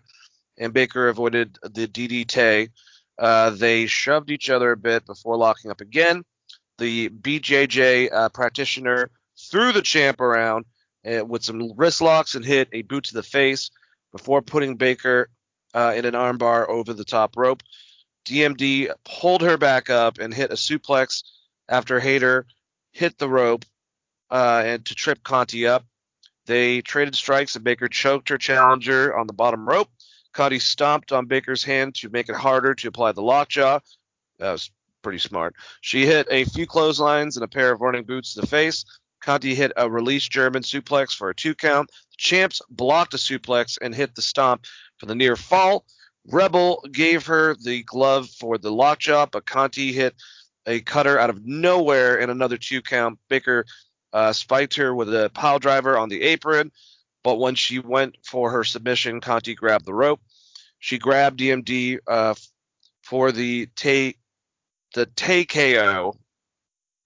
[0.58, 2.70] and Baker avoided the DDT.
[3.18, 6.24] Uh, they shoved each other a bit before locking up again.
[6.78, 9.12] The BJJ uh, practitioner
[9.50, 10.66] threw the champ around
[11.06, 13.72] uh, with some wrist locks and hit a boot to the face
[14.12, 15.30] before putting Baker
[15.74, 17.64] uh, in an armbar over the top rope.
[18.26, 21.24] DMD pulled her back up and hit a suplex
[21.70, 22.46] after Hayter
[22.98, 23.64] hit the rope
[24.32, 25.86] uh, and to trip Conti up.
[26.48, 29.90] They traded strikes and Baker choked her challenger on the bottom rope.
[30.34, 33.80] Conti stomped on Baker's hand to make it harder to apply the lockjaw.
[34.40, 34.72] That was
[35.04, 35.54] pretty smart.
[35.82, 38.84] She hit a few clotheslines and a pair of running boots to the face.
[39.22, 41.90] Conti hit a release German suplex for a two count.
[41.90, 44.66] The champs blocked a suplex and hit the stomp
[44.98, 45.86] for the near fall.
[46.26, 50.16] Rebel gave her the glove for the lockjaw, but Conti hit
[50.68, 53.18] a cutter out of nowhere in another two count.
[53.30, 53.66] Baker
[54.14, 56.72] uh, spiked her with a pile driver on the apron,
[57.24, 60.22] but when she went for her submission, Conti grabbed the rope.
[60.80, 62.36] She grabbed DMD uh,
[63.02, 64.16] for the Tay
[64.94, 66.16] the Tay KO.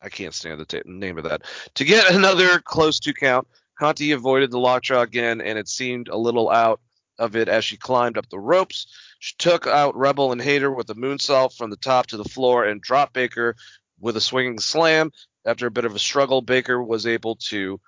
[0.02, 1.44] I can't stand the t- name of that.
[1.76, 3.48] To get another close two count,
[3.78, 6.80] Conti avoided the lockjaw again, and it seemed a little out
[7.20, 8.88] of it as she climbed up the ropes.
[9.22, 12.66] She took out Rebel and Hayter with a moonsault from the top to the floor
[12.66, 13.56] and dropped Baker
[14.00, 15.12] with a swinging slam.
[15.46, 17.80] After a bit of a struggle, Baker was able to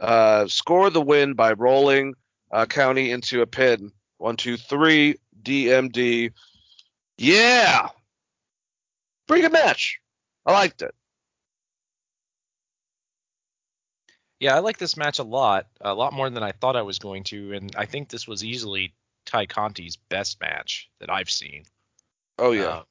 [0.00, 2.14] uh, score the win by rolling
[2.50, 3.92] uh, Conti into a pin.
[4.16, 6.32] One, two, three, DMD.
[7.18, 7.90] Yeah!
[9.26, 10.00] Pretty good match.
[10.46, 10.94] I liked it.
[14.40, 16.98] Yeah, I like this match a lot, a lot more than I thought I was
[16.98, 18.94] going to, and I think this was easily
[19.28, 21.64] Tay Conti's best match that I've seen.
[22.38, 22.82] Oh, yeah.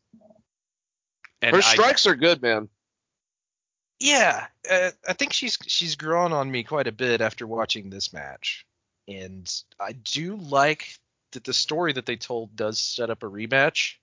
[1.42, 2.70] Uh, Her I- strikes are good, man.
[4.00, 8.14] Yeah, uh, I think she's she's grown on me quite a bit after watching this
[8.14, 8.64] match,
[9.08, 11.00] and I do like
[11.32, 13.96] that the story that they told does set up a rematch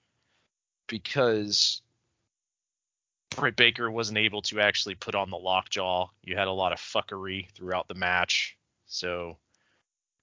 [0.89, 1.81] because
[3.36, 6.09] Britt Baker wasn't able to actually put on the lockjaw.
[6.24, 8.56] You had a lot of fuckery throughout the match,
[8.86, 9.39] so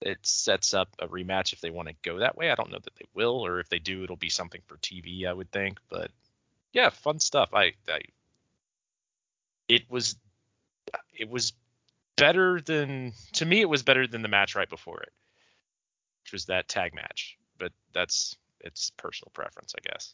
[0.02, 2.52] it sets up a rematch if they want to go that way.
[2.52, 5.26] I don't know that they will, or if they do, it'll be something for TV,
[5.28, 5.80] I would think.
[5.90, 6.12] But
[6.74, 7.50] yeah, fun stuff.
[7.54, 8.02] I, I
[9.68, 10.16] it was
[11.14, 11.54] it was
[12.18, 13.62] better than to me.
[13.62, 15.14] It was better than the match right before it,
[16.24, 17.38] which was that tag match.
[17.58, 20.14] But that's it's personal preference, I guess.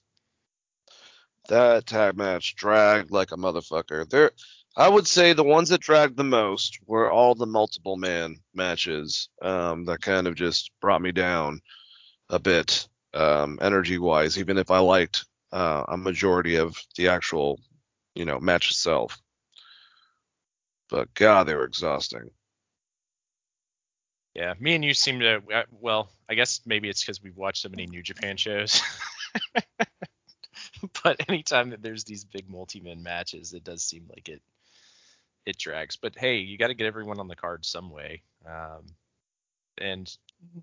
[1.49, 4.09] That tag match dragged like a motherfucker.
[4.09, 4.31] There,
[4.77, 9.27] I would say the ones that dragged the most were all the multiple man matches.
[9.41, 11.61] Um, that kind of just brought me down
[12.29, 14.37] a bit, um, energy wise.
[14.37, 17.59] Even if I liked uh, a majority of the actual,
[18.13, 19.19] you know, match itself.
[20.89, 22.29] But God, they were exhausting.
[24.35, 25.41] Yeah, me and you seem to.
[25.51, 28.79] uh, Well, I guess maybe it's because we've watched so many New Japan shows.
[31.03, 34.43] but anytime that there's these big multi-man matches, it does seem like it
[35.47, 35.95] it drags.
[35.95, 38.21] But hey, you got to get everyone on the card some way.
[38.45, 38.85] Um,
[39.79, 40.17] And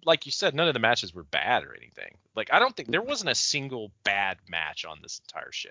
[0.04, 2.18] like you said, none of the matches were bad or anything.
[2.36, 5.70] Like I don't think there wasn't a single bad match on this entire show.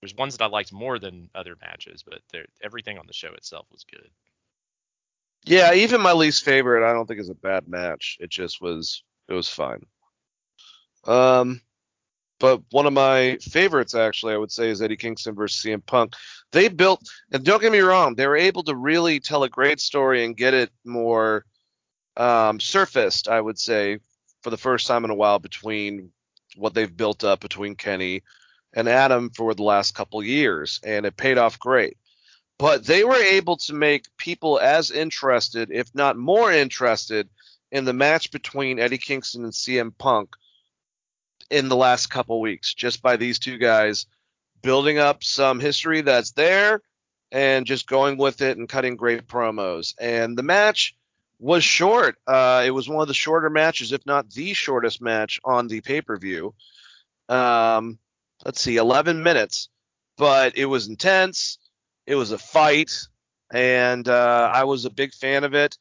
[0.00, 2.20] There's ones that I liked more than other matches, but
[2.62, 4.10] everything on the show itself was good.
[5.46, 8.18] Yeah, even my least favorite, I don't think is a bad match.
[8.20, 9.84] It just was it was fine.
[11.04, 11.60] Um,
[12.38, 16.14] but one of my favorites actually, I would say, is Eddie Kingston versus CM Punk.
[16.52, 17.02] They built,
[17.32, 20.36] and don't get me wrong, they were able to really tell a great story and
[20.36, 21.44] get it more
[22.16, 23.98] um, surfaced, I would say,
[24.42, 26.10] for the first time in a while between
[26.56, 28.22] what they've built up between Kenny
[28.74, 31.96] and Adam for the last couple years, and it paid off great.
[32.58, 37.28] But they were able to make people as interested, if not more interested,
[37.70, 40.36] in the match between Eddie Kingston and CM Punk
[41.50, 44.06] in the last couple weeks, just by these two guys
[44.62, 46.80] building up some history that's there
[47.30, 49.94] and just going with it and cutting great promos.
[50.00, 50.96] And the match
[51.38, 52.16] was short.
[52.26, 55.80] Uh, it was one of the shorter matches, if not the shortest match on the
[55.80, 56.54] pay per view.
[57.28, 57.98] Um,
[58.44, 59.68] let's see, 11 minutes,
[60.16, 61.58] but it was intense.
[62.06, 62.92] It was a fight,
[63.52, 65.76] and uh, I was a big fan of it.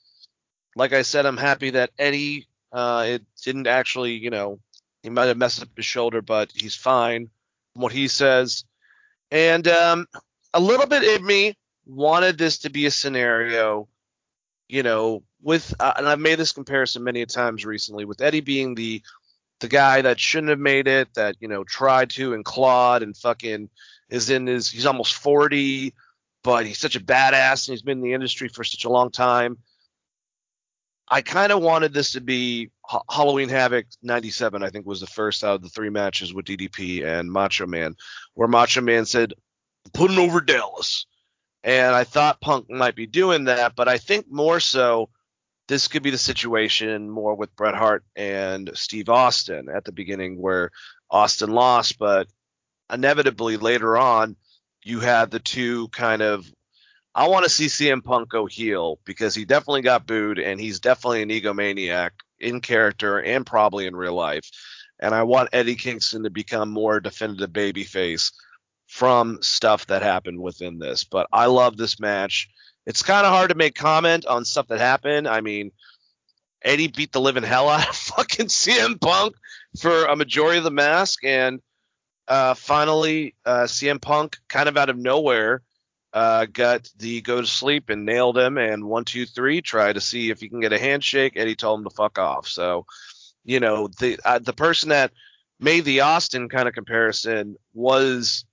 [0.76, 4.60] Like I said, I'm happy that Eddie uh, it didn't actually, you know,
[5.06, 7.30] he might have messed up his shoulder, but he's fine
[7.73, 8.65] from what he says.
[9.30, 10.07] And um,
[10.52, 11.56] a little bit of me
[11.86, 13.88] wanted this to be a scenario,
[14.68, 18.73] you know, with uh, and I've made this comparison many times recently with Eddie being
[18.73, 19.03] the
[19.60, 23.15] the guy that shouldn't have made it, that you know tried to and clawed and
[23.15, 23.69] fucking
[24.10, 25.94] is in his he's almost 40,
[26.44, 29.11] but he's such a badass and he's been in the industry for such a long
[29.11, 29.60] time.
[31.07, 32.72] I kind of wanted this to be
[33.10, 37.06] Halloween Havoc 97, I think was the first out of the three matches with DDP
[37.06, 37.95] and Macho Man,
[38.34, 39.34] where Macho Man said,
[39.94, 41.06] putting over Dallas.
[41.64, 45.10] And I thought Punk might be doing that, but I think more so
[45.68, 50.40] this could be the situation more with Bret Hart and Steve Austin at the beginning
[50.40, 50.72] where
[51.10, 52.27] Austin lost, but
[52.91, 54.36] inevitably later on
[54.84, 56.45] you had the two kind of
[57.16, 60.82] I want to see CM Punk go heel because he definitely got booed and he's
[60.82, 64.52] definitely an egomaniac in character and probably in real life.
[65.00, 68.34] And I want Eddie Kingston to become more definitive babyface
[68.88, 71.06] from stuff that happened within this.
[71.06, 72.50] But I love this match.
[72.86, 75.26] It's kind of hard to make comment on stuff that happened.
[75.26, 75.72] I mean,
[76.62, 79.36] Eddie beat the living hell out of fucking CM Punk
[79.80, 81.62] for a majority of the mask, and
[82.28, 85.62] uh, finally, uh, CM Punk kind of out of nowhere
[86.16, 88.58] uh, got the go to sleep and nailed him.
[88.58, 91.34] And one, two, three, try to see if he can get a handshake.
[91.36, 92.48] Eddie told him to fuck off.
[92.48, 92.86] So,
[93.44, 95.12] you know, the uh, the person that
[95.60, 98.46] made the Austin kind of comparison was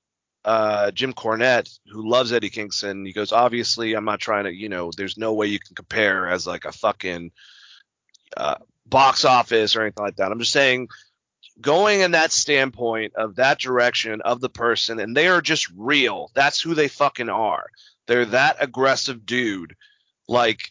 [0.44, 3.06] uh, Jim Cornette, who loves Eddie Kingston.
[3.06, 6.28] He goes, obviously, I'm not trying to, you know, there's no way you can compare
[6.28, 7.30] as like a fucking
[8.36, 8.56] uh,
[8.86, 10.32] box office or anything like that.
[10.32, 10.88] I'm just saying
[11.62, 16.30] going in that standpoint of that direction of the person and they are just real.
[16.34, 17.66] That's who they fucking are.
[18.06, 19.76] They're that aggressive dude.
[20.28, 20.70] Like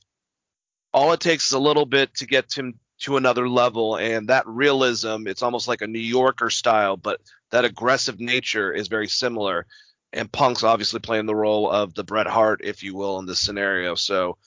[0.93, 4.45] all it takes is a little bit to get him to another level and that
[4.45, 7.19] realism, it's almost like a New Yorker style, but
[7.49, 9.65] that aggressive nature is very similar.
[10.13, 13.39] And Punk's obviously playing the role of the Bret Hart, if you will, in this
[13.39, 13.95] scenario.
[13.95, 14.37] So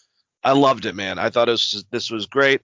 [0.42, 1.18] I loved it, man.
[1.18, 2.60] I thought it was this was great.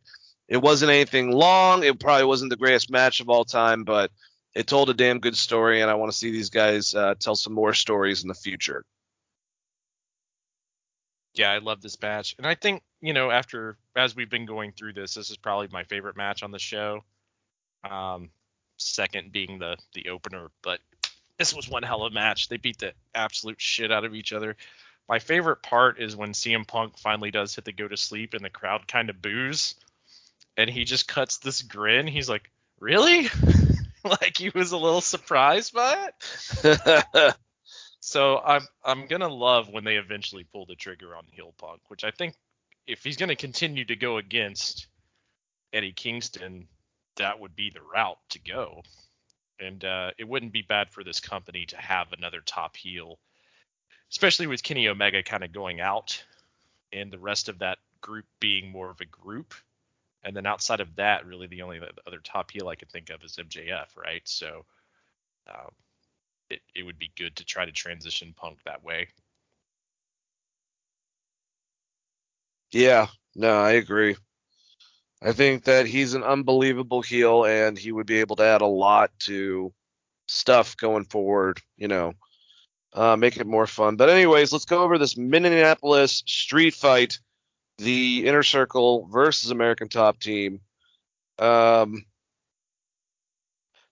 [0.51, 1.85] It wasn't anything long.
[1.85, 4.11] It probably wasn't the greatest match of all time, but
[4.53, 7.37] it told a damn good story, and I want to see these guys uh, tell
[7.37, 8.85] some more stories in the future.
[11.35, 14.73] Yeah, I love this match, and I think you know after as we've been going
[14.73, 17.05] through this, this is probably my favorite match on the show.
[17.89, 18.31] Um,
[18.77, 20.81] second being the the opener, but
[21.39, 22.49] this was one hell of a match.
[22.49, 24.57] They beat the absolute shit out of each other.
[25.09, 28.45] My favorite part is when CM Punk finally does hit the go to sleep and
[28.45, 29.77] the crowd kind of boos
[30.61, 32.07] and he just cuts this grin.
[32.07, 33.29] He's like, "Really?"
[34.05, 37.35] like he was a little surprised by it.
[38.01, 42.05] so I'm I'm gonna love when they eventually pull the trigger on heel Punk, which
[42.05, 42.35] I think
[42.87, 44.87] if he's gonna continue to go against
[45.73, 46.69] Eddie Kingston,
[47.17, 48.83] that would be the route to go.
[49.59, 53.19] And uh, it wouldn't be bad for this company to have another top heel,
[54.11, 56.23] especially with Kenny Omega kind of going out
[56.93, 59.55] and the rest of that group being more of a group
[60.25, 63.23] and then outside of that, really the only other top heel I can think of
[63.25, 64.23] is MJF, right?
[64.25, 64.65] So
[65.49, 65.71] um,
[66.51, 69.09] it, it would be good to try to transition Punk that way.
[72.73, 74.17] Yeah, no, I agree.
[75.23, 78.67] I think that he's an unbelievable heel, and he would be able to add a
[78.67, 79.73] lot to
[80.27, 81.61] stuff going forward.
[81.77, 82.13] You know,
[82.95, 83.97] uh, make it more fun.
[83.97, 87.19] But anyways, let's go over this Minneapolis street fight
[87.81, 90.61] the Inner Circle versus American Top Team.
[91.39, 92.05] Um,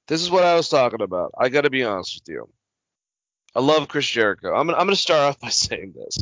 [0.06, 1.32] this is what I was talking about.
[1.38, 2.48] I got to be honest with you.
[3.54, 4.54] I love Chris Jericho.
[4.54, 6.18] I'm gonna, I'm going to start off by saying this.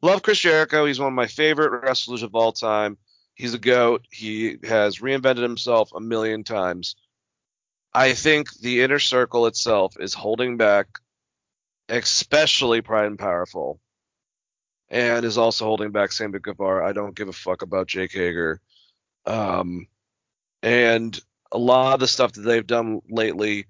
[0.00, 0.86] Love Chris Jericho.
[0.86, 2.98] He's one of my favorite wrestlers of all time.
[3.34, 4.06] He's a goat.
[4.10, 6.96] He has reinvented himself a million times.
[7.94, 10.86] I think the inner circle itself is holding back,
[11.88, 13.80] especially Proud and Powerful,
[14.92, 16.86] and is also holding back Sammy Guevara.
[16.86, 18.60] I don't give a fuck about Jake Hager.
[19.24, 19.88] Um,
[20.62, 21.18] and
[21.50, 23.64] a lot of the stuff that they've done lately,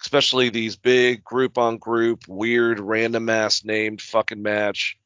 [0.00, 4.98] especially these big group on group, weird, random ass named fucking match,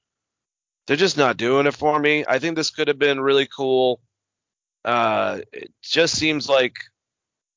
[0.86, 2.24] they're just not doing it for me.
[2.26, 4.00] I think this could have been really cool.
[4.84, 6.76] Uh, it just seems like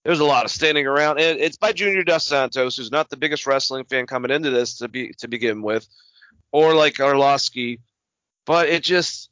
[0.03, 1.19] there's a lot of standing around.
[1.19, 4.87] It's by Junior Dos Santos, who's not the biggest wrestling fan coming into this to
[4.87, 5.87] be to begin with,
[6.51, 7.77] or like Arlovsky.
[8.49, 9.29] But it just,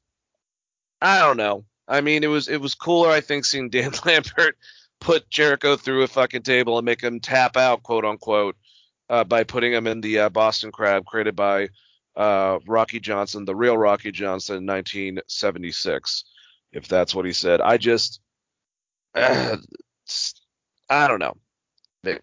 [1.02, 1.66] I don't know.
[1.88, 4.56] I mean, it was it was cooler, I think, seeing Dan Lambert
[5.00, 8.58] put Jericho through a fucking table and make him tap out, quote unquote,
[9.10, 11.70] uh, by putting him in the uh, Boston Crab created by
[12.16, 16.24] uh, Rocky Johnson, the real Rocky Johnson, in 1976,
[16.72, 17.60] if that's what he said.
[17.60, 18.22] I just,
[19.16, 19.58] I
[20.90, 21.38] don't know.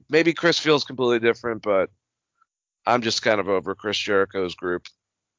[0.09, 1.91] Maybe Chris feels completely different, but
[2.87, 4.87] I'm just kind of over Chris Jericho's group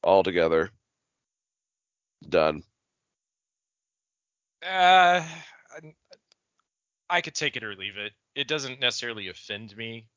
[0.04, 0.72] altogether.
[2.28, 2.64] Done.
[4.68, 5.24] Uh,
[7.10, 8.14] I could take it or leave it.
[8.36, 10.08] It doesn't necessarily offend me.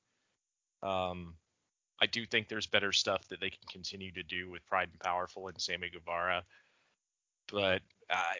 [0.83, 1.35] Um,
[2.01, 5.01] I do think there's better stuff that they can continue to do with Proud and
[5.01, 6.45] Powerful and Sammy Guevara.
[7.51, 8.37] But I,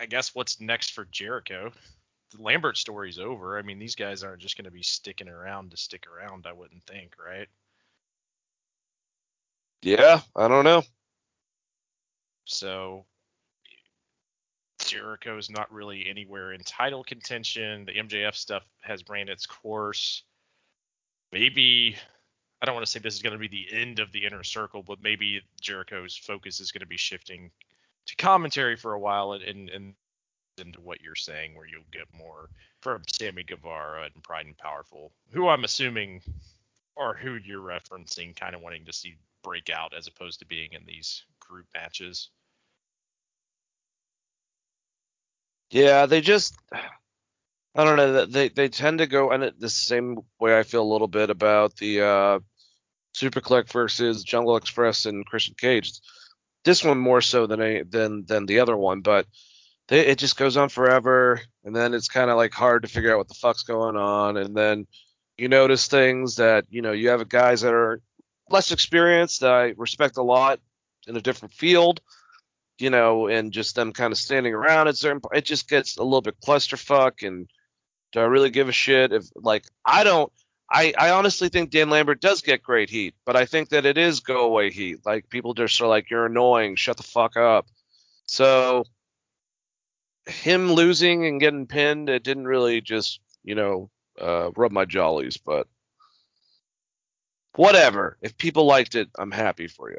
[0.00, 1.72] I guess what's next for Jericho?
[2.34, 3.58] The Lambert story's over.
[3.58, 6.46] I mean, these guys aren't just going to be sticking around to stick around.
[6.46, 7.48] I wouldn't think, right?
[9.82, 10.84] Yeah, I don't know.
[12.52, 13.06] So
[14.78, 17.84] Jericho is not really anywhere in title contention.
[17.84, 20.22] The MJF stuff has ran its course.
[21.32, 21.96] Maybe
[22.60, 24.44] I don't want to say this is going to be the end of the inner
[24.44, 27.50] circle, but maybe Jericho's focus is going to be shifting
[28.06, 29.94] to commentary for a while and, and, and
[30.58, 32.50] into what you're saying, where you'll get more
[32.80, 36.20] from Sammy Guevara and Proud and Powerful, who I'm assuming
[36.96, 40.72] are who you're referencing, kind of wanting to see break out as opposed to being
[40.72, 42.28] in these group matches.
[45.72, 46.54] Yeah, they just
[47.74, 48.26] I don't know.
[48.26, 51.76] They they tend to go and the same way I feel a little bit about
[51.76, 52.38] the uh,
[53.14, 55.92] Super Kliq versus Jungle Express and Christian Cage.
[56.64, 59.26] This one more so than a, than than the other one, but
[59.88, 63.12] they, it just goes on forever, and then it's kind of like hard to figure
[63.12, 64.86] out what the fuck's going on, and then
[65.38, 68.02] you notice things that you know you have guys that are
[68.50, 70.60] less experienced that I respect a lot
[71.06, 72.02] in a different field
[72.78, 76.02] you know, and just them kind of standing around at certain it just gets a
[76.02, 77.48] little bit clusterfuck and
[78.12, 80.32] do I really give a shit if like I don't
[80.72, 83.98] I, I honestly think Dan Lambert does get great heat, but I think that it
[83.98, 85.00] is go away heat.
[85.04, 87.66] Like people just are like, You're annoying, shut the fuck up.
[88.24, 88.84] So
[90.26, 95.36] him losing and getting pinned, it didn't really just, you know, uh, rub my jollies,
[95.36, 95.66] but
[97.56, 98.16] whatever.
[98.22, 99.98] If people liked it, I'm happy for you.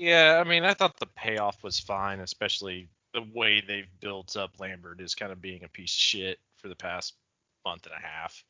[0.00, 4.52] Yeah, I mean, I thought the payoff was fine, especially the way they've built up
[4.58, 7.12] Lambert is kind of being a piece of shit for the past
[7.66, 8.42] month and a half.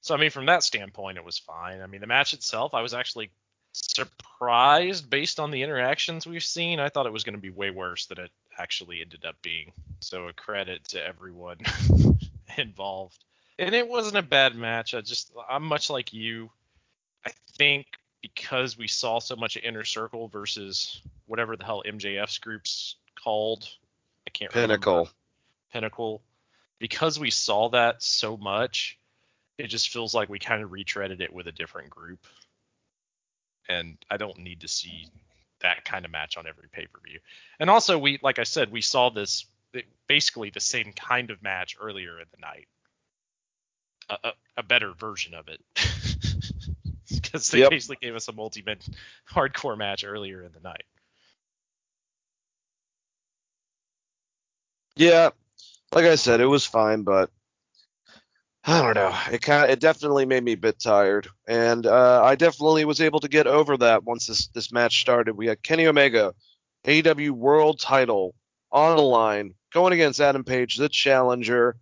[0.00, 1.82] So I mean, from that standpoint, it was fine.
[1.82, 3.30] I mean, the match itself, I was actually
[3.72, 6.80] surprised based on the interactions we've seen.
[6.80, 9.72] I thought it was going to be way worse than it actually ended up being.
[10.00, 11.58] So a credit to everyone
[12.56, 13.22] involved.
[13.58, 14.94] And it wasn't a bad match.
[14.94, 16.48] I just I'm much like you.
[17.26, 17.88] I think
[18.22, 23.68] because we saw so much of Inner Circle versus whatever the hell MJF's group's called.
[24.26, 24.92] I can't Pinnacle.
[24.92, 25.10] remember.
[25.72, 26.22] Pinnacle.
[26.78, 28.98] Because we saw that so much,
[29.58, 32.26] it just feels like we kind of retreaded it with a different group.
[33.68, 35.08] And I don't need to see
[35.60, 37.18] that kind of match on every pay per view.
[37.60, 39.46] And also, we, like I said, we saw this
[40.08, 42.68] basically the same kind of match earlier in the night.
[44.10, 45.60] A, a, a better version of it.
[47.32, 47.70] because they Yep.
[47.70, 48.78] basically gave us a multi-man
[49.30, 50.84] hardcore match earlier in the night.
[54.96, 55.30] Yeah,
[55.94, 57.30] like I said, it was fine, but
[58.64, 59.16] I don't know.
[59.32, 63.00] It kind of, it definitely made me a bit tired, and uh, I definitely was
[63.00, 65.34] able to get over that once this this match started.
[65.34, 66.34] We had Kenny Omega,
[66.84, 68.34] AEW World Title
[68.70, 71.76] on the line, going against Adam Page, the challenger,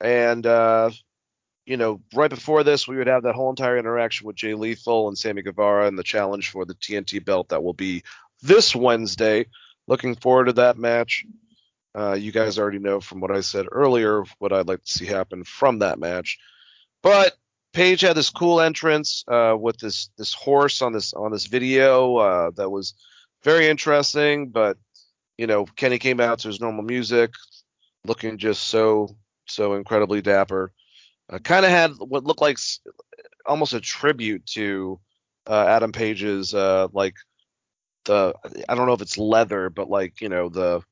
[0.00, 0.90] and uh,
[1.68, 5.06] you know, right before this, we would have that whole entire interaction with Jay Lethal
[5.08, 8.04] and Sammy Guevara and the challenge for the TNT belt that will be
[8.40, 9.44] this Wednesday.
[9.86, 11.26] Looking forward to that match.
[11.94, 15.04] Uh, you guys already know from what I said earlier what I'd like to see
[15.04, 16.38] happen from that match.
[17.02, 17.36] But
[17.74, 22.16] Page had this cool entrance uh, with this this horse on this on this video
[22.16, 22.94] uh, that was
[23.44, 24.48] very interesting.
[24.48, 24.78] But
[25.36, 27.30] you know, Kenny came out to his normal music,
[28.06, 29.14] looking just so
[29.46, 30.72] so incredibly dapper.
[31.30, 32.80] Uh, kind of had what looked like s-
[33.46, 34.98] almost a tribute to
[35.46, 37.14] uh, Adam Page's uh, like
[38.04, 38.34] the
[38.68, 40.82] I don't know if it's leather, but like you know the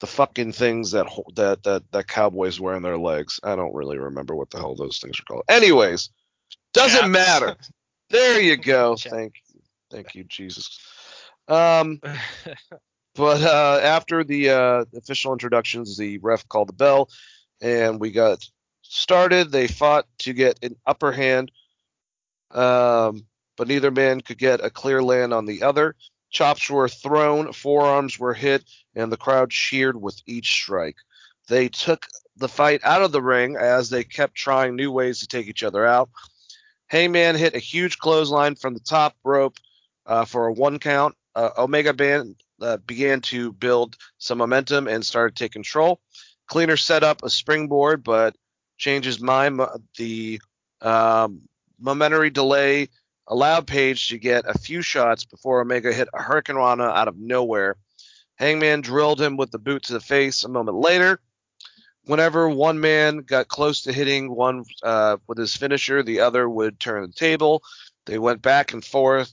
[0.00, 3.40] the fucking things that ho- that that that cowboys wear on their legs.
[3.42, 5.44] I don't really remember what the hell those things are called.
[5.48, 6.10] Anyways,
[6.72, 7.08] doesn't Chaps.
[7.10, 7.56] matter.
[8.10, 8.96] There you go.
[9.00, 9.60] Thank you.
[9.90, 10.78] Thank you, Jesus.
[11.48, 12.00] Um,
[13.14, 17.08] but uh, after the uh, official introductions, the ref called the bell,
[17.60, 18.44] and we got
[18.90, 19.50] started.
[19.50, 21.50] They fought to get an upper hand,
[22.50, 23.26] um,
[23.56, 25.94] but neither man could get a clear land on the other.
[26.30, 28.64] Chops were thrown, forearms were hit,
[28.94, 30.96] and the crowd cheered with each strike.
[31.48, 32.06] They took
[32.36, 35.62] the fight out of the ring as they kept trying new ways to take each
[35.62, 36.10] other out.
[36.88, 39.56] Hangman hit a huge clothesline from the top rope
[40.04, 41.16] uh, for a one count.
[41.34, 46.00] Uh, Omega Band uh, began to build some momentum and started to take control.
[46.46, 48.36] Cleaner set up a springboard, but
[48.76, 49.50] changed my
[49.96, 50.40] The
[50.80, 51.42] um,
[51.78, 52.88] momentary delay
[53.26, 57.76] allowed Page to get a few shots before Omega hit a Hurricanrana out of nowhere.
[58.36, 61.20] Hangman drilled him with the boot to the face a moment later.
[62.04, 66.78] Whenever one man got close to hitting one uh, with his finisher, the other would
[66.78, 67.62] turn the table.
[68.04, 69.32] They went back and forth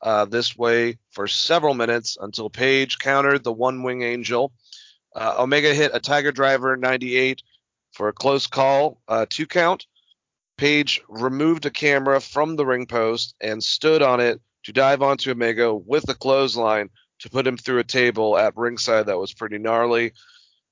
[0.00, 4.52] uh, this way for several minutes until Page countered the one wing angel.
[5.14, 7.42] Uh, Omega hit a Tiger Driver 98
[7.94, 9.86] for a close call, uh, two count.
[10.58, 15.30] Page removed a camera from the ring post and stood on it to dive onto
[15.30, 16.90] Omega with a clothesline
[17.20, 20.12] to put him through a table at ringside that was pretty gnarly.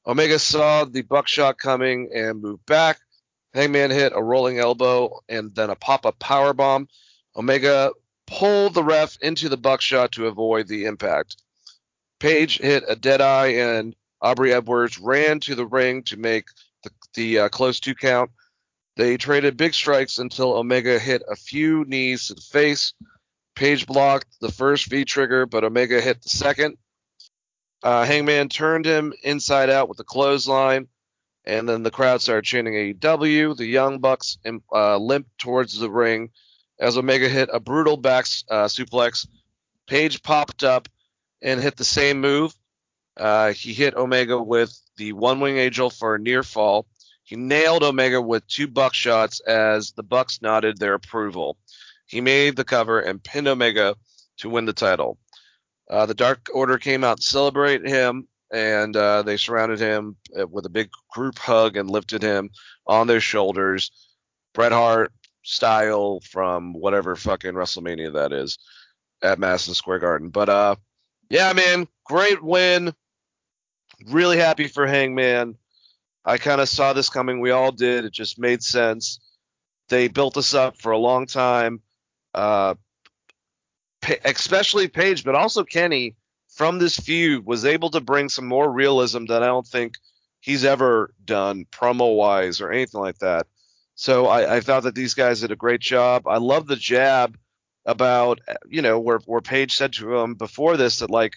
[0.07, 2.99] Omega saw the buckshot coming and moved back.
[3.55, 6.89] Hangman hit a rolling elbow and then a pop-up power bomb.
[7.37, 7.93] Omega
[8.27, 11.37] pulled the ref into the buckshot to avoid the impact.
[12.19, 16.47] Page hit a dead eye and Aubrey Edwards ran to the ring to make
[17.15, 18.31] the, uh, close two count.
[18.97, 22.93] They traded big strikes until Omega hit a few knees to the face.
[23.55, 26.77] Page blocked the first V trigger, but Omega hit the second.
[27.83, 30.89] Uh, Hangman turned him inside out with the clothesline,
[31.45, 33.57] and then the crowd started chanting AEW.
[33.57, 34.39] The Young Bucks
[34.73, 36.31] uh, limped towards the ring
[36.79, 39.27] as Omega hit a brutal back uh, suplex.
[39.87, 40.89] Page popped up
[41.41, 42.55] and hit the same move.
[43.17, 46.87] Uh, he hit Omega with the one wing angel for a near fall.
[47.25, 51.57] He nailed Omega with two buckshots as the Bucks nodded their approval.
[52.07, 53.97] He made the cover and pinned Omega
[54.39, 55.19] to win the title.
[55.89, 60.47] Uh, the Dark Order came out to celebrate him, and uh, they surrounded him uh,
[60.47, 62.51] with a big group hug and lifted him
[62.87, 63.91] on their shoulders,
[64.53, 65.13] Bret Hart
[65.43, 68.59] style from whatever fucking WrestleMania that is
[69.23, 70.29] at Madison Square Garden.
[70.29, 70.77] But uh,
[71.31, 72.95] yeah, man, great win.
[74.09, 75.57] Really happy for Hangman.
[76.25, 77.41] I kind of saw this coming.
[77.41, 78.05] We all did.
[78.05, 79.21] It just made sense.
[79.89, 81.81] They built us up for a long time.
[82.35, 82.75] Uh,
[84.25, 86.17] especially Page, but also Kenny
[86.49, 89.95] from this feud was able to bring some more realism that I don't think
[90.41, 93.47] he's ever done promo wise or anything like that.
[93.95, 96.27] So I, I thought that these guys did a great job.
[96.27, 97.39] I love the jab
[97.85, 101.35] about you know where where Page said to him before this that like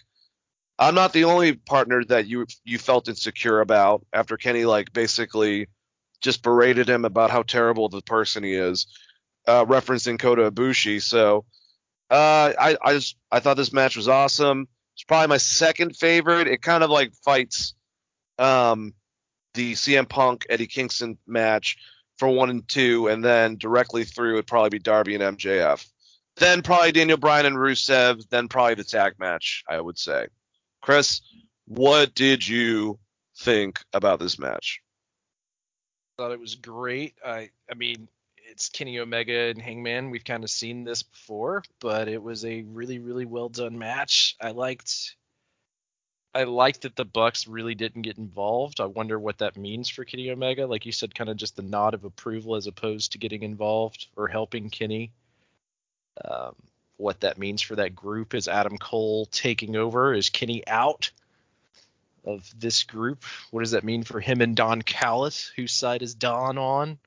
[0.78, 5.68] I'm not the only partner that you you felt insecure about after Kenny like basically
[6.20, 8.86] just berated him about how terrible the person he is,
[9.46, 11.00] uh, referencing Kota Ibushi.
[11.02, 11.44] So
[12.10, 14.68] uh, I I just I thought this match was awesome.
[14.94, 16.46] It's probably my second favorite.
[16.46, 17.74] It kind of like fights
[18.38, 18.92] um
[19.54, 21.78] the CM Punk Eddie Kingston match
[22.18, 25.86] for one and two, and then directly through would probably be Darby and MJF.
[26.36, 28.28] Then probably Daniel Bryan and Rusev.
[28.28, 29.64] Then probably the tag match.
[29.66, 30.26] I would say.
[30.82, 31.20] Chris,
[31.66, 32.98] what did you
[33.36, 34.80] think about this match?
[36.16, 37.14] thought it was great.
[37.24, 40.10] I I mean, it's Kenny Omega and Hangman.
[40.10, 44.36] We've kind of seen this before, but it was a really really well done match.
[44.40, 45.16] I liked
[46.34, 48.80] I liked that the Bucks really didn't get involved.
[48.80, 50.66] I wonder what that means for Kenny Omega.
[50.66, 54.08] Like you said, kind of just the nod of approval as opposed to getting involved
[54.16, 55.12] or helping Kenny.
[56.22, 56.54] Um,
[56.96, 60.14] what that means for that group is Adam Cole taking over.
[60.14, 61.10] Is Kenny out
[62.24, 63.22] of this group?
[63.50, 65.50] What does that mean for him and Don Callis?
[65.56, 66.98] Whose side is Don on?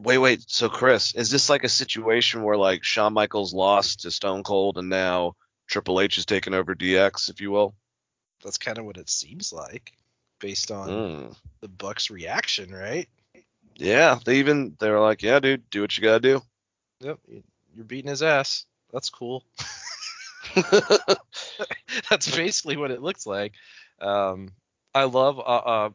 [0.00, 0.44] Wait, wait.
[0.46, 4.78] So, Chris, is this like a situation where like Shawn Michaels lost to Stone Cold
[4.78, 5.34] and now
[5.66, 7.74] Triple H is taking over DX, if you will?
[8.42, 9.92] That's kind of what it seems like,
[10.40, 11.36] based on Mm.
[11.60, 13.08] the Bucks' reaction, right?
[13.76, 16.42] Yeah, they even they're like, yeah, dude, do what you gotta do.
[17.00, 17.42] Yep, you-
[17.74, 18.64] you're beating his ass.
[18.92, 19.44] That's cool.
[22.10, 23.54] That's basically what it looks like.
[24.00, 24.50] Um,
[24.94, 25.90] I love uh, uh,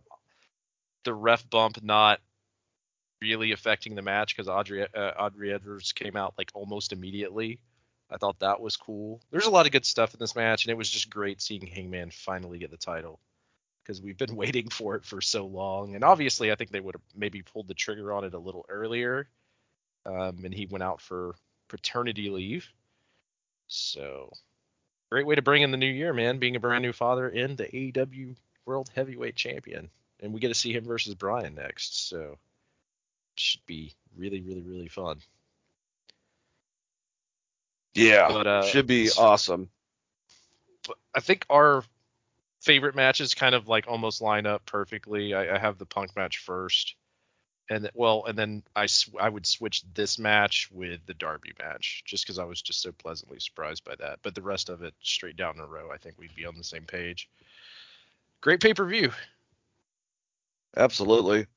[1.03, 2.19] the ref bump not
[3.21, 7.59] really affecting the match because Aubrey uh, Aubrey Edwards came out like almost immediately.
[8.09, 9.21] I thought that was cool.
[9.31, 11.67] There's a lot of good stuff in this match, and it was just great seeing
[11.67, 13.19] Hangman finally get the title
[13.83, 15.95] because we've been waiting for it for so long.
[15.95, 18.65] And obviously, I think they would have maybe pulled the trigger on it a little
[18.69, 19.27] earlier.
[20.05, 21.35] Um, and he went out for
[21.67, 22.71] paternity leave.
[23.67, 24.31] So,
[25.09, 26.37] great way to bring in the new year, man.
[26.39, 28.35] Being a brand new father and the AEW
[28.65, 29.89] World Heavyweight Champion,
[30.21, 32.07] and we get to see him versus Bryan next.
[32.09, 32.37] So,
[33.35, 35.19] should be really, really, really fun.
[37.93, 39.69] yeah, But, uh, should be awesome.
[41.13, 41.83] I think our
[42.61, 45.33] favorite matches kind of like almost line up perfectly.
[45.33, 46.95] I, I have the Punk match first,
[47.69, 52.03] and well, and then I sw- I would switch this match with the Darby match
[52.05, 54.19] just because I was just so pleasantly surprised by that.
[54.23, 56.63] But the rest of it straight down a row, I think we'd be on the
[56.63, 57.29] same page.
[58.41, 59.11] Great pay per view.
[60.75, 61.47] Absolutely.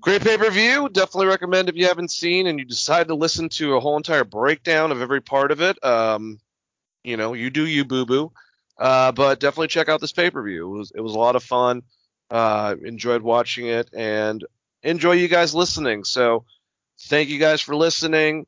[0.00, 0.88] Great pay per view.
[0.88, 4.24] Definitely recommend if you haven't seen and you decide to listen to a whole entire
[4.24, 5.82] breakdown of every part of it.
[5.84, 6.40] Um,
[7.02, 8.32] you know, you do you, boo boo.
[8.78, 10.74] Uh, but definitely check out this pay per view.
[10.74, 11.82] It was it was a lot of fun.
[12.30, 14.44] Uh, enjoyed watching it and
[14.82, 16.04] enjoy you guys listening.
[16.04, 16.44] So
[17.02, 18.46] thank you guys for listening.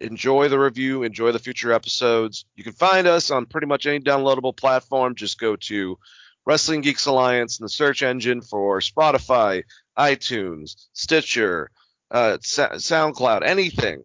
[0.00, 1.02] Enjoy the review.
[1.02, 2.44] Enjoy the future episodes.
[2.56, 5.14] You can find us on pretty much any downloadable platform.
[5.14, 5.98] Just go to
[6.44, 9.62] Wrestling Geeks Alliance in the search engine for Spotify,
[9.96, 11.70] iTunes, Stitcher,
[12.10, 14.02] uh, SoundCloud, anything.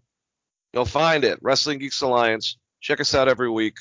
[0.74, 1.40] You'll find it.
[1.42, 2.58] Wrestling Geeks Alliance.
[2.80, 3.78] Check us out every week.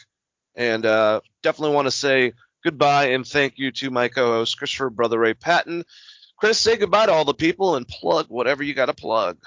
[0.56, 2.32] And uh, definitely want to say
[2.64, 5.84] goodbye and thank you to my co-host Christopher Brother Ray Patton.
[6.38, 9.38] Chris, say goodbye to all the people and plug whatever you got to plug.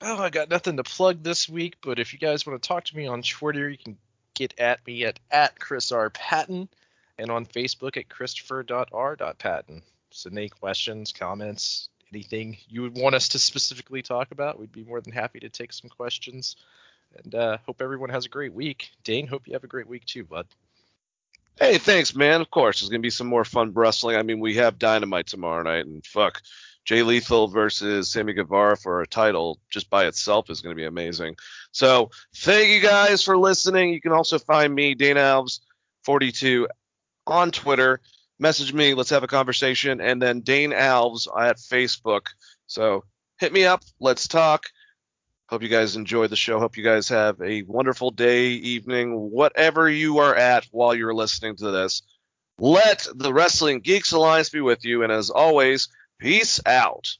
[0.00, 2.84] Oh, I got nothing to plug this week, but if you guys want to talk
[2.84, 3.96] to me on Twitter, you can
[4.34, 6.10] get at me at, at Chris R.
[6.10, 6.68] Patton
[7.18, 9.82] and on Facebook at Christopher.R.Patton.
[10.10, 14.82] So any questions, comments, anything you would want us to specifically talk about, we'd be
[14.82, 16.56] more than happy to take some questions.
[17.22, 18.90] And uh, hope everyone has a great week.
[19.04, 20.46] Dave, hope you have a great week too, bud.
[21.58, 22.40] Hey, thanks, man.
[22.40, 24.16] Of course, there's gonna be some more fun wrestling.
[24.16, 26.42] I mean, we have Dynamite tomorrow night, and fuck,
[26.84, 31.36] Jay Lethal versus Sammy Guevara for a title just by itself is gonna be amazing.
[31.72, 33.92] So, thank you guys for listening.
[33.92, 35.60] You can also find me, Dave Alves,
[36.04, 36.68] 42,
[37.26, 38.00] on Twitter.
[38.38, 38.94] Message me.
[38.94, 40.00] Let's have a conversation.
[40.00, 42.26] And then Dave Alves at Facebook.
[42.66, 43.04] So
[43.38, 43.82] hit me up.
[44.00, 44.64] Let's talk.
[45.48, 46.58] Hope you guys enjoy the show.
[46.58, 51.56] Hope you guys have a wonderful day, evening, whatever you are at while you're listening
[51.56, 52.02] to this.
[52.58, 55.02] Let the Wrestling Geeks Alliance be with you.
[55.02, 55.88] And as always,
[56.18, 57.18] peace out.